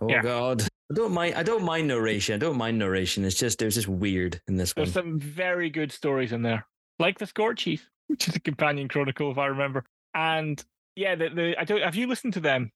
oh 0.00 0.08
Yeah. 0.08 0.22
god, 0.22 0.62
I 0.62 0.94
don't 0.94 1.12
mind. 1.12 1.34
I 1.34 1.42
don't 1.42 1.64
mind 1.64 1.88
narration. 1.88 2.34
I 2.34 2.38
don't 2.38 2.56
mind 2.56 2.78
narration. 2.78 3.24
It's 3.24 3.36
just 3.38 3.60
it 3.60 3.64
was 3.64 3.74
just 3.74 3.88
weird 3.88 4.40
in 4.48 4.56
this 4.56 4.74
one. 4.76 4.84
There's 4.84 4.94
some 4.94 5.18
very 5.18 5.70
good 5.70 5.90
stories 5.92 6.32
in 6.32 6.42
there, 6.42 6.66
like 6.98 7.18
the 7.18 7.26
Scorchies, 7.26 7.80
which 8.08 8.28
is 8.28 8.36
a 8.36 8.40
Companion 8.40 8.88
Chronicle 8.88 9.30
if 9.32 9.38
I 9.38 9.46
remember. 9.46 9.84
And 10.14 10.62
yeah, 10.96 11.16
the, 11.16 11.28
the 11.30 11.54
I 11.60 11.64
don't 11.64 11.82
have 11.82 11.96
you 11.96 12.06
listened 12.06 12.34
to 12.34 12.40
them, 12.40 12.70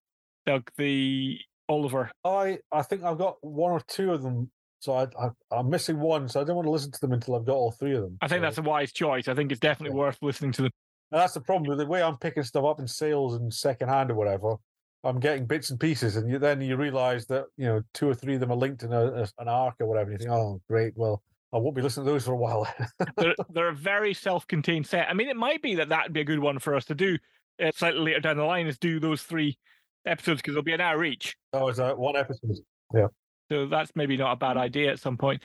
Doug? 0.47 0.71
The 0.77 1.38
Oliver. 1.68 2.11
I 2.25 2.59
I 2.73 2.83
think 2.83 3.05
I've 3.05 3.18
got 3.18 3.37
one 3.42 3.71
or 3.73 3.81
two 3.87 4.12
of 4.12 4.23
them, 4.23 4.51
so 4.81 4.94
I, 4.94 5.03
I 5.23 5.31
I'm 5.53 5.71
missing 5.71 6.01
one, 6.01 6.29
so 6.29 6.40
I 6.40 6.44
don't 6.44 6.57
want 6.57 6.66
to 6.66 6.73
listen 6.73 6.90
to 6.90 7.01
them 7.01 7.12
until 7.12 7.37
I've 7.37 7.44
got 7.44 7.55
all 7.55 7.71
three 7.71 7.94
of 7.94 8.03
them. 8.03 8.18
I 8.23 8.27
think 8.27 8.38
So- 8.38 8.42
that's 8.42 8.59
a 8.59 8.62
wise 8.62 8.92
choice. 8.92 9.29
I 9.29 9.35
think 9.35 9.53
it's 9.53 9.61
definitely 9.61 9.94
Yeah. 9.97 10.01
worth 10.05 10.18
listening 10.21 10.51
to 10.53 10.62
them. 10.62 10.73
And 11.11 11.21
that's 11.21 11.33
the 11.35 11.40
problem 11.40 11.68
with 11.68 11.79
the 11.79 11.87
way 11.87 12.03
I'm 12.03 12.16
picking 12.18 12.42
stuff 12.42 12.64
up 12.64 12.81
in 12.81 12.87
sales 12.87 13.35
and 13.37 13.53
secondhand 13.53 14.11
or 14.11 14.14
whatever. 14.14 14.57
I'm 15.05 15.21
getting 15.21 15.47
bits 15.47 15.71
and 15.71 15.79
pieces, 15.79 16.16
and 16.16 16.29
you, 16.31 16.38
then 16.38 16.61
you 16.61 16.77
realise 16.77 17.25
that 17.27 17.44
you 17.57 17.66
know 17.66 17.83
two 17.94 18.09
or 18.09 18.14
three 18.14 18.35
of 18.35 18.40
them 18.40 18.51
are 18.51 18.57
linked 18.57 18.83
in 18.83 18.92
a, 18.92 19.23
a- 19.23 19.29
an 19.38 19.49
arc 19.49 19.77
or 19.81 19.87
whatever. 19.87 20.11
And 20.11 20.21
you 20.21 20.27
think, 20.27 20.37
oh, 20.37 20.61
great. 20.68 20.92
Well, 20.97 21.23
I 21.55 21.59
won't 21.59 21.77
be 21.77 21.83
listening 21.83 22.05
to 22.07 22.12
those 22.12 22.25
for 22.27 22.33
a 22.33 22.37
while. 22.37 22.66
they're, 23.16 23.35
they're 23.51 23.68
a 23.68 23.75
very 23.75 24.12
self-contained 24.12 24.87
set. 24.87 25.09
I 25.09 25.14
mean, 25.14 25.29
it 25.29 25.37
might 25.37 25.62
be 25.62 25.77
that 25.77 25.88
that'd 25.88 26.12
be 26.12 26.21
a 26.21 26.25
good 26.25 26.40
one 26.40 26.59
for 26.59 26.75
us 26.75 26.85
to 26.87 26.94
do 26.97 27.16
uh, 27.64 27.71
slightly 27.75 28.01
later 28.01 28.21
down 28.21 28.37
the 28.37 28.44
line. 28.44 28.66
Is 28.66 28.77
do 28.77 28.99
those 29.01 29.23
three 29.23 29.57
episodes 30.05 30.42
because 30.42 30.55
they'll 30.55 30.62
be 30.64 30.73
an 30.75 30.81
hour 30.81 31.05
each. 31.05 31.37
oh, 31.53 31.68
it's 31.68 31.79
uh, 31.79 31.94
one 31.94 32.16
episode. 32.16 32.57
Yeah. 32.92 33.07
So 33.51 33.66
that's 33.66 33.92
maybe 33.94 34.16
not 34.16 34.33
a 34.33 34.37
bad 34.37 34.57
idea 34.57 34.90
at 34.90 34.99
some 34.99 35.16
point. 35.16 35.42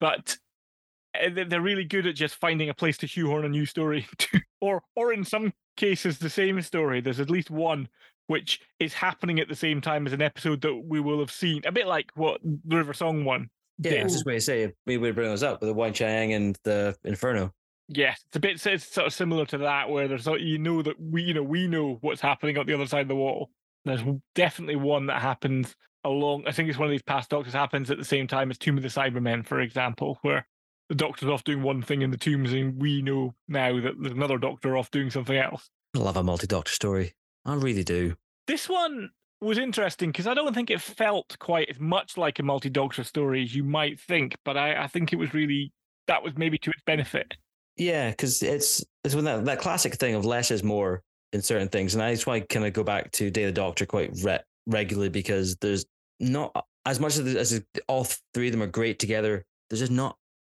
But 0.00 0.36
uh, 1.14 1.30
they- 1.32 1.44
they're 1.44 1.60
really 1.62 1.84
good 1.84 2.06
at 2.08 2.16
just 2.16 2.34
finding 2.34 2.68
a 2.70 2.74
place 2.74 2.98
to 2.98 3.06
shoehorn 3.06 3.44
a 3.44 3.48
new 3.48 3.66
story, 3.66 4.06
to, 4.18 4.40
or 4.66 4.82
or 4.94 5.12
in 5.12 5.24
some 5.24 5.52
cases 5.76 6.18
the 6.18 6.30
same 6.30 6.60
story. 6.62 7.00
There's 7.00 7.20
at 7.20 7.30
least 7.30 7.50
one 7.50 7.88
which 8.26 8.60
is 8.80 8.92
happening 8.92 9.38
at 9.38 9.48
the 9.48 9.54
same 9.54 9.80
time 9.80 10.06
as 10.06 10.12
an 10.12 10.22
episode 10.22 10.60
that 10.62 10.74
we 10.74 11.00
will 11.00 11.20
have 11.20 11.30
seen. 11.30 11.62
A 11.64 11.72
bit 11.72 11.86
like 11.86 12.10
what 12.14 12.40
the 12.42 12.76
River 12.76 12.92
Song 12.92 13.24
one. 13.24 13.48
yeah, 13.78 13.90
did. 13.90 14.00
I 14.00 14.04
was 14.04 14.12
just 14.14 14.24
going 14.24 14.36
to 14.36 14.40
say 14.40 14.72
we 14.84 14.96
would 14.96 15.14
bring 15.14 15.28
those 15.28 15.42
up 15.42 15.60
with 15.60 15.68
the 15.68 15.74
Wan 15.74 15.92
Chiang 15.92 16.32
and 16.32 16.58
the 16.64 16.96
Inferno. 17.04 17.52
Yes, 17.88 18.22
it's 18.26 18.36
a 18.36 18.40
bit 18.40 18.66
it's 18.66 18.92
sort 18.92 19.06
of 19.06 19.12
similar 19.12 19.46
to 19.46 19.58
that, 19.58 19.88
where 19.88 20.08
there's 20.08 20.26
you 20.26 20.58
know 20.58 20.82
that 20.82 21.00
we 21.00 21.22
you 21.22 21.34
know 21.34 21.42
we 21.42 21.68
know 21.68 21.98
what's 22.00 22.20
happening 22.20 22.58
on 22.58 22.66
the 22.66 22.74
other 22.74 22.86
side 22.86 23.02
of 23.02 23.08
the 23.08 23.14
wall. 23.14 23.50
There's 23.84 24.02
definitely 24.34 24.74
one 24.74 25.06
that 25.06 25.22
happens 25.22 25.76
along. 26.02 26.44
I 26.48 26.52
think 26.52 26.68
it's 26.68 26.78
one 26.78 26.88
of 26.88 26.90
these 26.90 27.02
past 27.02 27.30
Doctors 27.30 27.52
happens 27.52 27.90
at 27.90 27.98
the 27.98 28.04
same 28.04 28.26
time 28.26 28.50
as 28.50 28.58
Tomb 28.58 28.76
of 28.76 28.82
the 28.82 28.88
Cybermen, 28.88 29.46
for 29.46 29.60
example, 29.60 30.18
where 30.22 30.48
the 30.88 30.94
Doctor's 30.94 31.28
off 31.28 31.44
doing 31.44 31.62
one 31.62 31.82
thing 31.82 32.02
in 32.02 32.10
the 32.10 32.16
tombs, 32.16 32.52
and 32.52 32.80
we 32.80 33.02
know 33.02 33.34
now 33.48 33.80
that 33.80 33.94
there's 34.00 34.12
another 34.12 34.38
Doctor 34.38 34.76
off 34.76 34.90
doing 34.90 35.10
something 35.10 35.36
else. 35.36 35.68
I 35.94 35.98
love 35.98 36.16
a 36.16 36.22
multi-doctor 36.22 36.72
story. 36.72 37.14
I 37.44 37.54
really 37.54 37.84
do. 37.84 38.16
This 38.46 38.68
one 38.68 39.10
was 39.40 39.58
interesting 39.58 40.10
because 40.10 40.26
I 40.26 40.34
don't 40.34 40.54
think 40.54 40.70
it 40.70 40.80
felt 40.80 41.36
quite 41.38 41.68
as 41.68 41.80
much 41.80 42.16
like 42.16 42.38
a 42.38 42.42
multi-Doctor 42.42 43.04
story 43.04 43.42
as 43.42 43.54
you 43.54 43.64
might 43.64 44.00
think, 44.00 44.36
but 44.44 44.56
I, 44.56 44.84
I 44.84 44.86
think 44.86 45.12
it 45.12 45.16
was 45.16 45.34
really 45.34 45.72
that 46.06 46.22
was 46.22 46.32
maybe 46.36 46.58
to 46.58 46.70
its 46.70 46.82
benefit. 46.86 47.36
Yeah, 47.76 48.10
because 48.10 48.42
it's 48.42 48.84
it's 49.04 49.14
when 49.14 49.24
that, 49.24 49.44
that 49.44 49.60
classic 49.60 49.96
thing 49.96 50.14
of 50.14 50.24
less 50.24 50.50
is 50.50 50.62
more 50.62 51.02
in 51.32 51.42
certain 51.42 51.68
things, 51.68 51.94
and 51.94 52.00
that's 52.00 52.26
why 52.26 52.36
I 52.36 52.40
kind 52.40 52.66
of 52.66 52.72
go 52.72 52.82
back 52.82 53.10
to 53.12 53.30
Day 53.30 53.44
of 53.44 53.48
the 53.54 53.60
Doctor 53.60 53.86
quite 53.86 54.12
re- 54.22 54.40
regularly 54.66 55.10
because 55.10 55.56
there's 55.56 55.84
not 56.20 56.64
as 56.86 57.00
much 57.00 57.18
as, 57.18 57.34
as 57.34 57.62
all 57.88 58.06
three 58.32 58.48
of 58.48 58.52
them 58.52 58.62
are 58.62 58.68
great 58.68 58.98
together. 58.98 59.44
There's 59.68 59.80
just 59.80 59.92
not. 59.92 60.16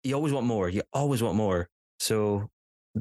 You 0.08 0.14
always 0.14 0.32
want 0.32 0.46
more. 0.46 0.70
You 0.70 0.80
always 0.94 1.22
want 1.22 1.36
more. 1.36 1.68
So 2.00 2.48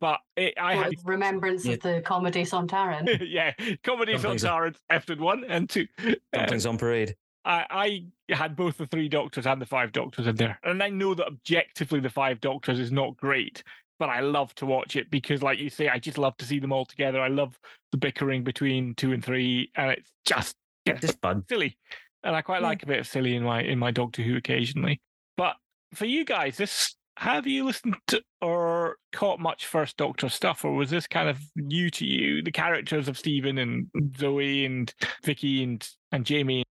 But 0.00 0.20
it, 0.36 0.54
I 0.60 0.74
had 0.74 0.88
With 0.90 1.04
remembrance 1.04 1.66
of 1.66 1.80
the 1.80 2.00
comedy 2.04 2.42
Sontaran. 2.44 3.26
yeah, 3.28 3.52
comedies 3.82 4.16
on 4.16 4.22
Dumplings 4.22 4.44
are- 4.44 4.48
Tyrants, 4.60 4.80
episode 4.90 5.20
one 5.20 5.44
and 5.48 5.68
two. 5.68 5.86
Uh, 6.06 6.14
Dumplings 6.32 6.66
on 6.66 6.78
parade. 6.78 7.14
I, 7.46 8.06
I 8.28 8.34
had 8.34 8.56
both 8.56 8.78
the 8.78 8.86
three 8.86 9.06
doctors 9.08 9.46
and 9.46 9.60
the 9.60 9.66
five 9.66 9.92
doctors 9.92 10.26
in 10.26 10.36
there. 10.36 10.58
And 10.64 10.82
I 10.82 10.88
know 10.88 11.12
that 11.14 11.26
objectively 11.26 12.00
the 12.00 12.08
five 12.08 12.40
doctors 12.40 12.80
is 12.80 12.90
not 12.90 13.16
great, 13.18 13.62
but 13.98 14.08
I 14.08 14.20
love 14.20 14.54
to 14.56 14.66
watch 14.66 14.96
it 14.96 15.10
because, 15.10 15.42
like 15.42 15.58
you 15.58 15.70
say, 15.70 15.88
I 15.88 15.98
just 15.98 16.18
love 16.18 16.36
to 16.38 16.44
see 16.44 16.58
them 16.58 16.72
all 16.72 16.84
together. 16.84 17.20
I 17.20 17.28
love 17.28 17.58
the 17.92 17.98
bickering 17.98 18.44
between 18.44 18.94
two 18.94 19.12
and 19.12 19.24
three, 19.24 19.70
and 19.76 19.90
it's 19.92 20.10
just 20.24 20.56
yeah, 20.84 20.94
Just 20.98 21.20
fun. 21.20 21.44
silly. 21.48 21.76
And 22.22 22.34
I 22.36 22.42
quite 22.42 22.60
Yeah. 22.62 22.68
like 22.68 22.82
a 22.82 22.86
bit 22.86 22.98
of 23.00 23.06
silly 23.06 23.36
in 23.36 23.42
my 23.42 23.62
in 23.62 23.78
my 23.78 23.90
Doctor 23.90 24.22
Who 24.22 24.36
occasionally. 24.36 25.00
But 25.36 25.56
for 25.94 26.06
you 26.06 26.24
guys, 26.24 26.56
this 26.56 26.96
have 27.16 27.46
you 27.46 27.64
listened 27.64 27.96
to 28.08 28.20
or 28.40 28.96
caught 29.12 29.38
much 29.38 29.66
First 29.66 29.96
Doctor 29.96 30.28
stuff, 30.28 30.64
or 30.64 30.74
was 30.74 30.90
this 30.90 31.06
kind 31.06 31.28
of 31.28 31.38
new 31.54 31.88
to 31.90 32.04
you? 32.04 32.42
The 32.42 32.50
characters 32.50 33.06
of 33.08 33.16
Stephen 33.16 33.58
and 33.58 33.86
Zoe 34.16 34.64
and 34.64 34.92
Vicky 35.24 35.62
and 35.62 35.86
and 36.12 36.26
Jamie. 36.26 36.64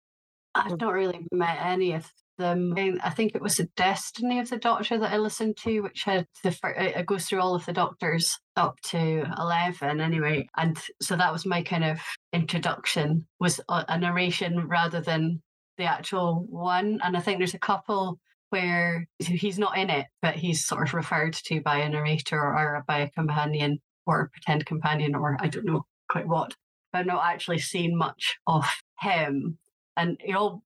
I've 0.56 0.80
not 0.80 0.94
really 0.94 1.26
met 1.32 1.58
any 1.62 1.94
of 1.94 2.12
them. 2.38 2.74
I 3.04 3.10
think 3.10 3.36
it 3.36 3.42
was 3.42 3.58
the 3.58 3.70
Destiny 3.76 4.40
of 4.40 4.50
the 4.50 4.58
Doctor 4.58 4.98
that 4.98 5.12
I 5.12 5.18
listened 5.18 5.58
to, 5.58 5.82
which 5.82 6.04
had 6.04 6.28
the 6.44 6.56
it 6.78 7.06
goes 7.06 7.26
through 7.26 7.42
all 7.42 7.56
of 7.56 7.66
the 7.66 7.74
Doctors 7.74 8.38
up 8.56 8.80
to 8.88 9.26
eleven 9.38 10.02
anyway, 10.02 10.48
and 10.58 10.78
so 11.02 11.16
that 11.16 11.32
was 11.32 11.46
my 11.46 11.64
kind 11.64 11.84
of 11.84 12.00
introduction 12.32 13.28
was 13.40 13.60
a, 13.70 13.98
narration 13.98 14.68
rather 14.68 15.02
than 15.02 15.42
the 15.78 15.86
actual 15.86 16.46
one. 16.50 17.00
And 17.04 17.18
I 17.18 17.20
think 17.20 17.38
there's 17.38 17.54
a 17.54 17.60
couple 17.60 18.20
where 18.50 19.08
he's 19.20 19.58
not 19.58 19.78
in 19.78 19.90
it, 19.90 20.06
but 20.22 20.36
he's 20.36 20.66
sort 20.66 20.88
of 20.88 20.94
referred 20.94 21.34
to 21.34 21.62
by 21.62 21.80
a 21.80 21.90
narrator 21.90 22.40
or 22.40 22.84
by 22.88 23.00
a 23.00 23.10
companion 23.12 23.80
or 24.06 24.22
a 24.22 24.30
pretend 24.30 24.66
companion, 24.66 25.16
or 25.16 25.38
I 25.40 25.48
don't 25.48 25.66
know 25.66 25.86
quite 26.10 26.28
what. 26.28 26.54
But 26.92 27.00
I've 27.00 27.06
not 27.08 27.24
actually 27.26 27.60
seen 27.60 27.98
much 27.98 28.38
of 28.46 28.66
him. 29.00 29.58
And 29.98 30.20
you 30.24 30.34
know, 30.34 30.62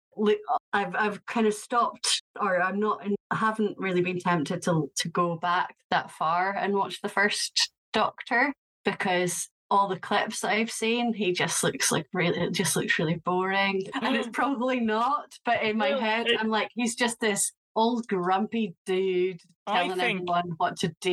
I've 0.73 0.95
I've 0.95 1.25
kind 1.25 1.47
of 1.47 1.53
stopped, 1.53 2.21
or 2.39 2.61
I'm 2.61 2.79
not, 2.79 3.05
I 3.31 3.35
haven't 3.35 3.77
really 3.77 4.01
been 4.01 4.19
tempted 4.19 4.61
to 4.63 4.91
to 4.95 5.09
go 5.09 5.35
back 5.35 5.75
that 5.91 6.11
far 6.11 6.55
and 6.55 6.73
watch 6.73 7.01
the 7.01 7.09
first 7.09 7.71
Doctor 7.93 8.53
because 8.85 9.49
all 9.69 9.87
the 9.87 9.99
clips 9.99 10.41
that 10.41 10.51
I've 10.51 10.71
seen, 10.71 11.13
he 11.13 11.33
just 11.33 11.63
looks 11.63 11.91
like 11.91 12.05
really, 12.13 12.39
it 12.39 12.53
just 12.53 12.75
looks 12.75 12.99
really 12.99 13.15
boring. 13.25 13.83
And 14.01 14.15
it's 14.15 14.29
probably 14.33 14.79
not, 14.79 15.33
but 15.45 15.63
in 15.63 15.77
my 15.77 15.89
head, 15.89 16.27
I'm 16.39 16.49
like, 16.49 16.69
he's 16.75 16.95
just 16.95 17.19
this 17.19 17.51
old 17.75 18.07
grumpy 18.07 18.75
dude 18.85 19.41
telling 19.67 19.97
think- 19.97 20.21
everyone 20.21 20.53
what 20.57 20.77
to 20.77 20.93
do. 21.01 21.11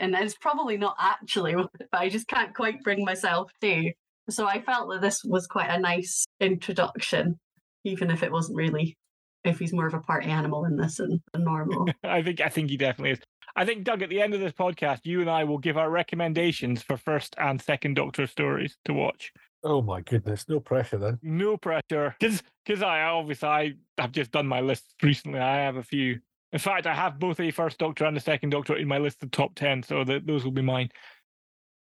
And 0.00 0.14
it's 0.14 0.36
probably 0.36 0.76
not 0.76 0.96
actually, 0.98 1.54
but 1.78 1.88
I 1.92 2.08
just 2.08 2.28
can't 2.28 2.54
quite 2.54 2.82
bring 2.82 3.04
myself 3.04 3.50
to. 3.60 3.92
So 4.30 4.46
I 4.46 4.62
felt 4.62 4.88
that 4.90 5.00
this 5.00 5.24
was 5.24 5.46
quite 5.46 5.68
a 5.68 5.80
nice 5.80 6.24
introduction, 6.40 7.38
even 7.84 8.10
if 8.10 8.22
it 8.22 8.32
wasn't 8.32 8.56
really, 8.56 8.96
if 9.44 9.58
he's 9.58 9.72
more 9.72 9.86
of 9.86 9.94
a 9.94 10.00
party 10.00 10.28
animal 10.28 10.64
in 10.64 10.76
this 10.76 10.96
than, 10.96 11.22
than 11.32 11.44
normal. 11.44 11.86
I 12.04 12.22
think 12.22 12.40
I 12.40 12.48
think 12.48 12.70
he 12.70 12.76
definitely 12.76 13.12
is. 13.12 13.20
I 13.54 13.64
think 13.64 13.84
Doug, 13.84 14.02
at 14.02 14.08
the 14.08 14.22
end 14.22 14.34
of 14.34 14.40
this 14.40 14.52
podcast, 14.52 15.00
you 15.04 15.20
and 15.20 15.28
I 15.28 15.44
will 15.44 15.58
give 15.58 15.76
our 15.76 15.90
recommendations 15.90 16.82
for 16.82 16.96
first 16.96 17.34
and 17.38 17.60
second 17.60 17.94
Doctor 17.94 18.26
stories 18.26 18.78
to 18.86 18.94
watch. 18.94 19.32
Oh 19.64 19.82
my 19.82 20.00
goodness, 20.00 20.48
no 20.48 20.58
pressure 20.58 20.98
then. 20.98 21.18
No 21.22 21.56
pressure, 21.56 22.16
because 22.18 22.42
because 22.64 22.82
I 22.82 23.02
obviously 23.02 23.48
I 23.48 23.72
have 23.98 24.12
just 24.12 24.32
done 24.32 24.46
my 24.46 24.60
list 24.60 24.94
recently. 25.02 25.40
I 25.40 25.58
have 25.58 25.76
a 25.76 25.82
few. 25.82 26.20
In 26.52 26.58
fact, 26.58 26.86
I 26.86 26.94
have 26.94 27.18
both 27.18 27.40
a 27.40 27.50
first 27.50 27.78
Doctor 27.78 28.04
and 28.04 28.16
a 28.16 28.20
second 28.20 28.50
Doctor 28.50 28.76
in 28.76 28.88
my 28.88 28.98
list 28.98 29.22
of 29.22 29.30
top 29.30 29.54
ten, 29.54 29.82
so 29.82 30.04
that 30.04 30.26
those 30.26 30.44
will 30.44 30.52
be 30.52 30.62
mine. 30.62 30.90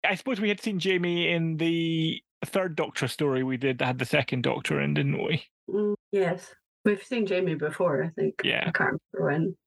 I 0.04 0.16
suppose 0.16 0.42
we 0.42 0.50
had 0.50 0.62
seen 0.62 0.80
Jamie 0.80 1.30
in 1.32 1.58
the 1.58 2.22
third 2.46 2.76
Doctor 2.76 3.08
story 3.08 3.44
we 3.44 3.58
did 3.58 3.78
that 3.78 3.86
had 3.86 4.00
the 4.00 4.06
second 4.06 4.44
Doctor 4.44 4.82
in, 4.82 4.94
didn't 4.94 5.24
we? 5.24 5.46
Mm, 5.70 5.96
yes. 6.12 6.54
We've 6.86 7.04
seen 7.04 7.26
Jamie 7.26 7.56
before, 7.56 8.04
I 8.04 8.10
think. 8.10 8.36
Yeah. 8.44 8.66
I 8.68 8.72
can't 8.72 9.00
remember 9.14 9.32
when. 9.32 9.58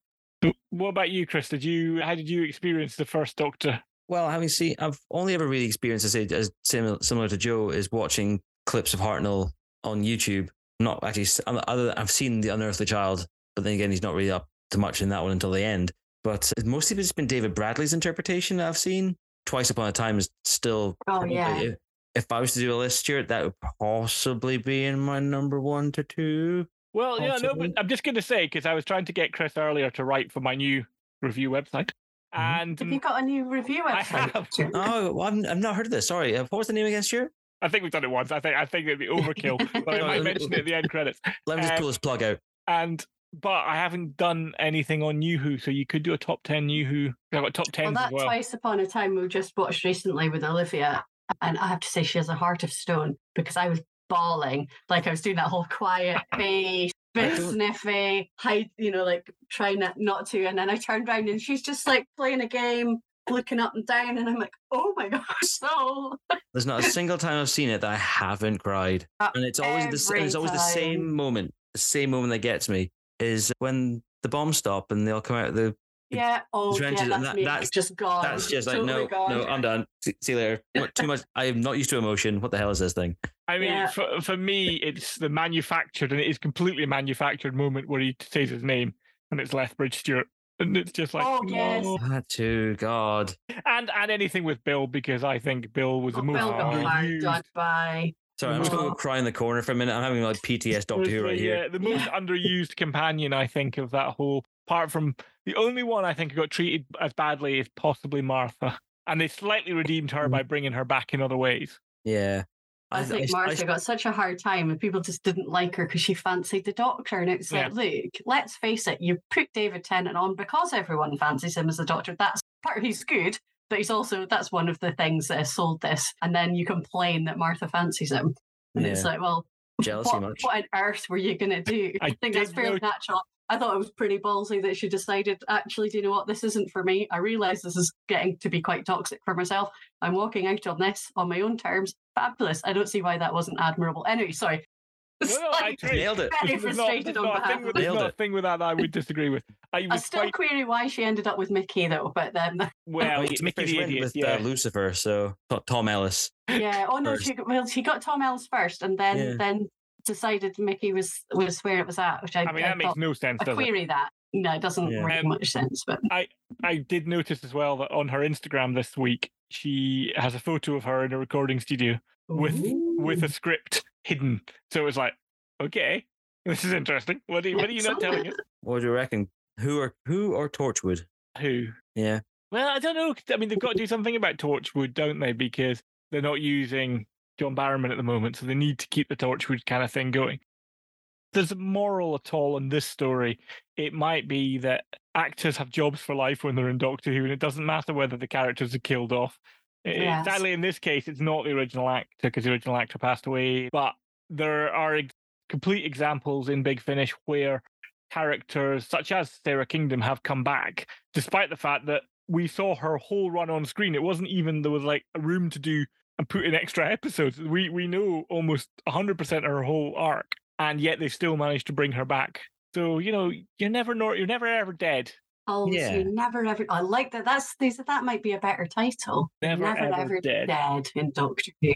But 0.43 0.55
What 0.71 0.89
about 0.89 1.11
you, 1.11 1.27
Chris? 1.27 1.49
Did 1.49 1.65
you 1.65 2.01
how 2.03 2.15
did 2.15 2.29
you 2.29 2.43
experience 2.43 2.97
the 2.97 3.05
first 3.07 3.37
Doctor? 3.37 3.83
Well, 4.09 4.29
having 4.29 4.49
seen, 4.49 4.77
I've 4.79 5.01
only 5.11 5.35
ever 5.35 5.49
really 5.49 5.65
experienced, 5.65 6.07
I 6.07 6.09
say, 6.09 6.27
as 6.31 6.51
similar, 6.63 6.99
similar 7.01 7.29
to 7.29 7.37
Jo, 7.37 7.71
is 7.71 7.91
watching 7.91 8.41
clips 8.67 8.95
of 8.95 9.01
Hartnell 9.01 9.51
on 9.83 10.05
YouTube. 10.05 10.49
Not 10.79 11.03
actually, 11.03 11.27
um, 11.47 11.61
other 11.67 11.87
than 11.87 11.99
I've 11.99 12.11
seen 12.11 12.41
the 12.41 12.51
Unearthly 12.51 12.87
Child, 12.87 13.27
but 13.57 13.65
then 13.65 13.73
again, 13.75 13.91
he's 13.91 14.03
not 14.03 14.15
really 14.15 14.31
up 14.31 14.47
to 14.73 14.79
much 14.79 15.03
in 15.03 15.09
that 15.09 15.23
one 15.23 15.33
until 15.33 15.51
the 15.51 15.63
end. 15.63 15.91
But 16.23 16.53
it's 16.57 16.67
mostly 16.67 16.99
it's 16.99 17.13
been 17.13 17.27
David 17.27 17.55
Bradley's 17.55 17.95
interpretation 17.95 18.59
that 18.59 18.69
I've 18.69 18.79
seen. 18.79 19.17
Twice 19.47 19.71
Upon 19.71 19.89
a 19.89 19.93
Time 19.93 20.19
is 20.19 20.29
still. 20.45 20.97
Oh, 21.07 21.25
yeah. 21.25 21.59
If, 21.59 21.75
if 22.17 22.33
I 22.33 22.41
was 22.41 22.55
to 22.55 22.61
do 22.61 22.75
a 22.75 22.77
list, 22.77 23.01
Stuart, 23.01 23.29
that 23.29 23.45
would 23.45 23.55
possibly 23.79 24.57
be 24.57 24.85
in 24.85 24.99
my 24.99 25.21
number 25.21 25.61
one 25.61 25.93
to 25.93 26.03
two. 26.03 26.67
Well, 26.93 27.21
yeah, 27.21 27.37
no, 27.43 27.55
but 27.55 27.73
I'm 27.77 27.89
just 27.89 28.03
going 28.03 28.15
to 28.15 28.23
say 28.23 28.47
because 28.47 28.65
I 28.67 28.73
was 28.75 28.85
trying 28.85 29.05
to 29.05 29.13
get 29.13 29.33
Chris 29.33 29.57
earlier 29.57 29.91
to 29.93 30.05
write 30.05 30.33
for 30.33 30.41
my 30.41 30.55
new 30.55 30.85
review 31.21 31.51
website, 31.51 31.91
and 32.33 32.79
Have 32.79 32.89
you 32.91 33.01
got 33.01 33.23
a 33.23 33.25
new 33.25 33.45
review 33.45 33.83
I 33.87 34.03
website? 34.03 34.31
have. 34.33 34.49
Oh, 34.75 35.13
well, 35.13 35.29
I've, 35.29 35.47
I've 35.47 35.59
not 35.59 35.77
heard 35.77 35.87
of 35.87 35.93
this. 35.93 36.09
Sorry. 36.09 36.37
Uh, 36.37 36.45
What 36.45 36.59
was 36.59 36.67
the 36.69 36.73
name 36.73 36.87
again, 36.87 37.03
Stuart? 37.03 37.33
I 37.63 37.69
think 37.69 37.83
we've 37.83 37.93
done 37.93 38.05
it 38.05 38.11
once. 38.11 38.33
I 38.33 38.41
think 38.41 38.57
I 38.57 38.65
think 38.67 38.87
it'd 38.87 38.99
be 38.99 39.07
overkill, 39.09 39.59
but 39.85 39.95
I 39.95 39.99
No, 39.99 40.07
might 40.07 40.23
mention 40.23 40.53
it 40.53 40.61
at 40.61 40.65
the 40.65 40.75
end 40.75 40.89
credits. 40.91 41.21
Let 41.47 41.57
me 41.57 41.63
just 41.63 41.73
Um, 41.75 41.79
pull 41.79 41.87
this 41.89 41.99
plug 41.99 42.23
out. 42.23 42.39
And 42.67 43.05
but 43.33 43.51
I 43.67 43.77
haven't 43.77 44.17
done 44.17 44.55
anything 44.59 45.03
on 45.03 45.19
New 45.19 45.39
Who, 45.39 45.59
so 45.59 45.71
you 45.71 45.85
could 45.85 46.03
do 46.03 46.15
a 46.15 46.19
top 46.19 46.43
ten 46.45 46.67
New 46.67 46.87
Who. 46.87 47.13
I've 47.33 47.43
got 47.43 47.53
top 47.55 47.67
Well, 47.79 47.93
that 47.93 48.07
as 48.07 48.13
well. 48.13 48.25
Twice 48.25 48.55
Upon 48.55 48.81
a 48.81 48.87
Time 48.87 49.15
we 49.17 49.29
just 49.29 49.55
watched 49.57 49.85
recently 49.85 50.31
with 50.31 50.45
Olivia, 50.45 51.05
and 51.41 51.59
I 51.59 51.67
have 51.69 51.81
to 51.81 51.89
say 51.89 52.03
she 52.03 52.19
has 52.19 52.29
a 52.29 52.35
heart 52.35 52.63
of 52.63 52.73
stone 52.73 53.17
because 53.35 53.57
I 53.57 53.69
was 53.69 53.81
bawling, 54.09 54.69
like 54.89 55.07
I 55.07 55.11
was 55.11 55.21
doing 55.21 55.37
that 55.37 55.47
whole 55.49 55.67
quiet 55.71 56.21
face, 56.37 56.93
bit 57.15 57.37
sniffy, 57.39 58.31
hide, 58.37 58.71
you 58.77 58.91
know, 58.91 59.05
like 59.05 59.31
trying 59.51 59.79
not, 59.81 59.95
not 59.99 60.27
to, 60.27 60.45
and 60.45 60.59
then 60.59 60.71
I 60.71 60.77
turned 60.77 61.09
around 61.09 61.29
and 61.29 61.41
she's 61.41 61.63
just 61.63 61.87
like 61.87 62.07
playing 62.17 62.41
a 62.41 62.47
game, 62.47 62.99
looking 63.31 63.59
up 63.59 63.75
and 63.75 63.87
down, 63.87 64.19
and 64.19 64.29
I'm 64.29 64.39
like, 64.39 64.53
oh 64.71 64.93
my 64.97 65.09
gosh, 65.11 65.25
so 65.43 66.17
There's 66.53 66.67
not 66.67 66.81
a 66.81 66.91
single 66.91 67.19
time 67.19 67.41
I've 67.41 67.51
seen 67.51 67.69
it 67.69 67.81
that 67.81 67.91
I 67.91 67.97
haven't 67.97 68.59
cried, 68.63 69.07
Uh, 69.21 69.31
and 69.35 69.45
it's 69.45 69.59
always 69.59 69.85
the 69.87 69.93
s- 69.95 70.11
it's 70.11 70.35
always 70.35 70.53
the 70.53 70.59
same 70.59 71.13
moment. 71.13 71.53
The 71.75 71.81
same 71.81 72.11
moment 72.11 72.31
that 72.31 72.39
gets 72.39 72.69
me 72.69 72.91
is 73.19 73.53
when 73.59 74.03
the 74.23 74.29
bombs 74.29 74.57
stop 74.59 74.93
and 74.93 75.07
they 75.07 75.13
all 75.13 75.21
come 75.21 75.37
out 75.37 75.49
of 75.49 75.55
the. 75.55 75.75
Yeah, 76.11 76.41
oh 76.53 76.79
yeah, 76.81 76.91
that's 76.91 77.09
that- 77.09 77.37
me, 77.37 77.45
that's- 77.45 77.71
just 77.71 77.97
gone, 77.97 78.23
That's 78.23 78.47
just 78.49 78.67
like 78.67 78.77
totally 78.77 78.93
no, 79.03 79.07
gone. 79.09 79.31
no, 79.31 79.45
I'm 79.45 79.61
done. 79.61 79.87
See, 80.03 80.15
see 80.23 80.33
you 80.33 80.39
later. 80.39 80.63
Not 80.75 80.95
Too 80.95 81.07
much. 81.07 81.23
I 81.35 81.47
am 81.47 81.61
not 81.61 81.73
used 81.79 81.91
to 81.91 81.99
emotion. 81.99 82.41
What 82.41 82.51
the 82.53 82.59
hell 82.59 82.71
is 82.71 82.79
this 82.79 82.93
thing? 82.93 83.17
I 83.49 83.59
mean, 83.59 83.71
Yeah. 83.71 83.89
for 83.89 84.21
for 84.21 84.37
me, 84.37 84.75
it's 84.77 85.17
the 85.17 85.29
manufactured, 85.29 86.13
and 86.13 86.21
it 86.21 86.27
is 86.29 86.39
completely 86.39 86.85
a 86.85 86.87
manufactured 86.87 87.55
moment 87.55 87.89
where 87.89 88.01
he 88.01 88.17
says 88.21 88.51
his 88.51 88.63
name, 88.63 88.95
and 89.31 89.41
it's 89.41 89.53
Lethbridge 89.53 89.99
Stewart, 89.99 90.27
and 90.61 90.77
it's 90.77 90.93
just 90.93 91.13
like, 91.15 91.25
Oh, 91.27 91.41
yes. 91.47 91.85
no. 91.85 91.99
That 92.09 92.29
too, 92.29 92.77
God. 92.77 93.35
and 93.67 93.91
and 93.91 94.11
anything 94.11 94.45
with 94.45 94.63
Bill 94.65 94.87
because 94.87 95.25
I 95.25 95.39
think 95.39 95.73
Bill 95.73 96.01
was 96.01 96.15
Oh, 96.15 96.19
the 96.19 96.23
most 96.25 96.39
Bill 96.39 96.51
got 96.51 96.61
hard 96.85 97.05
underused. 97.05 97.21
done 97.23 97.43
by. 97.55 98.15
Sorry, 98.39 98.55
I'm 98.55 98.61
just 98.61 98.71
going 98.71 98.85
Oh. 98.87 98.91
to 98.91 98.95
cry 98.97 99.19
in 99.19 99.25
the 99.25 99.33
corner 99.33 99.63
for 99.63 99.73
a 99.73 99.75
minute. 99.75 99.95
I'm 99.95 100.03
having 100.03 100.23
like 100.23 100.37
PTS 100.43 100.85
Doctor 100.87 101.09
Who 101.11 101.25
right 101.25 101.39
here. 101.39 101.65
uh, 101.65 101.69
the 101.71 101.79
most 101.79 102.05
Yeah. 102.05 102.21
underused 102.21 102.77
companion, 102.77 103.33
I 103.33 103.47
think, 103.47 103.79
of 103.79 103.91
that 103.93 104.11
whole. 104.15 104.45
Apart 104.67 104.91
from 104.91 105.15
the 105.45 105.55
only 105.55 105.83
one 105.83 106.05
I 106.05 106.15
think 106.15 106.33
who 106.33 106.37
got 106.37 106.51
treated 106.51 106.87
as 107.01 107.13
badly 107.13 107.61
is 107.61 107.69
possibly 107.77 108.23
Martha, 108.23 108.79
and 109.07 109.21
they 109.21 109.29
slightly 109.29 109.73
redeemed 109.73 110.11
her 110.11 110.29
by 110.29 110.43
bringing 110.43 110.73
her 110.73 110.85
back 110.85 111.15
in 111.15 111.23
other 111.23 111.37
ways. 111.37 111.79
Yeah. 112.05 112.45
I, 112.91 113.03
think 113.03 113.33
Martha 113.33 113.65
got 113.65 113.83
such 113.83 114.07
a 114.07 114.13
hard 114.13 114.39
time 114.39 114.71
and 114.71 114.79
people 114.79 115.01
just 115.01 115.25
didn't 115.25 115.49
like 115.49 115.75
her 115.75 115.87
because 115.87 116.01
she 116.01 116.15
fancied 116.15 116.65
the 116.65 116.73
doctor. 116.73 117.19
And 117.19 117.29
it's 117.29 117.51
like, 117.51 117.73
look, 117.73 118.13
let's 118.25 118.57
face 118.57 118.87
it, 118.87 119.01
you 119.01 119.19
put 119.31 119.53
David 119.53 119.83
Tennant 119.83 120.17
on 120.17 120.37
because 120.37 120.73
everyone 120.73 121.19
fancies 121.19 121.57
him 121.57 121.69
as 121.69 121.79
the 121.79 121.85
doctor. 121.85 122.15
That's 122.17 122.41
part 122.63 122.85
he's 122.85 123.03
good, 123.03 123.39
but 123.69 123.79
he's 123.79 123.91
also 123.91 124.25
that's 124.25 124.53
one 124.53 124.69
of 124.69 124.79
the 124.79 124.93
things 124.93 125.29
that 125.29 125.39
has 125.39 125.53
sold 125.53 125.81
this. 125.81 126.15
And 126.23 126.33
then 126.33 126.55
you 126.55 126.65
complain 126.65 127.25
that 127.25 127.39
Martha 127.39 127.67
fancies 127.67 128.13
him. 128.13 128.35
And 128.77 128.87
it's 128.87 129.05
like, 129.05 129.21
well, 129.21 129.47
Jealousy 129.81 130.11
what, 130.11 130.23
much. 130.23 130.39
what 130.43 130.57
on 130.57 130.65
earth 130.75 131.07
were 131.09 131.17
you 131.17 131.37
gonna 131.37 131.63
do? 131.63 131.93
I 132.01 132.07
I 132.07 132.11
think 132.11 132.35
that's 132.35 132.51
did 132.51 132.57
fairly 132.57 132.81
natural. 132.81 133.23
I 133.49 133.57
thought 133.59 133.75
it 133.75 133.79
was 133.79 133.91
pretty 133.93 134.19
ballsy 134.19 134.61
that 134.63 134.77
she 134.77 134.89
decided, 134.89 135.43
actually, 135.49 135.89
do 135.89 135.99
you 135.99 136.03
know 136.03 136.11
what? 136.11 136.27
This 136.27 136.43
isn't 136.43 136.71
for 136.71 136.83
me. 136.83 137.07
I 137.13 137.19
realise 137.19 137.63
this 137.63 137.77
is 137.77 137.93
getting 138.09 138.37
to 138.39 138.49
be 138.49 138.61
quite 138.61 138.85
toxic 138.85 139.21
for 139.25 139.35
myself. 139.35 139.71
I'm 140.03 140.15
walking 140.15 140.47
out 140.47 140.67
on 140.67 140.79
this 140.81 141.11
on 141.15 141.29
my 141.29 141.41
own 141.43 141.57
terms. 141.57 141.95
Fabulous. 142.17 142.61
I 142.65 142.73
don't 142.73 142.89
see 142.89 143.03
why 143.03 143.19
that 143.19 143.33
wasn't 143.33 143.61
admirable. 143.61 144.05
Anyway, 144.09 144.33
sorry. 144.33 144.65
No, 145.23 145.29
no, 145.29 145.49
I 145.49 145.59
Slightly 145.59 145.89
agree. 145.89 145.99
Nailed 146.01 146.21
it. 146.21 146.33
Very 146.43 146.59
There's 146.59 146.77
not, 146.77 146.87
frustrated 146.89 147.17
on 147.17 147.25
not 147.25 147.35
behalf 147.37 147.49
thing 147.49 147.61
with, 147.61 147.69
of 147.69 147.75
there's 147.75 147.85
Nailed 147.85 147.99
not 147.99 148.11
a 148.11 148.13
thing 148.13 148.33
with 148.33 148.43
that 148.43 148.59
that 148.59 148.65
I 148.67 148.75
would 148.75 148.91
disagree 148.91 149.31
with. 149.31 149.45
I 149.73 149.87
I 149.91 149.97
still 149.97 150.21
quite 150.21 150.33
query 150.35 150.65
why 150.65 150.89
she 150.89 151.05
ended 151.05 151.27
up 151.27 151.39
with 151.39 151.51
Mickey, 151.51 151.87
though. 151.89 152.13
But 152.15 152.35
then, 152.35 152.59
well. 152.87 153.21
Well, 153.21 153.27
to 153.27 153.29
be 153.31 153.37
fair, 153.37 153.45
Mickey 153.45 153.65
the 153.65 153.79
went 153.79 153.91
idiot, 153.93 154.05
with 154.05 154.13
yeah. 154.15 154.35
uh, 154.35 154.39
Lucifer, 154.41 154.93
so 154.93 155.35
Tom 155.67 155.89
Ellis. 155.89 156.31
yeah. 156.51 156.85
Oh 156.91 156.99
no, 156.99 157.17
she 157.17 157.35
well, 157.47 157.67
she 157.67 157.81
got 157.81 158.03
Tom 158.03 158.21
Ellis 158.21 158.47
first, 158.53 158.83
and 158.83 158.99
then 158.99 159.17
Yeah. 159.17 159.35
then 159.39 159.69
decided 160.07 160.59
Mickey 160.59 160.93
was 160.93 161.23
was 161.35 161.63
where 161.65 161.79
it 161.81 161.87
was 161.87 161.99
at, 161.99 162.23
which 162.23 162.37
I, 162.37 162.45
I 162.45 162.53
mean, 162.53 162.63
that 162.63 162.79
makes 162.79 162.97
no 162.97 163.13
sense, 163.13 163.39
I 163.41 163.45
does 163.45 163.53
it? 163.59 163.63
query 163.63 163.85
that. 163.87 164.11
No, 164.33 164.53
it 164.55 164.63
doesn't 164.63 164.91
Yeah. 164.91 165.05
make 165.05 165.21
Um, 165.21 165.29
much 165.29 165.51
sense. 165.51 165.85
But 165.87 166.01
I 166.11 166.29
I 166.65 166.77
did 166.77 167.07
notice 167.07 167.45
as 167.45 167.53
well 167.53 167.77
that 167.79 167.91
on 167.91 168.09
her 168.09 168.21
Instagram 168.21 168.75
this 168.75 168.97
week, 168.97 169.31
she 169.51 170.13
has 170.17 170.35
a 170.35 170.41
photo 170.41 170.75
of 170.77 170.85
her 170.85 171.05
in 171.05 171.13
a 171.13 171.19
recording 171.19 171.61
studio 171.61 171.99
with 172.29 172.61
with 172.99 173.23
a 173.23 173.29
script 173.29 173.85
hidden. 174.05 174.41
So 174.71 174.81
it 174.81 174.85
was 174.85 174.97
like, 174.97 175.15
okay, 175.61 176.07
this 176.45 176.65
is 176.65 176.73
interesting. 176.73 177.21
What 177.27 177.45
are 177.45 177.49
you, 177.51 177.57
what 177.57 177.69
are 177.69 177.73
you 177.73 177.83
not 177.83 178.01
telling 178.01 178.27
us? 178.29 178.35
What 178.63 178.81
do 178.81 178.87
you 178.87 178.93
reckon? 178.93 179.29
Who 179.61 179.81
are 179.81 179.95
who 180.07 180.35
or 180.35 180.49
Torchwood? 180.49 181.05
Who? 181.39 181.69
Yeah. 181.95 182.21
Well, 182.53 182.69
I 182.69 182.79
don't 182.79 182.95
know. 182.95 183.15
I 183.33 183.37
mean, 183.37 183.49
they've 183.49 183.59
got 183.59 183.73
to 183.73 183.79
do 183.79 183.87
something 183.87 184.17
about 184.17 184.39
Torchwood, 184.39 184.93
don't 184.95 185.19
they? 185.21 185.33
Because 185.33 185.83
they're 186.11 186.21
not 186.23 186.41
using 186.41 187.07
John 187.39 187.57
Barrowman 187.57 187.91
at 187.91 187.97
the 187.97 188.03
moment, 188.03 188.37
so 188.37 188.47
they 188.47 188.55
need 188.55 188.79
to 188.79 188.89
keep 188.89 189.09
the 189.09 189.17
Torchwood 189.17 189.65
kind 189.67 189.83
of 189.83 189.91
thing 189.91 190.11
going. 190.11 190.35
If 190.35 191.33
There's 191.33 191.53
a 191.53 191.57
moral 191.57 192.15
at 192.15 192.33
all 192.33 192.57
in 192.57 192.69
this 192.69 192.87
story. 192.87 193.39
It 193.77 193.93
might 193.93 194.27
be 194.29 194.59
that 194.59 194.85
actors 195.15 195.57
have 195.57 195.71
jobs 195.71 196.01
for 196.01 196.15
life 196.15 196.45
when 196.45 196.55
they're 196.55 196.69
in 196.69 196.79
Doctor 196.79 197.13
Who, 197.13 197.25
and 197.25 197.33
it 197.33 197.39
doesn't 197.39 197.65
matter 197.65 197.93
whether 197.93 198.17
the 198.17 198.27
characters 198.27 198.75
are 198.75 198.81
killed 198.81 199.13
off. 199.13 199.39
Yes. 199.85 200.25
Sadly, 200.25 200.53
in 200.53 200.61
this 200.61 200.79
case, 200.79 201.07
it's 201.07 201.21
not 201.21 201.45
the 201.45 201.53
original 201.53 201.89
actor 201.89 202.09
because 202.23 202.45
the 202.45 202.51
original 202.51 202.77
actor 202.77 202.99
passed 202.99 203.27
away. 203.27 203.69
But 203.71 203.93
there 204.31 204.75
are 204.75 204.97
ex- 204.97 205.15
complete 205.49 205.85
examples 205.85 206.49
in 206.49 206.63
Big 206.63 206.81
Finish 206.81 207.15
where 207.27 207.63
characters 208.11 208.87
such 208.87 209.13
as 209.13 209.39
Sara 209.45 209.67
Kingdom 209.67 210.01
have 210.01 210.23
come 210.23 210.43
back, 210.43 210.89
despite 211.15 211.51
the 211.51 211.57
fact 211.57 211.87
that 211.87 212.03
we 212.29 212.49
saw 212.49 212.75
her 212.75 212.97
whole 212.97 213.31
run 213.31 213.51
on 213.51 213.65
screen. 213.65 213.95
It 213.95 214.03
wasn't 214.03 214.29
even 214.29 214.63
there 214.63 214.73
was 214.73 214.83
like 214.83 215.05
a 215.15 215.21
room 215.21 215.51
to 215.51 215.59
do 215.59 215.87
and 216.19 216.29
put 216.29 216.45
in 216.45 216.55
extra 216.55 216.91
episodes. 216.91 217.41
We 217.41 217.69
we 217.69 217.87
know 217.87 218.25
almost 218.31 218.69
hundred 218.89 219.19
percent 219.19 219.45
of 219.45 219.51
her 219.51 219.63
whole 219.63 219.95
arc, 219.97 220.33
and 220.59 220.81
yet 220.81 220.99
they 220.99 221.09
still 221.09 221.37
managed 221.37 221.67
to 221.69 221.73
bring 221.73 221.93
her 221.93 222.05
back 222.05 222.41
So 222.75 222.99
you 222.99 223.13
know 223.13 223.31
you're 223.59 223.71
never 223.71 223.95
nor 223.95 224.17
you're 224.17 224.27
never 224.27 224.47
ever 224.47 224.73
dead. 224.73 225.13
Oh, 225.49 225.71
Yeah. 225.71 225.97
you 225.97 226.13
never 226.13 226.45
ever. 226.45 226.67
I 226.69 226.81
like 226.81 227.13
that. 227.13 227.25
That's 227.25 227.55
these. 227.61 227.77
That 227.77 228.05
might 228.05 228.23
be 228.23 228.33
a 228.33 228.39
better 228.41 228.67
title. 228.67 229.31
Never, 229.41 229.65
ever 229.65 230.21
dead. 230.21 230.49
in 230.97 231.11
Doctor 231.13 231.53
Who. 231.63 231.73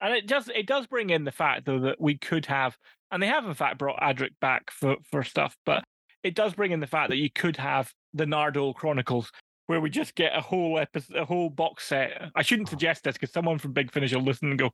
And 0.00 0.12
it 0.14 0.26
does 0.26 0.50
it 0.54 0.66
does 0.66 0.86
bring 0.86 1.08
in 1.10 1.24
the 1.24 1.32
fact 1.32 1.64
though 1.64 1.80
that 1.80 2.00
we 2.00 2.18
could 2.18 2.44
have, 2.46 2.76
and 3.10 3.22
they 3.22 3.26
have 3.28 3.46
in 3.46 3.54
fact 3.54 3.78
brought 3.78 4.00
Adric 4.00 4.32
back 4.40 4.70
for 4.70 4.96
for 5.10 5.22
stuff, 5.22 5.56
but 5.64 5.84
it 6.22 6.34
does 6.34 6.54
bring 6.54 6.72
in 6.72 6.80
the 6.80 6.86
fact 6.86 7.10
that 7.10 7.16
you 7.16 7.30
could 7.30 7.56
have 7.56 7.90
the 8.12 8.24
Nardole 8.26 8.74
Chronicles, 8.74 9.30
where 9.66 9.80
we 9.80 9.90
just 9.90 10.14
get 10.14 10.36
a 10.36 10.40
whole 10.40 10.78
episode, 10.78 11.16
a 11.16 11.24
whole 11.24 11.50
box 11.50 11.86
set. 11.86 12.30
I 12.34 12.42
shouldn't 12.42 12.68
oh. 12.68 12.70
suggest 12.70 13.04
this 13.04 13.14
because 13.14 13.32
someone 13.32 13.58
from 13.58 13.72
Big 13.72 13.92
Finish 13.92 14.12
will 14.14 14.22
listen 14.22 14.50
and 14.50 14.58
go, 14.58 14.70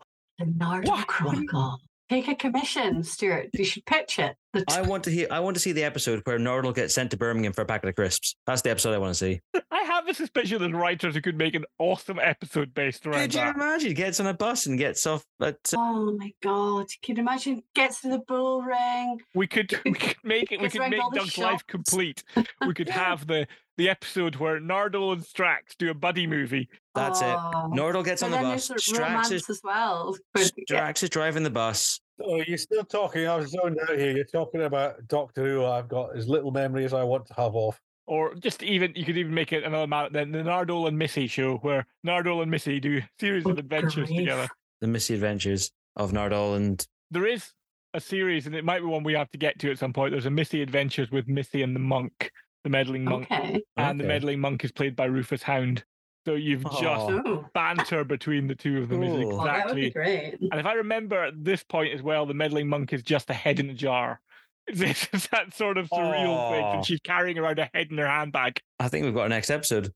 The? 0.84 1.04
Chronicle. 1.06 1.78
Take 2.08 2.26
a 2.28 2.34
commission, 2.34 3.04
Stuart. 3.04 3.50
You 3.54 3.64
should 3.64 3.86
pitch 3.86 4.18
it. 4.18 4.34
The 4.52 4.64
I 4.68 4.82
want 4.82 5.04
to 5.04 5.10
hear. 5.10 5.28
I 5.30 5.38
want 5.40 5.54
to 5.56 5.60
see 5.60 5.72
the 5.72 5.84
episode 5.84 6.22
where 6.24 6.38
Nardole 6.38 6.74
gets 6.74 6.94
sent 6.94 7.12
to 7.12 7.16
Birmingham 7.16 7.52
for 7.52 7.62
a 7.62 7.64
packet 7.66 7.88
of 7.88 7.94
crisps. 7.94 8.34
That's 8.46 8.62
the 8.62 8.70
episode 8.70 8.94
I 8.94 8.98
want 8.98 9.10
to 9.12 9.14
see. 9.14 9.40
I 9.70 9.82
have 9.82 10.08
a 10.08 10.14
suspicion 10.14 10.58
there's 10.60 10.72
writers 10.72 11.14
who 11.14 11.20
could 11.20 11.36
make 11.38 11.54
an 11.54 11.64
awesome 11.78 12.18
episode 12.20 12.74
based 12.74 13.06
around 13.06 13.20
Could 13.20 13.34
you 13.34 13.40
that. 13.40 13.54
imagine? 13.54 13.94
Gets 13.94 14.18
on 14.18 14.26
a 14.26 14.34
bus 14.34 14.66
and 14.66 14.76
gets 14.78 15.06
off 15.06 15.24
at. 15.40 15.54
uh, 15.72 15.76
Oh 15.76 16.16
my 16.18 16.32
god! 16.42 16.86
Can 17.02 17.16
you 17.16 17.20
imagine? 17.22 17.62
Gets 17.74 18.00
to 18.02 18.08
the 18.08 18.18
bull 18.18 18.62
ring. 18.62 19.20
We 19.34 19.46
could 19.46 19.78
we 19.84 19.92
could 19.92 20.16
make 20.24 20.50
it. 20.50 20.60
We 20.60 20.68
could 20.68 20.80
make 20.90 21.00
all 21.02 21.10
the 21.10 21.20
Doug's 21.20 21.38
life 21.38 21.64
complete. 21.66 22.22
We 22.66 22.74
could 22.74 22.88
have 22.88 23.26
the 23.26 23.46
the 23.78 23.88
episode 23.88 24.36
where 24.36 24.60
Nardole 24.60 25.12
and 25.14 25.22
Strax 25.22 25.76
do 25.78 25.90
a 25.90 25.94
buddy 25.94 26.26
movie. 26.26 26.68
That's 26.94 27.22
Oh. 27.22 27.26
it. 27.30 27.78
Nardole 27.80 28.04
gets 28.04 28.20
But 28.22 28.32
on 28.32 28.42
the 28.42 28.48
bus. 28.50 28.68
Strax 28.68 29.32
is 29.32 29.48
as 29.48 29.60
well. 29.64 30.16
But 30.34 30.52
yeah, 30.68 30.90
Strax 30.92 31.02
is 31.04 31.08
driving 31.10 31.44
the 31.44 31.50
bus. 31.50 32.00
So 32.20 32.42
you're 32.46 32.58
still 32.58 32.84
talking. 32.84 33.26
I 33.26 33.36
was 33.36 33.50
zoned 33.50 33.78
out 33.88 33.96
here. 33.98 34.12
You're 34.14 34.24
talking 34.24 34.62
about 34.62 35.06
Doctor 35.08 35.42
Who. 35.44 35.64
I've 35.64 35.88
got 35.88 36.16
as 36.16 36.28
little 36.28 36.50
memory 36.50 36.84
as 36.84 36.92
I 36.92 37.02
want 37.02 37.26
to 37.26 37.34
have 37.34 37.54
of. 37.56 37.80
Or 38.06 38.34
just 38.34 38.62
even 38.62 38.92
you 38.96 39.04
could 39.04 39.16
even 39.16 39.32
make 39.32 39.52
it 39.52 39.62
another 39.64 39.84
amount 39.84 40.12
then 40.12 40.32
the 40.32 40.38
Nardole 40.38 40.88
and 40.88 40.98
Missy 40.98 41.26
show 41.28 41.56
where 41.58 41.86
Nardole 42.06 42.42
and 42.42 42.50
Missy 42.50 42.80
do 42.80 42.98
a 42.98 43.08
series 43.20 43.46
of 43.46 43.52
Oh, 43.52 43.58
adventures 43.58 44.08
grief. 44.08 44.18
together. 44.20 44.48
The 44.80 44.88
Missy 44.88 45.14
Adventures 45.14 45.70
of 45.96 46.12
Nardole 46.12 46.56
and 46.56 46.84
There 47.10 47.26
is 47.26 47.52
a 47.94 48.00
series, 48.00 48.46
and 48.46 48.54
it 48.54 48.64
might 48.64 48.80
be 48.80 48.86
one 48.86 49.02
we 49.04 49.14
have 49.14 49.30
to 49.30 49.38
get 49.38 49.58
to 49.60 49.70
at 49.70 49.78
some 49.78 49.92
point. 49.92 50.12
There's 50.12 50.26
a 50.26 50.30
Missy 50.30 50.60
Adventures 50.62 51.10
with 51.10 51.28
Missy 51.28 51.62
and 51.62 51.74
the 51.74 51.80
monk, 51.80 52.30
the 52.64 52.70
meddling 52.70 53.04
monk, 53.04 53.30
okay. 53.30 53.62
and 53.76 53.98
the 54.00 54.04
meddling 54.04 54.40
monk 54.40 54.64
is 54.64 54.72
played 54.72 54.96
by 54.96 55.04
Rufus 55.06 55.42
Hound. 55.42 55.84
So 56.26 56.34
you've 56.34 56.64
just 56.64 56.82
Aw. 56.84 57.22
Oh, 57.24 57.46
banter 57.54 58.04
between 58.04 58.46
the 58.46 58.54
two 58.54 58.82
of 58.82 58.88
them 58.90 59.02
is 59.02 59.10
Cool. 59.24 59.40
oh, 59.40 59.44
that 59.44 59.66
would 59.66 59.74
be 59.76 59.86
exactly. 59.86 60.36
great. 60.38 60.50
And 60.52 60.60
if 60.60 60.66
I 60.66 60.74
remember 60.74 61.24
at 61.24 61.42
this 61.42 61.62
point 61.62 61.94
as 61.94 62.02
well, 62.02 62.26
the 62.26 62.34
meddling 62.34 62.68
monk 62.68 62.92
is 62.92 63.02
just 63.02 63.30
a 63.30 63.34
head 63.34 63.58
in 63.60 63.70
a 63.70 63.74
jar. 63.74 64.20
This 64.72 65.08
is 65.12 65.26
that 65.28 65.52
sort 65.54 65.78
of 65.78 65.88
surreal 65.88 66.50
thing, 66.50 66.62
Aw. 66.64 66.72
and 66.76 66.86
she's 66.86 67.00
carrying 67.00 67.38
around 67.38 67.58
a 67.58 67.68
head 67.74 67.88
in 67.90 67.98
her 67.98 68.06
handbag. 68.06 68.60
I 68.78 68.88
think 68.88 69.04
we've 69.04 69.14
got 69.14 69.22
our 69.22 69.28
next 69.28 69.50
episode. 69.50 69.92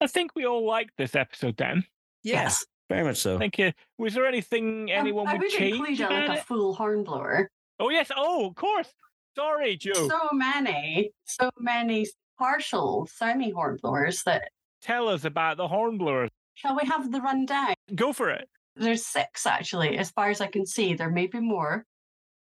I 0.00 0.06
think 0.06 0.34
we 0.34 0.46
all 0.46 0.64
liked 0.64 0.92
this 0.96 1.14
episode, 1.14 1.56
then. 1.58 1.84
Yes. 2.22 2.64
very 2.88 3.02
much 3.04 3.18
so. 3.18 3.38
Thank 3.38 3.58
you. 3.58 3.72
Was 3.98 4.14
there 4.14 4.24
anything 4.26 4.84
Um, 4.92 5.00
anyone 5.00 5.26
I 5.26 5.32
would 5.32 5.42
would 5.42 5.50
change 5.50 5.76
include 5.76 6.00
it 6.00 6.04
about 6.04 6.28
like 6.28 6.38
it? 6.38 6.42
a 6.42 6.46
full 6.46 6.72
hornblower. 6.74 7.50
Oh 7.80 7.90
yes. 7.90 8.10
Oh, 8.16 8.46
of 8.46 8.54
course. 8.54 8.88
Sorry, 9.36 9.76
Jo. 9.76 9.92
So 9.92 10.28
many, 10.32 11.10
so 11.24 11.50
many 11.58 12.06
partial 12.38 13.06
semi 13.12 13.50
hornblowers 13.52 14.22
that. 14.24 14.48
Tell 14.82 15.08
us 15.08 15.24
about 15.24 15.56
the 15.56 15.68
hornblowers. 15.68 16.30
Shall 16.54 16.76
we 16.76 16.88
have 16.88 17.10
the 17.10 17.20
rundown? 17.20 17.74
Go 17.94 18.12
for 18.12 18.30
it. 18.30 18.48
There's 18.76 19.06
six 19.06 19.46
actually, 19.46 19.98
as 19.98 20.10
far 20.10 20.30
as 20.30 20.40
I 20.40 20.46
can 20.46 20.64
see. 20.66 20.94
There 20.94 21.10
may 21.10 21.26
be 21.26 21.40
more, 21.40 21.84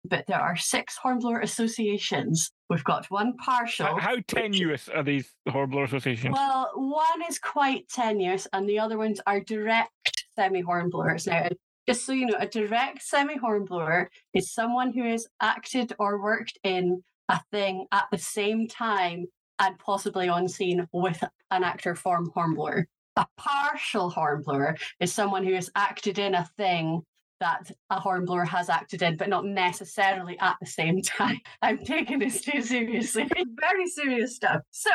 but 0.03 0.25
there 0.27 0.39
are 0.39 0.55
six 0.55 0.97
hornblower 0.97 1.39
associations. 1.41 2.51
We've 2.69 2.83
got 2.83 3.05
one 3.09 3.37
partial. 3.37 3.85
How, 3.85 3.97
how 3.97 4.15
which- 4.15 4.27
tenuous 4.27 4.89
are 4.89 5.03
these 5.03 5.31
hornblower 5.47 5.85
associations? 5.85 6.33
Well, 6.33 6.71
one 6.75 7.21
is 7.29 7.37
quite 7.39 7.87
tenuous, 7.89 8.47
and 8.51 8.67
the 8.67 8.79
other 8.79 8.97
ones 8.97 9.21
are 9.27 9.39
direct 9.39 10.25
semi 10.35 10.61
hornblowers. 10.61 11.27
Now, 11.27 11.49
just 11.87 12.05
so 12.05 12.13
you 12.13 12.25
know, 12.25 12.37
a 12.39 12.47
direct 12.47 13.03
semi 13.03 13.37
hornblower 13.37 14.09
is 14.33 14.51
someone 14.51 14.93
who 14.93 15.03
has 15.03 15.27
acted 15.39 15.93
or 15.99 16.21
worked 16.21 16.57
in 16.63 17.03
a 17.29 17.39
thing 17.51 17.85
at 17.91 18.05
the 18.11 18.17
same 18.17 18.67
time 18.67 19.25
and 19.63 19.79
possibly 19.79 20.27
on 20.27 20.47
scene 20.47 20.85
with 20.91 21.23
an 21.51 21.63
actor 21.63 21.95
form 21.95 22.29
hornblower. 22.33 22.85
A 23.15 23.25
partial 23.37 24.09
hornblower 24.09 24.75
is 24.99 25.13
someone 25.13 25.45
who 25.45 25.53
has 25.53 25.69
acted 25.75 26.19
in 26.19 26.35
a 26.35 26.49
thing 26.57 27.01
that 27.39 27.71
a 27.89 27.99
hornblower 27.99 28.45
has 28.45 28.69
acted 28.69 29.01
in, 29.01 29.15
but 29.15 29.29
not 29.29 29.45
necessarily 29.45 30.37
at 30.39 30.57
the 30.59 30.65
same 30.65 31.01
time. 31.01 31.39
I'm 31.61 31.77
taking 31.77 32.19
this 32.19 32.41
too 32.41 32.61
seriously. 32.61 33.27
Very 33.59 33.87
serious 33.87 34.35
stuff. 34.35 34.61
So, 34.71 34.89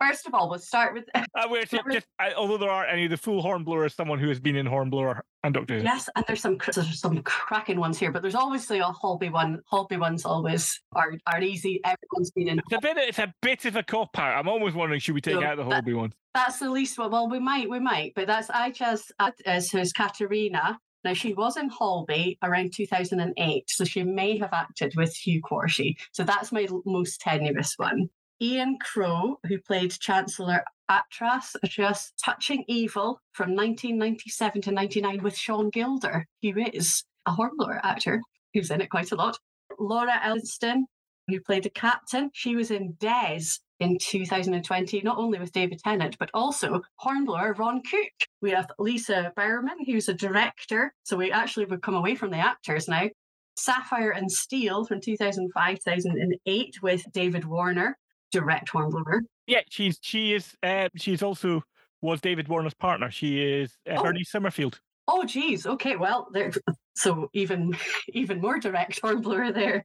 first 0.00 0.26
of 0.26 0.34
all, 0.34 0.48
we'll 0.48 0.58
start 0.58 0.94
with 0.94 1.04
Uh, 1.14 1.22
wait, 1.48 1.68
so 1.70 1.78
just, 1.90 2.06
although 2.36 2.58
there 2.58 2.70
aren't 2.70 2.92
any, 2.92 3.06
the 3.06 3.16
full 3.16 3.40
hornblower 3.42 3.86
is 3.86 3.94
someone 3.94 4.18
who 4.18 4.28
has 4.28 4.40
been 4.40 4.56
in 4.56 4.66
hornblower 4.66 5.22
and 5.44 5.54
Doctor 5.54 5.78
Who. 5.78 5.84
Yes, 5.84 6.08
and 6.16 6.24
there's 6.26 6.40
some 6.40 6.58
there's 6.74 7.00
some 7.00 7.22
cracking 7.22 7.78
ones 7.78 7.98
here, 7.98 8.10
but 8.12 8.22
there's 8.22 8.34
obviously 8.34 8.78
a 8.78 8.84
Holby 8.84 9.28
one. 9.28 9.60
Holby 9.66 9.96
ones 9.96 10.24
always 10.24 10.80
are 10.94 11.12
are 11.26 11.40
easy. 11.40 11.80
Everyone's 11.84 12.30
been 12.32 12.48
in. 12.48 12.58
It's 12.58 12.72
a 12.72 12.80
bit. 12.80 12.96
It's 12.98 13.18
a 13.18 13.32
bit 13.42 13.64
of 13.64 13.76
a 13.76 13.82
cop 13.82 14.18
out. 14.18 14.38
I'm 14.38 14.48
almost 14.48 14.74
wondering 14.74 15.00
should 15.00 15.14
we 15.14 15.20
take 15.20 15.34
No, 15.40 15.44
out 15.46 15.56
the 15.56 15.64
that- 15.64 15.72
Holby 15.74 15.94
one? 15.94 16.12
That's 16.34 16.58
the 16.58 16.70
least 16.70 16.98
one. 16.98 17.10
Well, 17.10 17.28
we 17.28 17.40
might, 17.40 17.68
we 17.68 17.80
might, 17.80 18.12
but 18.14 18.26
that's 18.28 18.48
Ajjaz 18.48 19.10
as 19.46 19.70
who's 19.70 19.92
Katarina. 19.92 20.78
Now 21.04 21.14
she 21.14 21.32
was 21.32 21.56
in 21.56 21.68
Holby 21.68 22.38
around 22.42 22.72
2008, 22.74 23.70
so 23.70 23.84
she 23.84 24.02
may 24.02 24.36
have 24.38 24.52
acted 24.52 24.94
with 24.96 25.14
Hugh 25.14 25.40
Quarshie. 25.40 25.96
So 26.12 26.24
that's 26.24 26.52
my 26.52 26.66
most 26.84 27.20
tenuous 27.20 27.74
one. 27.76 28.10
Ian 28.40 28.78
Crow, 28.78 29.38
who 29.46 29.58
played 29.58 29.90
Chancellor 29.90 30.64
Atras, 30.88 31.56
just 31.64 32.14
touching 32.24 32.64
evil 32.68 33.20
from 33.32 33.54
1997 33.54 34.62
to 34.62 34.72
99 34.72 35.22
with 35.22 35.36
Sean 35.36 35.70
Gilder, 35.70 36.26
who 36.42 36.52
is 36.72 37.04
a 37.26 37.32
Hornblower 37.32 37.80
actor 37.82 38.20
who's 38.54 38.70
in 38.70 38.80
it 38.80 38.90
quite 38.90 39.12
a 39.12 39.16
lot. 39.16 39.38
Laura 39.78 40.20
Elston, 40.22 40.86
who 41.26 41.40
played 41.40 41.64
the 41.64 41.70
captain, 41.70 42.30
she 42.32 42.56
was 42.56 42.70
in 42.70 42.92
Des 43.00 43.58
in 43.80 43.98
2020, 43.98 45.02
not 45.02 45.18
only 45.18 45.38
with 45.38 45.52
David 45.52 45.80
Tennant, 45.80 46.16
but 46.18 46.30
also 46.32 46.80
Hornblower 46.96 47.54
Ron 47.54 47.82
Cook. 47.82 48.28
We 48.40 48.50
have 48.52 48.70
Lisa 48.78 49.32
Bowerman, 49.36 49.84
who's 49.84 50.08
a 50.08 50.14
director. 50.14 50.94
So 51.04 51.16
we 51.16 51.30
actually 51.30 51.66
would 51.66 51.82
come 51.82 51.94
away 51.94 52.14
from 52.14 52.30
the 52.30 52.38
actors 52.38 52.88
now. 52.88 53.08
Sapphire 53.56 54.10
and 54.10 54.30
Steel 54.30 54.84
from 54.84 55.00
2005 55.00 55.78
2008 55.80 56.82
with 56.82 57.04
David 57.12 57.44
Warner, 57.44 57.98
direct 58.32 58.68
Hornblower. 58.70 59.22
Yeah, 59.46 59.60
she's 59.70 59.98
she 60.02 60.34
is. 60.34 60.54
Uh, 60.62 60.88
she's 60.96 61.22
also 61.22 61.62
was 62.02 62.20
David 62.20 62.48
Warner's 62.48 62.74
partner. 62.74 63.10
She 63.10 63.42
is 63.42 63.76
uh, 63.90 63.94
Oh. 63.98 64.02
Bernie 64.02 64.24
Summerfield. 64.24 64.80
Oh, 65.08 65.24
geez. 65.24 65.66
Okay, 65.66 65.96
well, 65.96 66.28
there. 66.32 66.52
So 66.94 67.28
even 67.32 67.76
even 68.08 68.40
more 68.40 68.58
direct 68.58 68.98
Hornblower 69.02 69.52
there. 69.52 69.84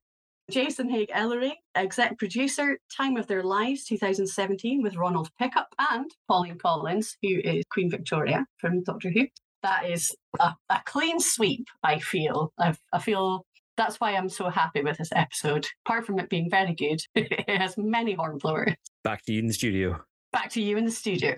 Jason 0.52 0.90
Haigh-Ellery, 0.90 1.58
exec 1.76 2.18
producer, 2.18 2.78
Time 2.98 3.16
of 3.18 3.28
Their 3.28 3.44
Lives, 3.44 3.86
2017, 3.86 4.82
with 4.82 4.96
Ronald 4.96 5.30
Pickup 5.40 5.68
and 5.92 6.10
Pauline 6.28 6.58
Collins, 6.58 7.16
who 7.22 7.40
is 7.44 7.64
Queen 7.72 7.90
Victoria 7.90 8.46
from 8.58 8.84
Doctor 8.84 9.10
Who. 9.12 9.28
That 9.62 9.90
is 9.90 10.14
a, 10.40 10.54
a 10.70 10.82
clean 10.86 11.20
sweep, 11.20 11.68
I 11.84 12.00
feel. 12.00 12.52
I, 12.60 12.74
I 12.92 13.00
feel 13.00 13.46
that's 13.78 14.00
why 14.00 14.12
I'm 14.16 14.30
so 14.30 14.50
happy 14.50 14.82
with 14.82 14.98
this 14.98 15.10
episode. 15.16 15.68
Apart 15.86 16.06
from 16.06 16.20
it 16.20 16.30
being 16.30 16.50
very 16.50 16.74
good, 16.74 17.02
it 17.16 17.58
has 17.58 17.78
many 17.78 18.14
hornblowers. 18.16 18.76
Back 19.04 19.24
to 19.26 19.34
you 19.34 19.40
in 19.40 19.48
the 19.48 19.54
studio. 19.54 20.02
Back 20.32 20.50
to 20.52 20.62
you 20.62 20.78
in 20.78 20.86
the 20.86 20.92
studio. 20.92 21.36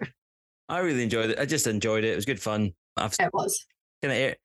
I 0.69 0.79
really 0.79 1.03
enjoyed 1.03 1.29
it. 1.31 1.39
I 1.39 1.45
just 1.45 1.67
enjoyed 1.67 2.03
it. 2.03 2.13
It 2.13 2.15
was 2.15 2.25
good 2.25 2.41
fun. 2.41 2.73
I've 2.97 3.13
It 3.19 3.33
was. 3.33 3.65
kind 4.01 4.11
of 4.13 4.17
aired, 4.17 4.37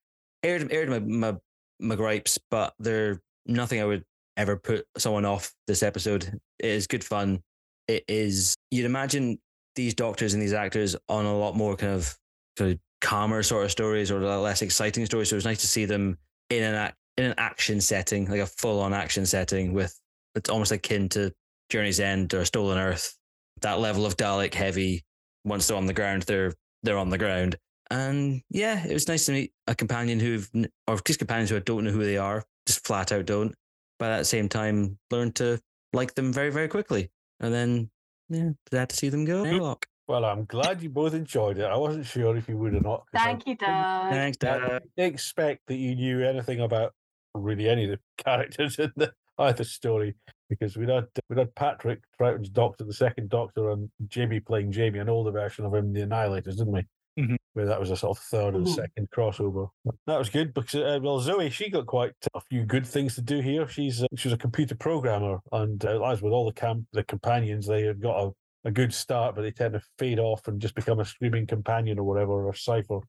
aired, 0.42 0.72
aired 0.72 0.88
my, 0.90 0.98
my 0.98 1.36
my 1.80 1.94
gripes, 1.96 2.38
but 2.50 2.74
they're 2.78 3.20
nothing 3.46 3.80
I 3.80 3.84
would 3.84 4.04
ever 4.36 4.56
put 4.56 4.84
someone 4.98 5.24
off 5.24 5.52
this 5.66 5.82
episode. 5.82 6.24
It 6.58 6.66
is 6.68 6.86
good 6.86 7.02
fun. 7.04 7.42
It 7.88 8.04
is 8.06 8.54
you'd 8.70 8.84
imagine 8.86 9.38
these 9.76 9.94
doctors 9.94 10.34
and 10.34 10.42
these 10.42 10.52
actors 10.52 10.94
on 11.08 11.24
a 11.24 11.36
lot 11.36 11.56
more 11.56 11.74
kind 11.76 11.92
of, 11.94 12.14
kind 12.56 12.72
of 12.72 12.78
calmer 13.00 13.42
sort 13.42 13.64
of 13.64 13.70
stories 13.70 14.10
or 14.10 14.20
less 14.20 14.62
exciting 14.62 15.06
stories. 15.06 15.30
So 15.30 15.34
it 15.34 15.38
was 15.38 15.44
nice 15.46 15.60
to 15.62 15.66
see 15.68 15.86
them 15.86 16.18
in 16.50 16.62
an 16.62 16.74
ac- 16.74 16.94
in 17.20 17.26
an 17.26 17.34
action 17.38 17.80
setting, 17.80 18.28
like 18.30 18.40
a 18.40 18.46
full 18.46 18.80
on 18.80 18.92
action 18.94 19.26
setting 19.26 19.72
with 19.74 19.98
it's 20.34 20.48
almost 20.48 20.72
akin 20.72 21.08
to 21.10 21.32
Journey's 21.68 22.00
End 22.00 22.32
or 22.34 22.44
Stolen 22.44 22.78
Earth. 22.78 23.16
That 23.60 23.78
level 23.78 24.06
of 24.06 24.16
Dalek 24.16 24.54
heavy. 24.54 25.04
Once 25.44 25.66
they're 25.66 25.76
on 25.76 25.86
the 25.86 25.92
ground, 25.92 26.22
they're 26.22 26.54
they're 26.82 26.98
on 26.98 27.10
the 27.10 27.18
ground. 27.18 27.56
And 27.90 28.40
yeah, 28.50 28.86
it 28.86 28.92
was 28.92 29.08
nice 29.08 29.26
to 29.26 29.32
meet 29.32 29.52
a 29.66 29.74
companion 29.74 30.20
who've, 30.20 30.48
or 30.86 30.98
just 31.04 31.18
companions 31.18 31.50
who 31.50 31.56
I 31.56 31.60
don't 31.60 31.84
know 31.84 31.90
who 31.90 32.04
they 32.04 32.16
are, 32.16 32.44
just 32.66 32.86
flat 32.86 33.12
out 33.12 33.26
don't. 33.26 33.54
But 33.98 34.12
at 34.12 34.18
the 34.18 34.24
same 34.24 34.48
time, 34.48 34.98
learn 35.10 35.32
to 35.32 35.60
like 35.92 36.14
them 36.14 36.32
very, 36.32 36.50
very 36.50 36.68
quickly. 36.68 37.10
And 37.40 37.52
then, 37.52 37.90
yeah, 38.28 38.50
glad 38.70 38.90
to 38.90 38.96
see 38.96 39.08
them 39.08 39.24
go. 39.24 39.42
Look. 39.42 39.86
Well, 40.06 40.24
I'm 40.24 40.44
glad 40.44 40.82
you 40.82 40.88
both 40.88 41.14
enjoyed 41.14 41.58
it. 41.58 41.64
I 41.64 41.76
wasn't 41.76 42.06
sure 42.06 42.36
if 42.36 42.48
you 42.48 42.56
would 42.58 42.74
or 42.74 42.80
not. 42.80 43.06
'cause 43.06 43.20
I 43.20 43.24
Thank 43.24 43.46
you, 43.46 43.56
Doug. 43.56 44.12
Thanks, 44.12 44.38
I 44.42 44.58
Dad. 44.58 44.82
didn't 44.96 45.14
expect 45.14 45.66
that 45.66 45.76
you 45.76 45.94
knew 45.94 46.24
anything 46.24 46.60
about 46.60 46.94
really 47.34 47.68
any 47.68 47.84
of 47.84 47.90
the 47.90 48.00
characters 48.24 48.78
in 48.78 48.92
the 48.96 49.12
either 49.38 49.64
story 49.64 50.14
because 50.48 50.76
we 50.76 50.86
had 50.90 51.06
we 51.28 51.36
had 51.36 51.54
Patrick 51.54 52.00
Troughton's 52.16 52.50
Doctor, 52.50 52.84
the 52.84 52.92
second 52.92 53.30
Doctor, 53.30 53.70
and 53.70 53.90
Jamie 54.08 54.40
playing 54.40 54.72
Jamie, 54.72 54.98
an 54.98 55.08
older 55.08 55.30
version 55.30 55.64
of 55.64 55.74
him, 55.74 55.92
the 55.92 56.00
Annihilators, 56.00 56.56
didn't 56.56 56.72
we? 56.72 56.86
Mhm. 57.18 57.36
Where 57.54 57.66
that 57.66 57.80
was 57.80 57.90
a 57.90 57.96
sort 57.96 58.16
of 58.16 58.22
3rd 58.24 58.54
and 58.56 58.66
Mhm. 58.66 58.74
second 58.74 59.10
crossover. 59.10 59.68
That 60.06 60.18
was 60.18 60.28
good 60.28 60.52
because 60.54 60.74
uh, 60.74 60.98
well, 61.02 61.20
Zoe 61.20 61.50
she 61.50 61.70
got 61.70 61.86
quite 61.86 62.12
a 62.34 62.40
few 62.40 62.64
good 62.64 62.86
things 62.86 63.14
to 63.14 63.22
do 63.22 63.40
here. 63.40 63.66
She's 63.68 64.02
uh, 64.02 64.06
she's 64.16 64.32
a 64.32 64.36
computer 64.38 64.74
programmer, 64.74 65.38
and 65.52 65.84
uh, 65.84 66.02
as 66.04 66.20
with 66.22 66.32
all 66.32 66.46
the 66.46 66.52
camp 66.52 66.86
the 66.92 67.04
companions, 67.04 67.66
they 67.66 67.82
have 67.84 68.00
got 68.00 68.24
a, 68.24 68.68
a 68.68 68.70
good 68.70 68.92
start, 68.92 69.34
but 69.34 69.42
they 69.42 69.50
tend 69.52 69.74
to 69.74 69.82
fade 69.98 70.18
off 70.18 70.46
and 70.48 70.60
just 70.60 70.74
become 70.74 71.00
a 71.00 71.04
screaming 71.04 71.46
companion 71.46 71.98
or 71.98 72.04
whatever 72.04 72.46
or 72.46 72.54
cipher. 72.54 73.00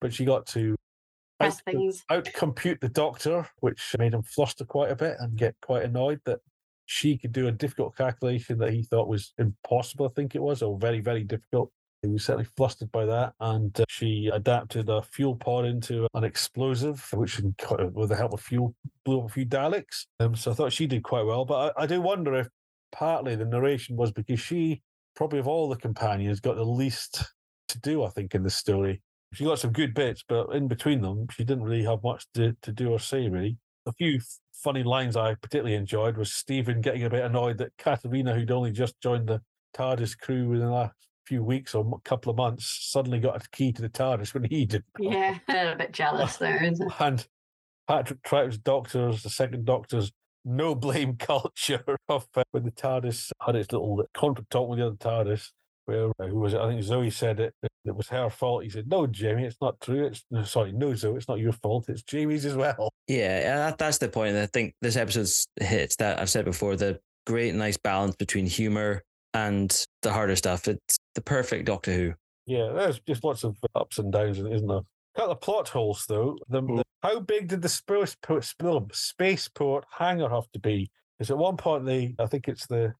But 0.00 0.12
she 0.12 0.24
got 0.24 0.46
to 0.48 0.74
Press 1.38 1.60
things. 1.60 2.04
out 2.10 2.28
compute 2.34 2.80
the 2.80 2.88
doctor, 2.88 3.46
which 3.60 3.94
made 3.98 4.14
him 4.14 4.22
fluster 4.22 4.64
quite 4.64 4.90
a 4.90 4.96
bit 4.96 5.16
and 5.20 5.36
get 5.36 5.54
quite 5.60 5.84
annoyed 5.84 6.20
that 6.24 6.40
she 6.86 7.18
could 7.18 7.32
do 7.32 7.48
a 7.48 7.52
difficult 7.52 7.96
calculation 7.96 8.58
that 8.58 8.72
he 8.72 8.82
thought 8.82 9.08
was 9.08 9.34
impossible, 9.38 10.06
I 10.06 10.14
think 10.14 10.34
it 10.34 10.42
was, 10.42 10.62
or 10.62 10.78
very, 10.78 11.00
very 11.00 11.24
difficult. 11.24 11.70
He 12.02 12.08
was 12.08 12.24
certainly 12.24 12.48
flustered 12.56 12.92
by 12.92 13.04
that, 13.06 13.32
and 13.40 13.78
uh, 13.80 13.84
she 13.88 14.30
adapted 14.32 14.88
a 14.88 15.02
fuel 15.02 15.34
pod 15.34 15.64
into 15.64 16.06
an 16.14 16.24
explosive, 16.24 17.04
which, 17.12 17.40
with 17.40 18.08
the 18.08 18.16
help 18.16 18.32
of 18.32 18.40
fuel, 18.40 18.74
blew 19.04 19.20
up 19.20 19.26
a 19.26 19.32
few 19.32 19.46
Daleks. 19.46 20.06
Um, 20.20 20.36
so 20.36 20.52
I 20.52 20.54
thought 20.54 20.72
she 20.72 20.86
did 20.86 21.02
quite 21.02 21.24
well. 21.24 21.44
But 21.44 21.74
I, 21.76 21.82
I 21.82 21.86
do 21.86 22.00
wonder 22.00 22.34
if 22.34 22.48
partly 22.92 23.34
the 23.34 23.44
narration 23.44 23.96
was 23.96 24.12
because 24.12 24.38
she, 24.38 24.82
probably 25.16 25.40
of 25.40 25.48
all 25.48 25.68
the 25.68 25.76
companions, 25.76 26.38
got 26.38 26.56
the 26.56 26.64
least 26.64 27.24
to 27.68 27.80
do, 27.80 28.04
I 28.04 28.10
think, 28.10 28.34
in 28.34 28.44
the 28.44 28.50
story. 28.50 29.02
She 29.36 29.44
got 29.44 29.58
some 29.58 29.72
good 29.72 29.92
bits, 29.92 30.24
but 30.26 30.48
in 30.54 30.66
between 30.66 31.02
them, 31.02 31.26
she 31.30 31.44
didn't 31.44 31.64
really 31.64 31.84
have 31.84 32.02
much 32.02 32.24
to, 32.34 32.56
to 32.62 32.72
do 32.72 32.90
or 32.90 32.98
say, 32.98 33.28
really. 33.28 33.58
A 33.86 33.92
few 33.92 34.18
funny 34.54 34.82
lines 34.82 35.14
I 35.14 35.34
particularly 35.34 35.74
enjoyed 35.74 36.16
was 36.16 36.32
Stephen 36.32 36.80
getting 36.80 37.04
a 37.04 37.10
bit 37.10 37.22
annoyed 37.22 37.58
that 37.58 37.76
Katarina, 37.76 38.34
who'd 38.34 38.50
only 38.50 38.72
just 38.72 38.98
joined 39.02 39.28
the 39.28 39.42
TARDIS 39.76 40.18
crew 40.18 40.48
within 40.48 40.68
the 40.68 40.72
last 40.72 40.94
few 41.26 41.44
weeks 41.44 41.74
or 41.74 41.86
a 41.86 42.08
couple 42.08 42.30
of 42.30 42.38
months, 42.38 42.88
suddenly 42.90 43.18
got 43.20 43.36
a 43.36 43.48
key 43.50 43.72
to 43.72 43.82
the 43.82 43.90
TARDIS 43.90 44.32
when 44.32 44.44
he 44.44 44.64
did. 44.64 44.82
Yeah, 44.98 45.38
a 45.48 45.76
bit 45.76 45.92
jealous 45.92 46.36
there, 46.38 46.62
isn't 46.64 46.86
it? 46.86 46.94
And 46.98 47.26
Patrick 47.86 48.22
Troughton's 48.22 48.58
Doctor's, 48.58 49.22
the 49.22 49.30
second 49.30 49.66
Doctor's 49.66 50.12
no 50.46 50.74
blame 50.74 51.16
culture 51.18 51.84
of 52.08 52.26
uh, 52.34 52.42
when 52.52 52.64
the 52.64 52.70
TARDIS 52.70 53.32
had 53.44 53.56
its 53.56 53.70
little 53.70 54.02
contract 54.14 54.50
talk 54.50 54.68
with 54.68 54.78
the 54.78 54.86
other 54.86 54.96
TARDIS, 54.96 55.50
where 55.86 56.10
who 56.18 56.38
was 56.38 56.54
it? 56.54 56.60
I 56.60 56.68
think 56.68 56.82
Zoe 56.82 57.10
said 57.10 57.40
it. 57.40 57.54
It 57.84 57.96
was 57.96 58.08
her 58.08 58.28
fault. 58.28 58.64
He 58.64 58.70
said, 58.70 58.88
"No, 58.88 59.06
Jamie, 59.06 59.44
it's 59.44 59.60
not 59.60 59.80
true. 59.80 60.06
It's 60.06 60.24
no, 60.30 60.42
sorry, 60.42 60.72
no, 60.72 60.94
Zoe, 60.94 61.16
it's 61.16 61.28
not 61.28 61.38
your 61.38 61.52
fault. 61.52 61.88
It's 61.88 62.02
Jamie's 62.02 62.44
as 62.44 62.54
well." 62.54 62.90
Yeah, 63.06 63.56
that, 63.56 63.78
that's 63.78 63.98
the 63.98 64.08
point. 64.08 64.34
And 64.34 64.42
I 64.42 64.46
think 64.46 64.74
this 64.82 64.96
episode 64.96 65.28
hits 65.60 65.96
that 65.96 66.20
I've 66.20 66.30
said 66.30 66.44
before 66.44 66.76
the 66.76 67.00
great, 67.26 67.54
nice 67.54 67.76
balance 67.76 68.16
between 68.16 68.46
humor 68.46 69.02
and 69.32 69.86
the 70.02 70.12
harder 70.12 70.36
stuff. 70.36 70.68
It's 70.68 70.98
the 71.14 71.20
perfect 71.20 71.66
Doctor 71.66 71.92
Who. 71.92 72.14
Yeah, 72.46 72.70
there's 72.74 73.00
just 73.00 73.24
lots 73.24 73.44
of 73.44 73.56
ups 73.74 73.98
and 73.98 74.12
downs, 74.12 74.38
in 74.38 74.46
it, 74.46 74.54
isn't 74.54 74.68
there? 74.68 74.80
Couple 75.16 75.32
of 75.32 75.40
plot 75.40 75.68
holes 75.68 76.04
though. 76.08 76.36
The, 76.48 76.60
hmm. 76.60 76.76
the- 76.76 76.84
how 77.02 77.20
big 77.20 77.48
did 77.48 77.62
the 77.62 77.68
spaceport, 77.68 78.44
spaceport 78.92 79.84
hangar 79.96 80.28
have 80.28 80.50
to 80.52 80.58
be? 80.58 80.90
Because 81.18 81.30
at 81.30 81.38
one 81.38 81.56
point, 81.56 81.86
the 81.86 82.14
I 82.18 82.26
think 82.26 82.48
it's 82.48 82.66
the 82.66 82.94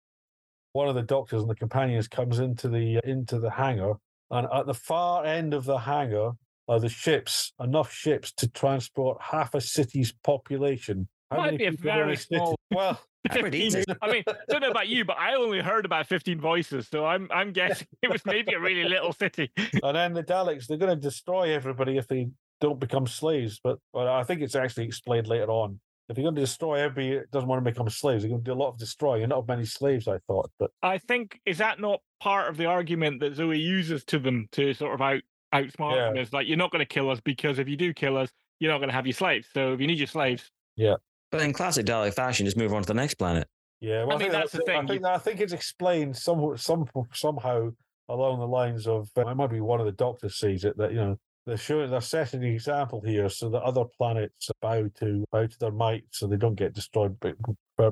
one 0.76 0.88
of 0.88 0.94
the 0.94 1.02
doctors 1.02 1.40
and 1.40 1.50
the 1.50 1.54
companions 1.54 2.06
comes 2.06 2.38
into 2.38 2.68
the 2.68 2.98
uh, 2.98 3.00
into 3.04 3.38
the 3.38 3.50
hangar, 3.50 3.94
and 4.30 4.46
at 4.52 4.66
the 4.66 4.74
far 4.74 5.24
end 5.24 5.54
of 5.54 5.64
the 5.64 5.78
hangar 5.78 6.32
are 6.68 6.78
the 6.78 6.88
ships, 6.88 7.52
enough 7.60 7.90
ships 7.90 8.30
to 8.32 8.46
transport 8.48 9.16
half 9.20 9.54
a 9.54 9.60
city's 9.60 10.12
population. 10.22 11.08
How 11.30 11.38
Might 11.38 11.58
be 11.58 11.64
a 11.64 11.70
people 11.70 11.90
are 11.90 12.00
in 12.00 12.04
very 12.04 12.16
city? 12.16 12.36
small- 12.36 12.56
Well, 12.70 13.00
15 13.32 13.84
I 14.02 14.12
mean, 14.12 14.22
I 14.28 14.34
don't 14.48 14.60
know 14.60 14.70
about 14.70 14.88
you, 14.88 15.04
but 15.04 15.16
I 15.18 15.34
only 15.34 15.60
heard 15.60 15.84
about 15.86 16.06
15 16.08 16.40
voices, 16.40 16.88
so 16.88 17.06
I'm 17.06 17.28
I'm 17.32 17.52
guessing 17.52 17.88
it 18.02 18.10
was 18.10 18.24
maybe 18.26 18.52
a 18.52 18.60
really 18.60 18.84
little 18.84 19.12
city. 19.12 19.50
and 19.82 19.96
then 19.96 20.12
the 20.12 20.22
Daleks, 20.22 20.66
they're 20.66 20.76
going 20.76 20.94
to 20.94 21.00
destroy 21.00 21.54
everybody 21.54 21.96
if 21.96 22.06
they 22.06 22.28
don't 22.60 22.78
become 22.78 23.06
slaves. 23.06 23.60
But, 23.62 23.78
but 23.92 24.08
I 24.08 24.24
think 24.24 24.42
it's 24.42 24.54
actually 24.54 24.84
explained 24.84 25.26
later 25.26 25.50
on. 25.50 25.80
If 26.08 26.16
you're 26.16 26.24
going 26.24 26.36
to 26.36 26.40
destroy 26.40 26.76
everybody 26.76 27.18
that 27.18 27.30
doesn't 27.32 27.48
want 27.48 27.64
to 27.64 27.70
become 27.70 27.88
slaves, 27.90 28.22
you're 28.22 28.30
going 28.30 28.42
to 28.44 28.50
do 28.50 28.52
a 28.52 28.60
lot 28.62 28.68
of 28.70 28.78
destroying 28.78 29.22
and 29.24 29.30
not 29.30 29.40
have 29.40 29.48
many 29.48 29.64
slaves, 29.64 30.06
I 30.06 30.18
thought. 30.28 30.50
But 30.58 30.70
I 30.82 30.98
think 30.98 31.40
is 31.46 31.58
that 31.58 31.80
not 31.80 32.00
part 32.20 32.48
of 32.48 32.56
the 32.56 32.66
argument 32.66 33.20
that 33.20 33.34
Zoe 33.34 33.58
uses 33.58 34.04
to 34.06 34.18
them 34.18 34.48
to 34.52 34.72
sort 34.74 34.94
of 34.94 35.00
out 35.02 35.22
outsmart 35.54 35.96
Yeah. 35.96 36.04
them? 36.08 36.16
Is 36.18 36.32
like 36.32 36.46
you're 36.46 36.56
not 36.56 36.70
going 36.70 36.80
to 36.80 36.86
kill 36.86 37.10
us 37.10 37.20
because 37.20 37.58
if 37.58 37.68
you 37.68 37.76
do 37.76 37.92
kill 37.92 38.16
us, 38.16 38.30
you're 38.60 38.70
not 38.70 38.78
going 38.78 38.88
to 38.88 38.94
have 38.94 39.06
your 39.06 39.14
slaves. 39.14 39.48
So 39.52 39.72
if 39.72 39.80
you 39.80 39.86
need 39.86 39.98
your 39.98 40.06
slaves, 40.06 40.50
yeah. 40.76 40.94
But 41.32 41.40
in 41.42 41.52
classic 41.52 41.86
Dalek 41.86 42.14
fashion, 42.14 42.46
just 42.46 42.56
move 42.56 42.72
on 42.72 42.82
to 42.82 42.86
the 42.86 42.94
next 42.94 43.14
planet. 43.14 43.48
Yeah, 43.80 44.04
well, 44.04 44.12
I 44.12 44.14
I, 44.14 44.18
mean, 44.18 44.18
think 44.20 44.32
that's 44.32 44.52
the 44.52 44.62
I 44.62 44.64
thing, 44.78 44.86
think, 44.88 45.04
I 45.04 45.18
think 45.18 45.40
it's 45.40 45.52
explained 45.52 46.16
some, 46.16 46.56
some, 46.56 46.86
somehow 47.12 47.70
along 48.08 48.38
the 48.38 48.46
lines 48.46 48.86
of 48.86 49.10
uh, 49.18 49.26
it 49.26 49.34
might 49.34 49.50
be 49.50 49.60
one 49.60 49.80
of 49.80 49.86
the 49.86 49.92
doctors 49.92 50.36
sees 50.36 50.64
it 50.64 50.76
that 50.78 50.92
you 50.92 50.98
know 50.98 51.18
they're 51.46 51.56
showing 51.56 51.90
they're 51.90 52.00
setting 52.00 52.40
the 52.40 52.48
example 52.52 53.00
here 53.04 53.28
so 53.28 53.48
that 53.50 53.62
other 53.62 53.84
planets 53.96 54.50
bow 54.60 54.88
to 54.98 55.24
bow 55.30 55.46
to 55.46 55.58
their 55.58 55.70
might 55.70 56.04
so 56.10 56.26
they 56.26 56.36
don't 56.36 56.56
get 56.56 56.74
destroyed 56.74 57.16
but 57.20 57.36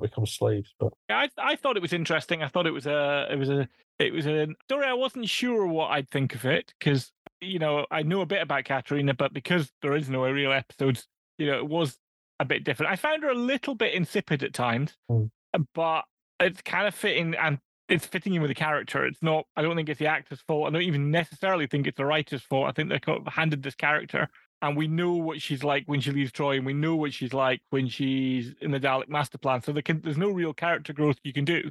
become 0.00 0.26
slaves. 0.26 0.74
But 0.80 0.92
I 1.08 1.28
I 1.38 1.56
thought 1.56 1.76
it 1.76 1.82
was 1.82 1.92
interesting. 1.92 2.42
I 2.42 2.48
thought 2.48 2.66
it 2.66 2.72
was 2.72 2.86
a 2.86 3.26
it 3.30 3.36
was 3.36 3.48
a 3.50 3.68
it 3.98 4.12
was 4.12 4.26
a 4.26 4.48
story. 4.64 4.86
I 4.86 4.94
wasn't 4.94 5.28
sure 5.28 5.66
what 5.66 5.90
I'd 5.90 6.10
think 6.10 6.34
of 6.34 6.44
it 6.44 6.74
because 6.78 7.12
you 7.40 7.58
know 7.58 7.86
I 7.90 8.02
know 8.02 8.22
a 8.22 8.26
bit 8.26 8.42
about 8.42 8.64
Katarina, 8.64 9.14
but 9.14 9.32
because 9.32 9.70
there 9.82 9.94
is 9.96 10.10
no 10.10 10.22
real 10.24 10.52
episodes, 10.52 11.06
you 11.38 11.46
know, 11.46 11.58
it 11.58 11.68
was 11.68 11.96
a 12.40 12.44
bit 12.44 12.64
different. 12.64 12.90
I 12.90 12.96
found 12.96 13.22
her 13.22 13.30
a 13.30 13.34
little 13.34 13.74
bit 13.76 13.94
insipid 13.94 14.42
at 14.42 14.52
times, 14.52 14.96
Mm. 15.10 15.30
but 15.74 16.04
it's 16.40 16.62
kind 16.62 16.88
of 16.88 16.94
fitting 16.94 17.34
and 17.36 17.58
it's 17.88 18.06
fitting 18.06 18.34
in 18.34 18.42
with 18.42 18.48
the 18.48 18.54
character. 18.54 19.04
It's 19.04 19.22
not. 19.22 19.46
I 19.56 19.62
don't 19.62 19.76
think 19.76 19.88
it's 19.88 19.98
the 19.98 20.06
actor's 20.06 20.40
fault. 20.40 20.66
I 20.66 20.70
don't 20.70 20.82
even 20.82 21.10
necessarily 21.10 21.66
think 21.66 21.86
it's 21.86 21.96
the 21.96 22.06
writer's 22.06 22.42
fault. 22.42 22.68
I 22.68 22.72
think 22.72 22.88
they 22.88 22.98
kind 22.98 23.26
of 23.26 23.32
handed 23.32 23.62
this 23.62 23.74
character. 23.74 24.28
And 24.62 24.76
we 24.76 24.88
know 24.88 25.12
what 25.12 25.42
she's 25.42 25.62
like 25.62 25.84
when 25.86 26.00
she 26.00 26.10
leaves 26.10 26.32
Troy, 26.32 26.56
and 26.56 26.64
we 26.64 26.72
know 26.72 26.96
what 26.96 27.12
she's 27.12 27.34
like 27.34 27.60
when 27.70 27.88
she's 27.88 28.54
in 28.62 28.70
the 28.70 28.80
Dalek 28.80 29.08
master 29.08 29.36
plan. 29.36 29.62
So 29.62 29.72
there 29.72 29.82
can, 29.82 30.00
there's 30.00 30.16
no 30.16 30.30
real 30.30 30.54
character 30.54 30.94
growth 30.94 31.18
you 31.22 31.34
can 31.34 31.44
do. 31.44 31.70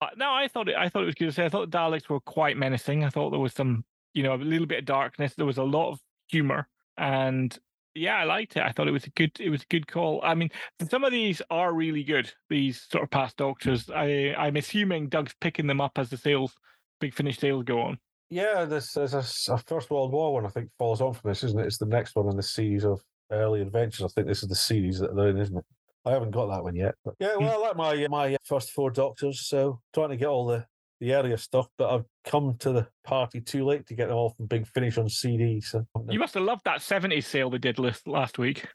Uh, 0.00 0.08
no, 0.16 0.32
I 0.32 0.48
thought 0.48 0.68
it. 0.68 0.74
I 0.76 0.88
thought 0.88 1.02
it 1.02 1.06
was 1.06 1.14
good 1.14 1.26
to 1.26 1.32
say. 1.32 1.44
I 1.44 1.48
thought 1.48 1.70
the 1.70 1.78
Daleks 1.78 2.08
were 2.08 2.20
quite 2.20 2.56
menacing. 2.56 3.04
I 3.04 3.10
thought 3.10 3.30
there 3.30 3.38
was 3.38 3.52
some, 3.52 3.84
you 4.14 4.22
know, 4.24 4.34
a 4.34 4.36
little 4.36 4.66
bit 4.66 4.80
of 4.80 4.84
darkness. 4.84 5.34
There 5.34 5.46
was 5.46 5.58
a 5.58 5.64
lot 5.64 5.92
of 5.92 6.00
humor, 6.28 6.66
and 6.96 7.56
yeah, 7.98 8.16
I 8.16 8.24
liked 8.24 8.56
it. 8.56 8.62
I 8.62 8.72
thought 8.72 8.88
it 8.88 8.92
was 8.92 9.04
a 9.04 9.10
good. 9.10 9.32
It 9.40 9.50
was 9.50 9.62
a 9.62 9.66
good 9.66 9.86
call. 9.86 10.20
I 10.22 10.34
mean, 10.34 10.50
some 10.90 11.04
of 11.04 11.12
these 11.12 11.42
are 11.50 11.72
really 11.72 12.02
good. 12.02 12.32
These 12.48 12.86
sort 12.90 13.04
of 13.04 13.10
past 13.10 13.36
Doctors. 13.36 13.90
I 13.90 14.34
I'm 14.36 14.56
assuming 14.56 15.08
Doug's 15.08 15.34
picking 15.40 15.66
them 15.66 15.80
up 15.80 15.98
as 15.98 16.10
the 16.10 16.16
sales, 16.16 16.54
big 17.00 17.14
finish 17.14 17.38
sales 17.38 17.64
go 17.64 17.80
on. 17.80 17.98
yeah, 18.30 18.64
this 18.64 18.96
is 18.96 19.14
a, 19.14 19.52
a 19.52 19.58
First 19.58 19.90
World 19.90 20.12
War 20.12 20.34
one. 20.34 20.46
I 20.46 20.50
think 20.50 20.70
follows 20.78 21.00
on 21.00 21.14
from 21.14 21.30
this, 21.30 21.44
isn't 21.44 21.58
it? 21.58 21.66
It's 21.66 21.78
the 21.78 21.86
next 21.86 22.16
one 22.16 22.28
in 22.28 22.36
the 22.36 22.42
series 22.42 22.84
of 22.84 23.00
early 23.30 23.62
adventures. 23.62 24.04
I 24.04 24.08
think 24.08 24.26
this 24.26 24.42
is 24.42 24.48
the 24.48 24.54
series 24.54 24.98
that 25.00 25.14
they're 25.14 25.28
in, 25.28 25.38
isn't 25.38 25.56
it? 25.56 25.64
I 26.04 26.12
haven't 26.12 26.30
got 26.30 26.46
that 26.46 26.62
one 26.62 26.76
yet. 26.76 26.94
But 27.04 27.14
yeah, 27.18 27.34
hmm. 27.34 27.44
well, 27.44 27.64
I 27.64 27.68
like 27.68 27.76
my 27.76 28.06
my 28.08 28.36
first 28.44 28.70
four 28.70 28.90
Doctors, 28.90 29.46
so 29.46 29.80
trying 29.94 30.10
to 30.10 30.16
get 30.16 30.28
all 30.28 30.46
the 30.46 30.64
the 31.00 31.14
earlier 31.14 31.36
stuff, 31.36 31.68
but 31.78 31.90
I've 31.94 32.04
come 32.24 32.56
to 32.60 32.72
the 32.72 32.86
party 33.04 33.40
too 33.40 33.64
late 33.64 33.86
to 33.86 33.94
get 33.94 34.08
them 34.08 34.16
all 34.16 34.30
from 34.30 34.46
Big 34.46 34.66
Finish 34.66 34.98
on 34.98 35.08
CD. 35.08 35.60
So 35.60 35.86
You 36.08 36.18
must 36.18 36.34
have 36.34 36.42
loved 36.42 36.62
that 36.64 36.80
70s 36.80 37.24
sale 37.24 37.50
they 37.50 37.58
did 37.58 37.78
last 38.06 38.38
week. 38.38 38.66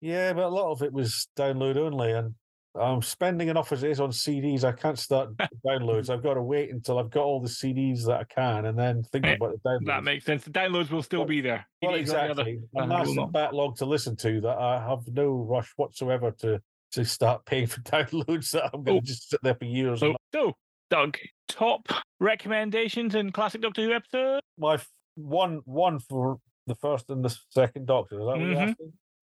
yeah, 0.00 0.32
but 0.32 0.44
a 0.44 0.48
lot 0.48 0.70
of 0.72 0.82
it 0.82 0.92
was 0.92 1.28
download 1.38 1.76
only, 1.76 2.12
and 2.12 2.34
I'm 2.78 3.00
spending 3.02 3.48
enough 3.48 3.72
as 3.72 3.82
it 3.84 3.90
is 3.90 4.00
on 4.00 4.10
CDs. 4.10 4.62
I 4.64 4.72
can't 4.72 4.98
start 4.98 5.30
downloads. 5.66 6.10
I've 6.10 6.22
got 6.22 6.34
to 6.34 6.42
wait 6.42 6.70
until 6.70 6.98
I've 6.98 7.10
got 7.10 7.24
all 7.24 7.40
the 7.40 7.48
CDs 7.48 8.04
that 8.06 8.20
I 8.20 8.24
can, 8.24 8.66
and 8.66 8.78
then 8.78 9.02
think 9.04 9.24
about 9.26 9.52
the 9.62 9.68
downloads. 9.68 9.86
That 9.86 10.04
makes 10.04 10.24
sense. 10.26 10.44
The 10.44 10.50
downloads 10.50 10.90
will 10.90 11.02
still 11.02 11.24
be 11.24 11.40
there. 11.40 11.66
Well, 11.82 11.92
CDs 11.92 11.98
on 11.98 12.04
the 12.06 12.18
other- 12.32 12.42
exactly. 12.42 12.58
And 12.74 12.90
that's 12.90 13.10
a 13.10 13.14
not. 13.14 13.32
backlog 13.32 13.76
to 13.78 13.86
listen 13.86 14.16
to 14.16 14.40
that 14.42 14.58
I 14.58 14.86
have 14.86 15.06
no 15.08 15.30
rush 15.48 15.72
whatsoever 15.76 16.30
to 16.40 16.60
to 16.92 17.04
start 17.04 17.44
paying 17.46 17.66
for 17.66 17.80
downloads 17.82 18.50
that 18.52 18.70
I'm 18.72 18.82
going 18.84 18.98
Oh. 18.98 19.00
to 19.00 19.06
just 19.06 19.28
sit 19.30 19.40
there 19.42 19.54
for 19.54 19.64
years. 19.64 20.00
So, 20.00 20.14
so, 20.34 20.52
Doug, 20.90 21.18
top 21.48 21.88
recommendations 22.20 23.14
in 23.14 23.32
classic 23.32 23.60
Doctor 23.60 23.82
Who 23.82 23.92
episode? 23.92 24.40
My 24.58 24.74
f- 24.74 24.88
one 25.16 25.62
one 25.64 25.98
for 25.98 26.38
the 26.66 26.74
first 26.74 27.10
and 27.10 27.24
the 27.24 27.36
second 27.50 27.86
Doctor. 27.86 28.16
Is 28.20 28.26
that 28.26 28.26
what 28.26 28.40
you're 28.40 28.54
Mhm. 28.56 28.68
asking? 28.70 28.92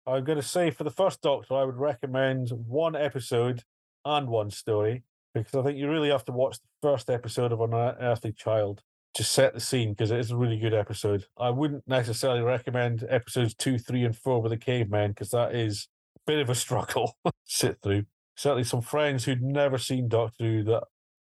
I'm 0.06 0.24
going 0.24 0.38
to 0.38 0.42
say 0.46 0.70
for 0.70 0.84
the 0.84 0.90
first 0.90 1.20
Doctor, 1.22 1.54
I 1.54 1.64
would 1.64 1.76
recommend 1.76 2.50
one 2.50 2.96
episode 2.96 3.62
and 4.04 4.28
one 4.28 4.50
story 4.50 5.04
because 5.34 5.54
I 5.54 5.62
think 5.62 5.78
you 5.78 5.88
really 5.90 6.08
have 6.10 6.24
to 6.26 6.32
watch 6.32 6.58
the 6.58 6.68
first 6.82 7.10
episode 7.10 7.52
of 7.52 7.60
An 7.60 7.72
Unearthly 7.74 8.32
Child 8.32 8.82
to 9.14 9.24
set 9.24 9.54
the 9.54 9.60
scene 9.60 9.90
because 9.90 10.10
it 10.10 10.18
is 10.20 10.30
a 10.30 10.36
really 10.36 10.58
good 10.58 10.74
episode. 10.74 11.26
I 11.36 11.50
wouldn't 11.50 11.86
necessarily 11.86 12.42
recommend 12.42 13.04
episodes 13.08 13.54
two, 13.54 13.78
three, 13.78 14.04
and 14.04 14.16
four 14.16 14.40
with 14.40 14.50
the 14.50 14.56
cavemen 14.56 15.10
because 15.12 15.30
that 15.30 15.54
is 15.54 15.88
a 16.16 16.20
bit 16.26 16.38
of 16.40 16.48
a 16.50 16.54
struggle 16.66 17.16
to 17.24 17.32
sit 17.44 17.78
through. 17.82 18.06
Certainly, 18.36 18.64
some 18.64 18.80
friends 18.80 19.24
who'd 19.24 19.42
never 19.42 19.76
seen 19.78 20.08
Doctor 20.08 20.44
Who 20.44 20.64
that 20.64 20.84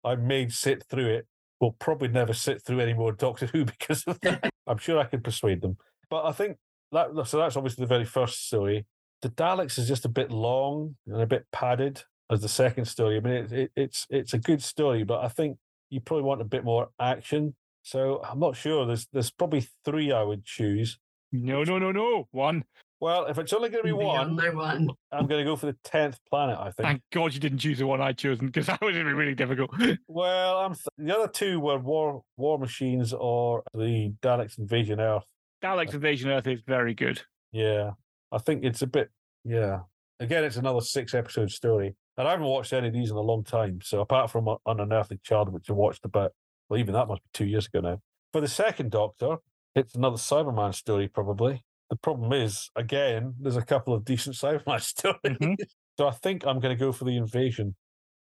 I 0.05 0.17
may 0.17 0.49
sit 0.49 0.85
through 0.85 1.09
it 1.09 1.27
will 1.61 1.73
probably 1.73 2.09
never 2.09 2.33
sit 2.33 2.63
through 2.63 2.81
any 2.81 2.95
more 2.95 3.13
Doctor 3.13 3.47
Who 3.47 3.65
because 3.79 4.05
of 4.05 4.19
that. 4.23 4.51
I'm 4.67 4.79
sure 4.79 4.99
I 4.99 5.05
could 5.05 5.23
persuade 5.23 5.61
them. 5.61 5.77
But 6.09 6.25
I 6.25 6.33
think 6.33 6.57
that 6.93 7.09
so 7.27 7.39
that's 7.39 7.57
obviously 7.57 7.85
the 7.85 7.89
very 7.89 8.05
first 8.05 8.47
story. 8.47 8.87
The 9.23 9.29
Daleks 9.29 9.79
is 9.79 9.87
just 9.87 10.07
a 10.07 10.09
bit 10.09 10.31
long 10.31 10.97
and 11.07 11.21
a 11.21 11.27
bit 11.27 11.47
padded. 11.53 12.03
as 12.31 12.41
the 12.41 12.49
second 12.49 12.87
story. 12.87 13.17
I 13.17 13.21
mean, 13.21 13.35
it, 13.35 13.53
it, 13.53 13.71
it's 13.77 14.07
it's 14.11 14.35
a 14.35 14.39
good 14.39 14.63
story, 14.63 15.05
but 15.05 15.23
I 15.23 15.29
think 15.29 15.59
you 15.91 16.01
probably 16.01 16.25
want 16.25 16.41
a 16.41 16.45
bit 16.45 16.65
more 16.65 16.89
action. 17.01 17.55
So 17.83 18.23
I'm 18.25 18.39
not 18.41 18.57
sure. 18.57 18.87
There's 18.87 19.07
there's 19.13 19.31
probably 19.31 19.67
three 19.85 20.13
I 20.13 20.23
would 20.23 20.45
choose. 20.45 20.99
No, 21.33 21.63
no, 21.63 21.79
no, 21.79 21.93
no. 21.93 22.29
One. 22.33 22.65
Well, 23.01 23.25
if 23.27 23.39
it's 23.39 23.53
only 23.55 23.71
going 23.71 23.83
to 23.83 23.87
be 23.87 23.91
The 23.91 23.97
one, 23.97 24.37
one. 24.37 24.89
I'm 25.11 25.27
going 25.27 25.43
to 25.43 25.51
go 25.51 25.57
for 25.57 25.67
the 25.67 25.77
tenth 25.85 26.19
planet. 26.29 26.59
I 26.59 26.65
think. 26.71 26.87
Thank 26.87 27.03
God 27.13 27.33
you 27.33 27.41
didn't 27.41 27.59
choose 27.59 27.79
the 27.79 27.87
one 27.87 28.01
I 28.01 28.13
chosen 28.13 28.47
because 28.47 28.67
that 28.67 28.81
would 28.83 28.95
have 28.95 29.05
been 29.05 29.17
really 29.17 29.35
difficult. 29.35 29.71
Well, 30.09 30.59
I'm 30.59 30.75
th- 30.75 30.87
the 30.99 31.17
other 31.17 31.29
two 31.29 31.61
were 31.61 31.79
War 31.79 32.23
War 32.37 32.59
Machines 32.59 33.13
or 33.15 33.63
the 33.75 34.13
Daleks 34.23 34.59
Invasion 34.59 35.01
Earth. 35.01 35.25
Daleks 35.63 35.95
Invasion 35.95 36.31
Earth 36.31 36.47
is 36.47 36.61
very 36.67 36.95
good. 36.95 37.23
Yeah, 37.53 37.93
I 38.33 38.39
think 38.39 38.65
it's 38.65 38.83
a 38.83 38.87
bit. 38.87 39.11
Yeah, 39.45 39.81
again, 40.19 40.45
it's 40.45 40.57
another 40.57 40.81
six 40.81 41.15
episode 41.15 41.51
story, 41.51 41.95
and 42.19 42.29
I 42.29 42.33
haven't 42.33 42.47
watched 42.47 42.73
any 42.73 42.89
of 42.89 42.93
these 42.95 43.11
in 43.11 43.17
a 43.17 43.21
long 43.21 43.45
time. 43.45 43.81
So 43.83 44.01
apart 44.01 44.31
from 44.31 44.47
An 44.49 44.81
Unearthly 44.81 45.21
Child, 45.23 45.53
which 45.53 45.71
I 45.71 45.73
watched 45.73 46.05
about, 46.05 46.33
well, 46.69 46.79
even 46.79 46.95
that 46.95 47.09
must 47.09 47.23
be 47.23 47.29
two 47.33 47.47
years 47.47 47.67
ago 47.67 47.81
now. 47.81 48.01
For 48.33 48.41
the 48.41 48.49
second 48.49 48.91
Doctor, 48.91 49.37
it's 49.75 49.95
another 49.95 50.17
Cyberman 50.17 50.75
story, 50.75 51.09
probably. 51.09 51.65
The 51.91 51.97
problem 51.97 52.33
is, 52.33 52.71
again, 52.77 53.35
there's 53.41 53.57
a 53.57 53.63
couple 53.65 53.93
of 53.95 54.05
decent 54.05 54.37
Cyberman 54.37 54.81
stories. 54.83 55.19
Mhm. 55.25 55.57
So 55.99 56.07
I 56.09 56.13
think 56.13 56.47
I'm 56.47 56.61
going 56.61 56.77
to 56.77 56.79
go 56.83 56.93
for 56.93 57.05
the 57.05 57.17
Invasion. 57.17 57.75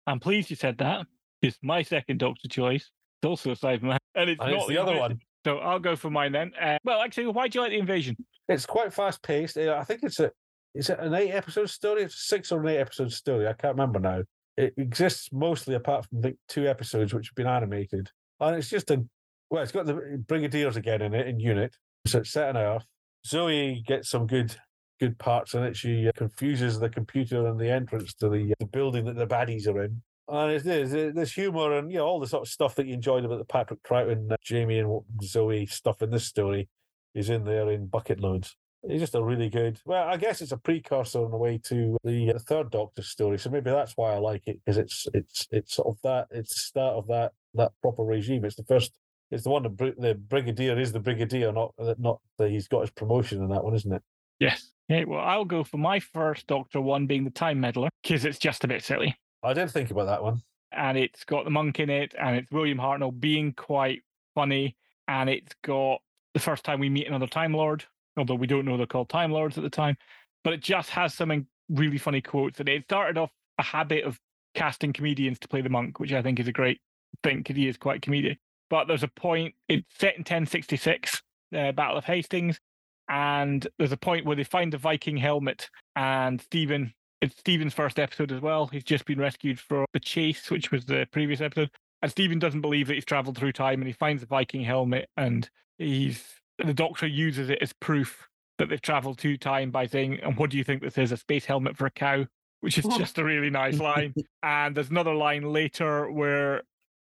I'm 0.06 0.20
pleased 0.20 0.48
you 0.48 0.56
said 0.56 0.78
that 0.78 1.06
It's 1.42 1.58
my 1.62 1.82
second 1.82 2.18
Doctor 2.18 2.48
choice 2.48 2.90
It's 3.22 3.28
also 3.28 3.50
a 3.50 3.54
Cyberman, 3.56 3.98
and 4.14 4.30
it's 4.30 4.40
And 4.40 4.52
not 4.52 4.60
it's 4.60 4.68
the 4.68 4.78
other 4.78 4.92
Invasion. 4.92 5.00
one. 5.00 5.20
So 5.44 5.58
I'll 5.58 5.78
go 5.78 5.96
for 5.96 6.10
mine 6.10 6.32
then. 6.32 6.52
Uh, 6.60 6.78
well, 6.84 7.00
actually, 7.02 7.26
why 7.28 7.48
do 7.48 7.58
you 7.58 7.62
like 7.62 7.72
the 7.72 7.78
Invasion? 7.78 8.16
It's 8.48 8.64
quite 8.66 8.92
fast 8.92 9.22
paced. 9.22 9.56
I 9.58 9.84
think 9.84 10.02
it's 10.02 10.20
a 10.20 10.30
is 10.74 10.90
it 10.90 10.98
an 11.00 11.14
eight 11.14 11.32
episode 11.32 11.68
story? 11.70 12.02
It's 12.02 12.14
a 12.14 12.18
six 12.18 12.52
or 12.52 12.60
an 12.60 12.68
eight 12.68 12.78
episode 12.78 13.10
story. 13.12 13.46
I 13.48 13.52
can't 13.54 13.74
remember 13.76 13.98
now. 13.98 14.22
It 14.56 14.74
exists 14.76 15.30
mostly 15.32 15.74
apart 15.74 16.06
from 16.06 16.20
the 16.20 16.36
two 16.48 16.68
episodes 16.68 17.12
which 17.14 17.28
have 17.28 17.34
been 17.34 17.46
animated, 17.46 18.08
and 18.40 18.56
it's 18.56 18.68
just 18.70 18.90
a 18.90 19.04
well, 19.50 19.62
it's 19.62 19.72
got 19.72 19.86
the 19.86 20.22
Brigadiers 20.26 20.76
again 20.76 21.02
in 21.02 21.14
it 21.14 21.26
in 21.26 21.40
unit. 21.40 21.74
So 22.06 22.18
it's 22.20 22.30
set 22.30 22.50
on 22.50 22.56
Earth. 22.56 22.84
Zoe 23.26 23.82
gets 23.86 24.08
some 24.08 24.26
good 24.26 24.54
good 25.00 25.18
parts 25.18 25.54
in 25.54 25.62
it. 25.62 25.76
She 25.76 26.08
uh, 26.08 26.12
confuses 26.16 26.78
the 26.78 26.88
computer 26.88 27.46
and 27.46 27.58
the 27.58 27.70
entrance 27.70 28.14
to 28.14 28.28
the, 28.28 28.52
the 28.58 28.66
building 28.66 29.04
that 29.04 29.16
the 29.16 29.26
baddies 29.26 29.68
are 29.68 29.84
in. 29.84 30.02
And 30.28 30.52
it's, 30.52 30.64
there's, 30.64 30.90
there's 30.90 31.32
humor 31.32 31.78
and 31.78 31.90
you 31.90 31.98
know 31.98 32.06
all 32.06 32.20
the 32.20 32.26
sort 32.26 32.42
of 32.42 32.52
stuff 32.52 32.74
that 32.74 32.86
you 32.86 32.94
enjoyed 32.94 33.24
about 33.24 33.38
the 33.38 33.44
Patrick 33.44 33.82
Troughton, 33.82 34.30
uh, 34.30 34.36
Jamie 34.42 34.78
and 34.78 35.02
Zoe 35.22 35.66
stuff 35.66 36.02
in 36.02 36.10
this 36.10 36.26
story 36.26 36.68
is 37.14 37.30
in 37.30 37.44
there 37.44 37.70
in 37.70 37.86
bucket 37.86 38.20
loads. 38.20 38.54
It's 38.84 39.00
just 39.00 39.14
a 39.14 39.22
really 39.22 39.48
good. 39.48 39.80
Well, 39.84 40.06
I 40.06 40.16
guess 40.16 40.40
it's 40.40 40.52
a 40.52 40.56
precursor 40.56 41.24
in 41.24 41.32
a 41.32 41.36
way 41.36 41.58
to 41.64 41.96
the 42.04 42.32
uh, 42.34 42.38
third 42.38 42.70
Doctor 42.70 43.02
story, 43.02 43.38
so 43.38 43.50
maybe 43.50 43.70
that's 43.70 43.96
why 43.96 44.12
I 44.12 44.18
like 44.18 44.42
it 44.46 44.60
because 44.64 44.78
it's 44.78 45.06
it's 45.14 45.48
it's 45.50 45.74
sort 45.74 45.88
of 45.88 45.98
that 46.02 46.28
it's 46.30 46.54
the 46.54 46.60
start 46.60 46.94
of 46.94 47.08
that 47.08 47.32
that 47.54 47.72
proper 47.82 48.04
regime. 48.04 48.44
It's 48.44 48.56
the 48.56 48.64
first. 48.64 48.92
It's 49.30 49.44
the 49.44 49.50
one 49.50 49.62
that 49.62 49.76
the 49.98 50.14
brigadier 50.14 50.78
is 50.78 50.92
the 50.92 51.00
brigadier, 51.00 51.52
not 51.52 51.72
not 51.98 52.20
that 52.38 52.50
he's 52.50 52.68
got 52.68 52.80
his 52.82 52.90
promotion 52.90 53.42
in 53.42 53.50
that 53.50 53.62
one, 53.62 53.74
isn't 53.74 53.92
it? 53.92 54.02
Yes. 54.40 54.72
Okay, 54.90 55.04
well, 55.04 55.20
I'll 55.20 55.44
go 55.44 55.64
for 55.64 55.76
my 55.76 56.00
first 56.00 56.46
Doctor 56.46 56.80
one 56.80 57.06
being 57.06 57.24
the 57.24 57.30
Time 57.30 57.60
Meddler 57.60 57.90
because 58.02 58.24
it's 58.24 58.38
just 58.38 58.64
a 58.64 58.68
bit 58.68 58.82
silly. 58.82 59.14
I 59.42 59.52
didn't 59.52 59.72
think 59.72 59.90
about 59.90 60.06
that 60.06 60.22
one. 60.22 60.42
and 60.72 60.96
it's 60.96 61.24
got 61.24 61.44
the 61.44 61.50
monk 61.50 61.78
in 61.80 61.90
it, 61.90 62.14
and 62.18 62.36
it's 62.36 62.50
William 62.50 62.78
Hartnell 62.78 63.18
being 63.18 63.52
quite 63.52 64.02
funny, 64.34 64.76
and 65.08 65.28
it's 65.28 65.54
got 65.62 66.00
the 66.34 66.40
first 66.40 66.64
time 66.64 66.80
we 66.80 66.88
meet 66.88 67.06
another 67.06 67.26
Time 67.26 67.52
Lord, 67.52 67.84
although 68.16 68.34
we 68.34 68.46
don't 68.46 68.64
know 68.64 68.76
they're 68.76 68.86
called 68.86 69.08
Time 69.10 69.30
Lords 69.30 69.58
at 69.58 69.64
the 69.64 69.70
time, 69.70 69.96
but 70.42 70.52
it 70.54 70.62
just 70.62 70.90
has 70.90 71.12
some 71.14 71.46
really 71.68 71.98
funny 71.98 72.20
quotes, 72.22 72.60
and 72.60 72.68
it 72.68 72.84
started 72.84 73.18
off 73.18 73.30
a 73.58 73.62
habit 73.62 74.04
of 74.04 74.18
casting 74.54 74.92
comedians 74.92 75.38
to 75.40 75.48
play 75.48 75.60
the 75.60 75.68
monk, 75.68 76.00
which 76.00 76.12
I 76.12 76.22
think 76.22 76.40
is 76.40 76.48
a 76.48 76.52
great 76.52 76.80
thing 77.22 77.38
because 77.38 77.56
he 77.56 77.68
is 77.68 77.76
quite 77.76 78.00
comedic. 78.00 78.38
But 78.70 78.88
there's 78.88 79.02
a 79.02 79.08
point, 79.08 79.54
it's 79.68 79.86
set 79.98 80.14
in 80.14 80.20
1066, 80.20 81.22
uh, 81.56 81.72
Battle 81.72 81.96
of 81.96 82.04
Hastings, 82.04 82.60
and 83.08 83.66
there's 83.78 83.92
a 83.92 83.96
point 83.96 84.26
where 84.26 84.36
they 84.36 84.44
find 84.44 84.72
the 84.72 84.78
Viking 84.78 85.16
helmet, 85.16 85.70
and 85.96 86.40
Stephen 86.40 86.92
it's 87.20 87.36
Stephen's 87.36 87.74
first 87.74 87.98
episode 87.98 88.32
as 88.32 88.40
well. 88.40 88.66
He's 88.66 88.84
just 88.84 89.04
been 89.04 89.18
rescued 89.18 89.58
from 89.58 89.86
the 89.92 90.00
chase, 90.00 90.50
which 90.50 90.70
was 90.70 90.84
the 90.84 91.06
previous 91.10 91.40
episode. 91.40 91.70
And 92.02 92.10
Stephen 92.10 92.38
doesn't 92.38 92.60
believe 92.60 92.86
that 92.88 92.94
he's 92.94 93.04
traveled 93.04 93.36
through 93.36 93.52
time 93.52 93.80
and 93.80 93.86
he 93.86 93.92
finds 93.92 94.20
the 94.22 94.28
Viking 94.28 94.62
helmet 94.62 95.08
and 95.16 95.48
he's 95.78 96.24
the 96.58 96.74
doctor 96.74 97.06
uses 97.06 97.50
it 97.50 97.58
as 97.60 97.72
proof 97.72 98.28
that 98.58 98.68
they've 98.68 98.80
traveled 98.80 99.18
through 99.18 99.36
time 99.36 99.70
by 99.70 99.86
saying, 99.86 100.20
And 100.22 100.36
what 100.36 100.50
do 100.50 100.58
you 100.58 100.64
think 100.64 100.82
this 100.82 100.98
is? 100.98 101.12
A 101.12 101.16
space 101.16 101.44
helmet 101.44 101.76
for 101.76 101.86
a 101.86 101.90
cow? 101.90 102.24
Which 102.60 102.78
is 102.78 102.84
just 102.98 103.18
a 103.18 103.24
really 103.24 103.50
nice 103.50 103.78
line. 103.78 104.14
and 104.42 104.76
there's 104.76 104.90
another 104.90 105.14
line 105.14 105.52
later 105.52 106.10
where 106.10 106.62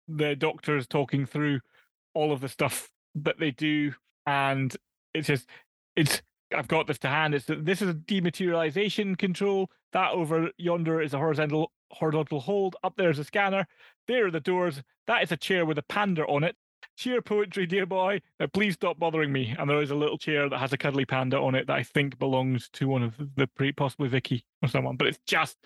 the 0.09 0.37
doctor 0.37 0.77
is 0.77 0.87
talking 0.87 1.27
through 1.27 1.61
all 2.15 2.33
of 2.33 2.41
the 2.41 2.49
stuff 2.49 2.91
that 3.15 3.39
they 3.39 3.51
do, 3.51 3.95
and 4.27 4.75
it's 5.15 5.29
just 5.29 5.49
it's 5.97 6.23
I've 6.55 6.69
got 6.69 6.87
this 6.87 6.99
to 7.01 7.09
hand. 7.09 7.35
It's 7.35 7.47
this 7.47 7.83
is 7.83 7.91
a 7.91 7.95
dematerialization 7.95 9.19
control. 9.19 9.71
That 9.93 10.13
over 10.13 10.51
yonder 10.57 11.01
is 11.01 11.15
a 11.15 11.19
horizontal 11.19 11.73
horizontal 11.91 12.41
hold. 12.41 12.77
Up 12.83 12.95
there 12.97 13.11
is 13.11 13.19
a 13.19 13.25
scanner. 13.25 13.67
There 14.07 14.27
are 14.27 14.31
the 14.31 14.41
doors. 14.41 14.83
That 15.07 15.23
is 15.23 15.33
a 15.33 15.37
chair 15.37 15.65
with 15.65 15.79
a 15.79 15.83
panda 15.83 16.27
on 16.27 16.45
it. 16.45 16.57
Sheer 16.97 17.23
poetry, 17.23 17.67
dear 17.67 17.87
boy. 17.87 18.21
Now 18.39 18.47
please 18.47 18.75
stop 18.75 18.99
bothering 18.99 19.33
me. 19.33 19.55
And 19.59 19.69
there 19.69 19.83
is 19.83 19.91
a 19.91 19.97
little 19.97 20.19
chair 20.19 20.49
that 20.49 20.59
has 20.59 20.73
a 20.73 20.79
cuddly 20.79 21.05
panda 21.05 21.39
on 21.39 21.55
it 21.55 21.67
that 21.67 21.77
I 21.77 21.83
think 21.83 22.19
belongs 22.19 22.69
to 22.75 22.89
one 22.89 23.03
of 23.03 23.15
the 23.37 23.47
pre 23.47 23.73
possibly 23.73 24.09
Vicky 24.09 24.45
or 24.63 24.69
someone. 24.69 24.97
But 24.97 25.09
it's 25.09 25.19
just 25.27 25.57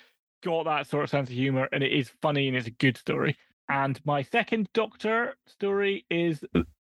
got 0.43 0.65
that 0.65 0.87
sort 0.87 1.05
of 1.05 1.11
sense 1.11 1.29
of 1.29 1.35
humor 1.35 1.69
and 1.73 1.83
it 1.83 1.93
is 1.93 2.13
funny 2.23 2.49
and 2.49 2.57
it's 2.57 2.69
a 2.69 2.73
good 2.73 2.97
story. 2.97 3.37
And 3.69 4.01
my 4.05 4.23
second 4.23 4.69
Doctor 4.73 5.37
story 5.47 6.07
is 6.11 6.43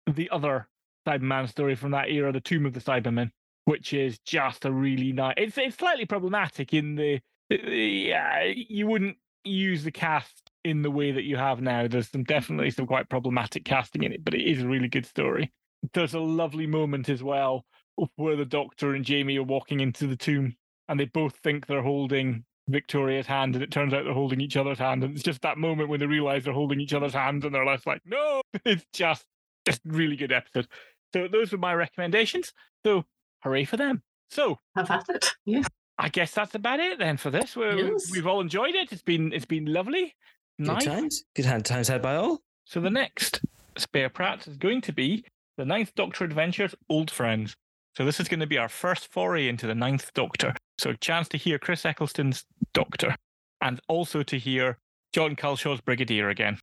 the 0.06 0.30
other 0.30 0.68
Cyberman 1.06 1.48
story 1.48 1.74
from 1.74 1.90
that 1.92 2.10
era, 2.10 2.32
The 2.32 2.40
Tomb 2.40 2.66
of 2.66 2.72
the 2.72 2.80
Cybermen, 2.80 3.30
which 3.64 3.92
is 3.92 4.18
just 4.20 4.64
a 4.64 4.72
really 4.72 5.12
nice. 5.12 5.34
It's 5.36 5.58
it's 5.58 5.76
slightly 5.76 6.06
problematic 6.06 6.72
in 6.74 6.94
the 6.94 7.20
uh, 7.52 7.70
yeah 7.70 8.44
you 8.44 8.86
wouldn't 8.86 9.16
use 9.44 9.84
the 9.84 9.90
cast 9.90 10.50
in 10.64 10.82
the 10.82 10.90
way 10.90 11.12
that 11.12 11.24
you 11.24 11.36
have 11.36 11.60
now. 11.60 11.86
There's 11.86 12.10
some 12.10 12.24
definitely 12.24 12.70
some 12.70 12.86
quite 12.86 13.08
problematic 13.08 13.64
casting 13.64 14.02
in 14.02 14.12
it, 14.12 14.24
but 14.24 14.34
it 14.34 14.42
is 14.42 14.62
a 14.62 14.68
really 14.68 14.88
good 14.88 15.06
story. 15.06 15.52
There's 15.94 16.14
a 16.14 16.20
lovely 16.20 16.66
moment 16.66 17.08
as 17.08 17.22
well 17.22 17.64
where 18.16 18.36
the 18.36 18.44
Doctor 18.44 18.94
and 18.94 19.04
Jamie 19.04 19.38
are 19.38 19.42
walking 19.42 19.80
into 19.80 20.06
the 20.06 20.16
tomb, 20.16 20.54
and 20.88 20.98
they 20.98 21.06
both 21.06 21.36
think 21.36 21.66
they're 21.66 21.82
holding 21.82 22.44
Victoria's 22.68 23.26
hand, 23.26 23.54
and 23.54 23.64
it 23.64 23.70
turns 23.70 23.92
out 23.92 24.04
they're 24.04 24.12
holding 24.14 24.40
each 24.40 24.56
other's 24.56 24.78
hand. 24.78 25.02
And 25.04 25.14
it's 25.14 25.22
just 25.22 25.42
that 25.42 25.58
moment 25.58 25.88
when 25.88 26.00
they 26.00 26.06
realize 26.06 26.44
they're 26.44 26.52
holding 26.52 26.80
each 26.80 26.94
other's 26.94 27.14
hands, 27.14 27.44
and 27.44 27.54
they're 27.54 27.66
less 27.66 27.86
like, 27.86 28.02
no, 28.04 28.42
it's 28.64 28.84
just 28.92 29.24
just 29.66 29.80
really 29.84 30.16
good 30.16 30.32
episode. 30.32 30.66
So 31.12 31.28
those 31.28 31.52
were 31.52 31.58
my 31.58 31.74
recommendations. 31.74 32.52
So 32.84 33.04
hooray 33.42 33.64
for 33.64 33.76
them. 33.76 34.02
So 34.30 34.58
Have 34.76 34.88
had 34.88 35.02
it. 35.08 35.32
Yes. 35.44 35.66
I 35.98 36.08
guess 36.08 36.32
that's 36.32 36.54
about 36.54 36.80
it 36.80 36.98
then 36.98 37.16
for 37.18 37.30
this. 37.30 37.56
We're, 37.56 37.76
Yes. 37.76 38.10
We've 38.10 38.26
all 38.26 38.40
enjoyed 38.40 38.74
it. 38.74 38.90
It's 38.92 39.02
been 39.02 39.32
it's 39.32 39.44
been 39.44 39.66
lovely. 39.66 40.14
Good 40.58 40.66
Nice. 40.68 40.84
times. 40.84 41.24
Good 41.36 41.44
hand 41.44 41.64
times 41.66 41.88
had 41.88 42.00
by 42.00 42.16
all. 42.16 42.40
So 42.64 42.80
the 42.80 42.90
next 42.90 43.40
spare 43.76 44.08
Pratt 44.08 44.46
is 44.46 44.56
going 44.56 44.80
to 44.82 44.92
be 44.92 45.24
the 45.58 45.64
Ninth 45.64 45.92
Doctor 45.94 46.24
Adventures 46.24 46.74
Old 46.88 47.10
Friends. 47.10 47.54
So 47.96 48.04
this 48.04 48.20
is 48.20 48.28
going 48.28 48.40
to 48.40 48.46
be 48.46 48.56
our 48.56 48.68
first 48.68 49.12
foray 49.12 49.48
into 49.48 49.66
the 49.66 49.74
Ninth 49.74 50.10
Doctor. 50.14 50.54
So 50.80 50.88
a 50.88 50.96
chance 50.96 51.28
to 51.28 51.36
hear 51.36 51.58
Chris 51.58 51.84
Eccleston's 51.84 52.46
Doctor, 52.72 53.14
and 53.60 53.80
also 53.86 54.22
to 54.22 54.38
hear 54.38 54.78
Jon 55.12 55.36
Culshaw's 55.36 55.82
Brigadier 55.82 56.30
again. 56.30 56.58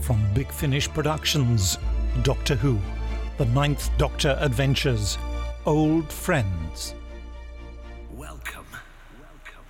From 0.00 0.24
Big 0.32 0.50
Finish 0.50 0.88
Productions, 0.88 1.76
Doctor 2.22 2.54
Who, 2.54 2.80
The 3.36 3.44
Ninth 3.44 3.90
Doctor 3.98 4.38
Adventures, 4.40 5.18
Old 5.66 6.10
Friends. 6.10 6.94
Welcome. 8.16 8.64
Welcome 9.20 9.66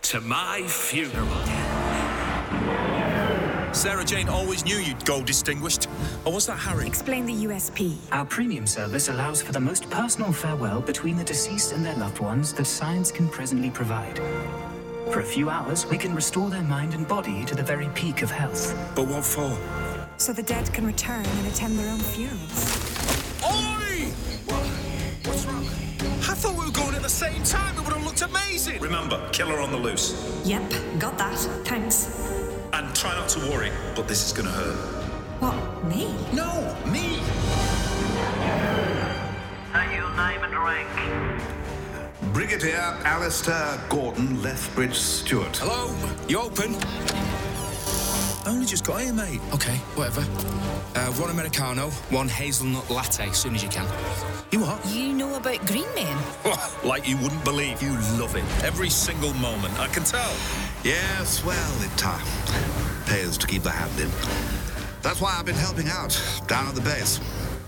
to 0.00 0.20
my 0.22 0.62
funeral. 0.62 1.28
Sarah 3.80 4.04
Jane 4.04 4.28
always 4.28 4.62
knew 4.62 4.76
you'd 4.76 5.02
go 5.06 5.22
distinguished. 5.22 5.88
Or 6.26 6.34
was 6.34 6.44
that 6.44 6.58
Harry? 6.58 6.86
Explain 6.86 7.24
the 7.24 7.46
USP. 7.46 7.96
Our 8.12 8.26
premium 8.26 8.66
service 8.66 9.08
allows 9.08 9.40
for 9.40 9.52
the 9.52 9.60
most 9.60 9.88
personal 9.88 10.34
farewell 10.34 10.82
between 10.82 11.16
the 11.16 11.24
deceased 11.24 11.72
and 11.72 11.82
their 11.82 11.96
loved 11.96 12.18
ones 12.18 12.52
that 12.52 12.66
science 12.66 13.10
can 13.10 13.26
presently 13.26 13.70
provide. 13.70 14.18
For 15.10 15.20
a 15.20 15.24
few 15.24 15.48
hours, 15.48 15.86
we 15.86 15.96
can 15.96 16.14
restore 16.14 16.50
their 16.50 16.60
mind 16.60 16.92
and 16.92 17.08
body 17.08 17.42
to 17.46 17.54
the 17.54 17.62
very 17.62 17.88
peak 17.94 18.20
of 18.20 18.30
health. 18.30 18.76
But 18.94 19.06
what 19.08 19.24
for? 19.24 19.56
So 20.18 20.34
the 20.34 20.42
dead 20.42 20.70
can 20.74 20.84
return 20.86 21.24
and 21.24 21.46
attend 21.46 21.78
their 21.78 21.88
own 21.88 22.00
funerals. 22.00 22.52
Oi! 23.42 24.12
Well, 24.46 24.60
what's 25.24 25.46
wrong? 25.46 25.64
I 26.28 26.34
thought 26.34 26.52
we 26.52 26.66
were 26.66 26.70
going 26.70 26.94
at 26.96 27.02
the 27.02 27.08
same 27.08 27.42
time. 27.44 27.74
It 27.78 27.84
would 27.84 27.94
have 27.94 28.04
looked 28.04 28.20
amazing. 28.20 28.82
Remember, 28.82 29.26
killer 29.30 29.58
on 29.58 29.72
the 29.72 29.78
loose. 29.78 30.38
Yep, 30.44 30.70
got 30.98 31.16
that. 31.16 31.38
Thanks. 31.64 32.49
And 32.72 32.94
try 32.94 33.14
not 33.14 33.28
to 33.30 33.40
worry, 33.50 33.70
but 33.94 34.06
this 34.06 34.24
is 34.24 34.32
going 34.32 34.46
to 34.46 34.52
hurt. 34.52 34.76
What, 35.40 35.84
me? 35.84 36.14
No, 36.32 36.76
me. 36.86 37.20
Say 39.72 39.96
your 39.96 40.10
name 40.16 40.42
and 40.44 40.54
rank. 40.58 42.32
Brigadier 42.32 42.96
Alistair 43.04 43.80
Gordon 43.88 44.42
Lethbridge 44.42 44.94
Stewart. 44.94 45.56
Hello? 45.56 45.94
You 46.28 46.40
open? 46.40 46.76
I 48.46 48.52
only 48.52 48.66
just 48.66 48.86
got 48.86 49.00
here, 49.00 49.12
mate. 49.12 49.40
Okay, 49.52 49.76
whatever. 49.94 50.22
Uh, 50.94 51.12
one 51.14 51.30
Americano, 51.30 51.90
one 52.10 52.28
hazelnut 52.28 52.88
latte, 52.88 53.28
as 53.28 53.36
soon 53.36 53.54
as 53.54 53.62
you 53.62 53.68
can. 53.68 53.86
You 54.50 54.60
what? 54.60 54.84
You 54.86 55.12
know 55.12 55.34
about 55.34 55.64
Green 55.66 55.86
Men? 55.94 56.16
like 56.84 57.06
you 57.06 57.16
wouldn't 57.18 57.44
believe. 57.44 57.82
You 57.82 57.92
love 58.18 58.36
it. 58.36 58.44
Every 58.64 58.90
single 58.90 59.34
moment. 59.34 59.78
I 59.78 59.88
can 59.88 60.04
tell. 60.04 60.32
Yes, 60.82 61.44
well, 61.44 61.82
it 61.82 62.02
uh, 62.02 63.04
pays 63.04 63.36
to 63.36 63.46
keep 63.46 63.62
the 63.62 63.70
hand 63.70 64.00
in. 64.00 64.08
That's 65.02 65.20
why 65.20 65.36
I've 65.38 65.44
been 65.44 65.54
helping 65.54 65.88
out 65.88 66.18
down 66.46 66.68
at 66.68 66.74
the 66.74 66.80
base. 66.80 67.18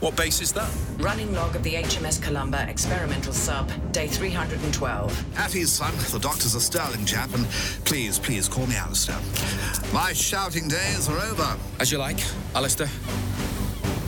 What 0.00 0.16
base 0.16 0.40
is 0.40 0.50
that? 0.52 0.70
Running 0.96 1.34
log 1.34 1.54
of 1.54 1.62
the 1.62 1.74
HMS 1.74 2.22
Columba 2.22 2.66
experimental 2.70 3.34
sub, 3.34 3.70
day 3.92 4.06
312. 4.06 5.34
Hattie's 5.34 5.70
son, 5.70 5.94
the 6.10 6.18
doctor's 6.18 6.54
a 6.54 6.60
sterling 6.60 7.04
chap, 7.04 7.34
and 7.34 7.46
please, 7.84 8.18
please 8.18 8.48
call 8.48 8.66
me 8.66 8.76
Alistair. 8.76 9.18
My 9.92 10.14
shouting 10.14 10.66
days 10.66 11.10
are 11.10 11.18
over. 11.18 11.56
As 11.80 11.92
you 11.92 11.98
like, 11.98 12.18
Alistair. 12.54 12.88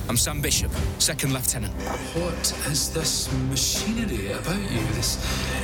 I'm 0.09 0.17
Sam 0.17 0.41
Bishop, 0.41 0.73
second 0.99 1.35
lieutenant. 1.35 1.75
What 2.15 2.53
is 2.71 2.93
this 2.95 3.31
machinery 3.51 4.33
about 4.33 4.63
you? 4.71 4.81
This 4.95 5.17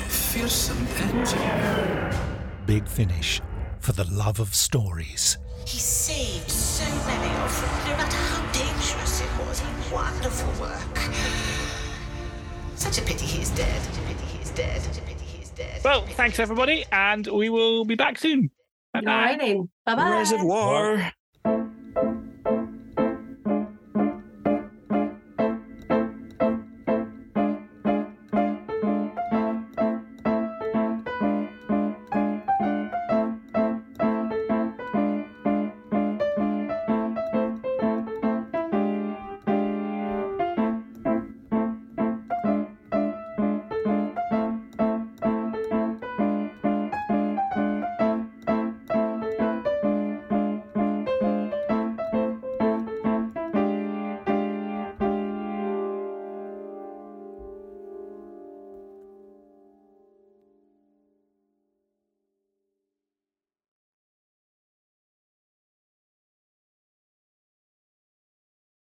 fearsome 0.08 0.86
engine? 0.98 2.39
Big 2.70 2.86
Finish 2.86 3.42
for 3.80 3.90
the 3.90 4.04
love 4.12 4.38
of 4.38 4.54
stories. 4.54 5.38
He 5.66 5.80
saved 5.80 6.48
so 6.48 6.84
many 7.04 7.34
of 7.42 7.60
them, 7.60 7.90
no 7.90 7.96
matter 7.96 8.16
how 8.16 8.52
dangerous 8.52 9.20
it 9.22 9.28
was. 9.40 9.60
Wonderful 9.90 10.52
work. 10.60 10.98
Such 12.76 12.98
a 12.98 13.02
pity 13.02 13.26
he's 13.26 13.50
dead. 13.50 13.82
Such 13.82 13.96
a 13.98 14.06
pity 14.06 14.24
he's 14.38 14.50
dead. 14.50 14.80
Such 14.82 14.98
a 14.98 15.02
pity 15.02 15.24
he's 15.24 15.50
dead. 15.50 15.80
Well, 15.84 16.02
thanks 16.02 16.38
everybody, 16.38 16.84
and 16.92 17.26
we 17.26 17.48
will 17.48 17.84
be 17.84 17.96
back 17.96 18.18
soon. 18.18 18.52
Bye 18.94 19.00
All 19.00 19.04
right. 19.04 19.58
Bye 19.84 19.94
bye. 19.96 20.10
Reservoir. 20.10 21.12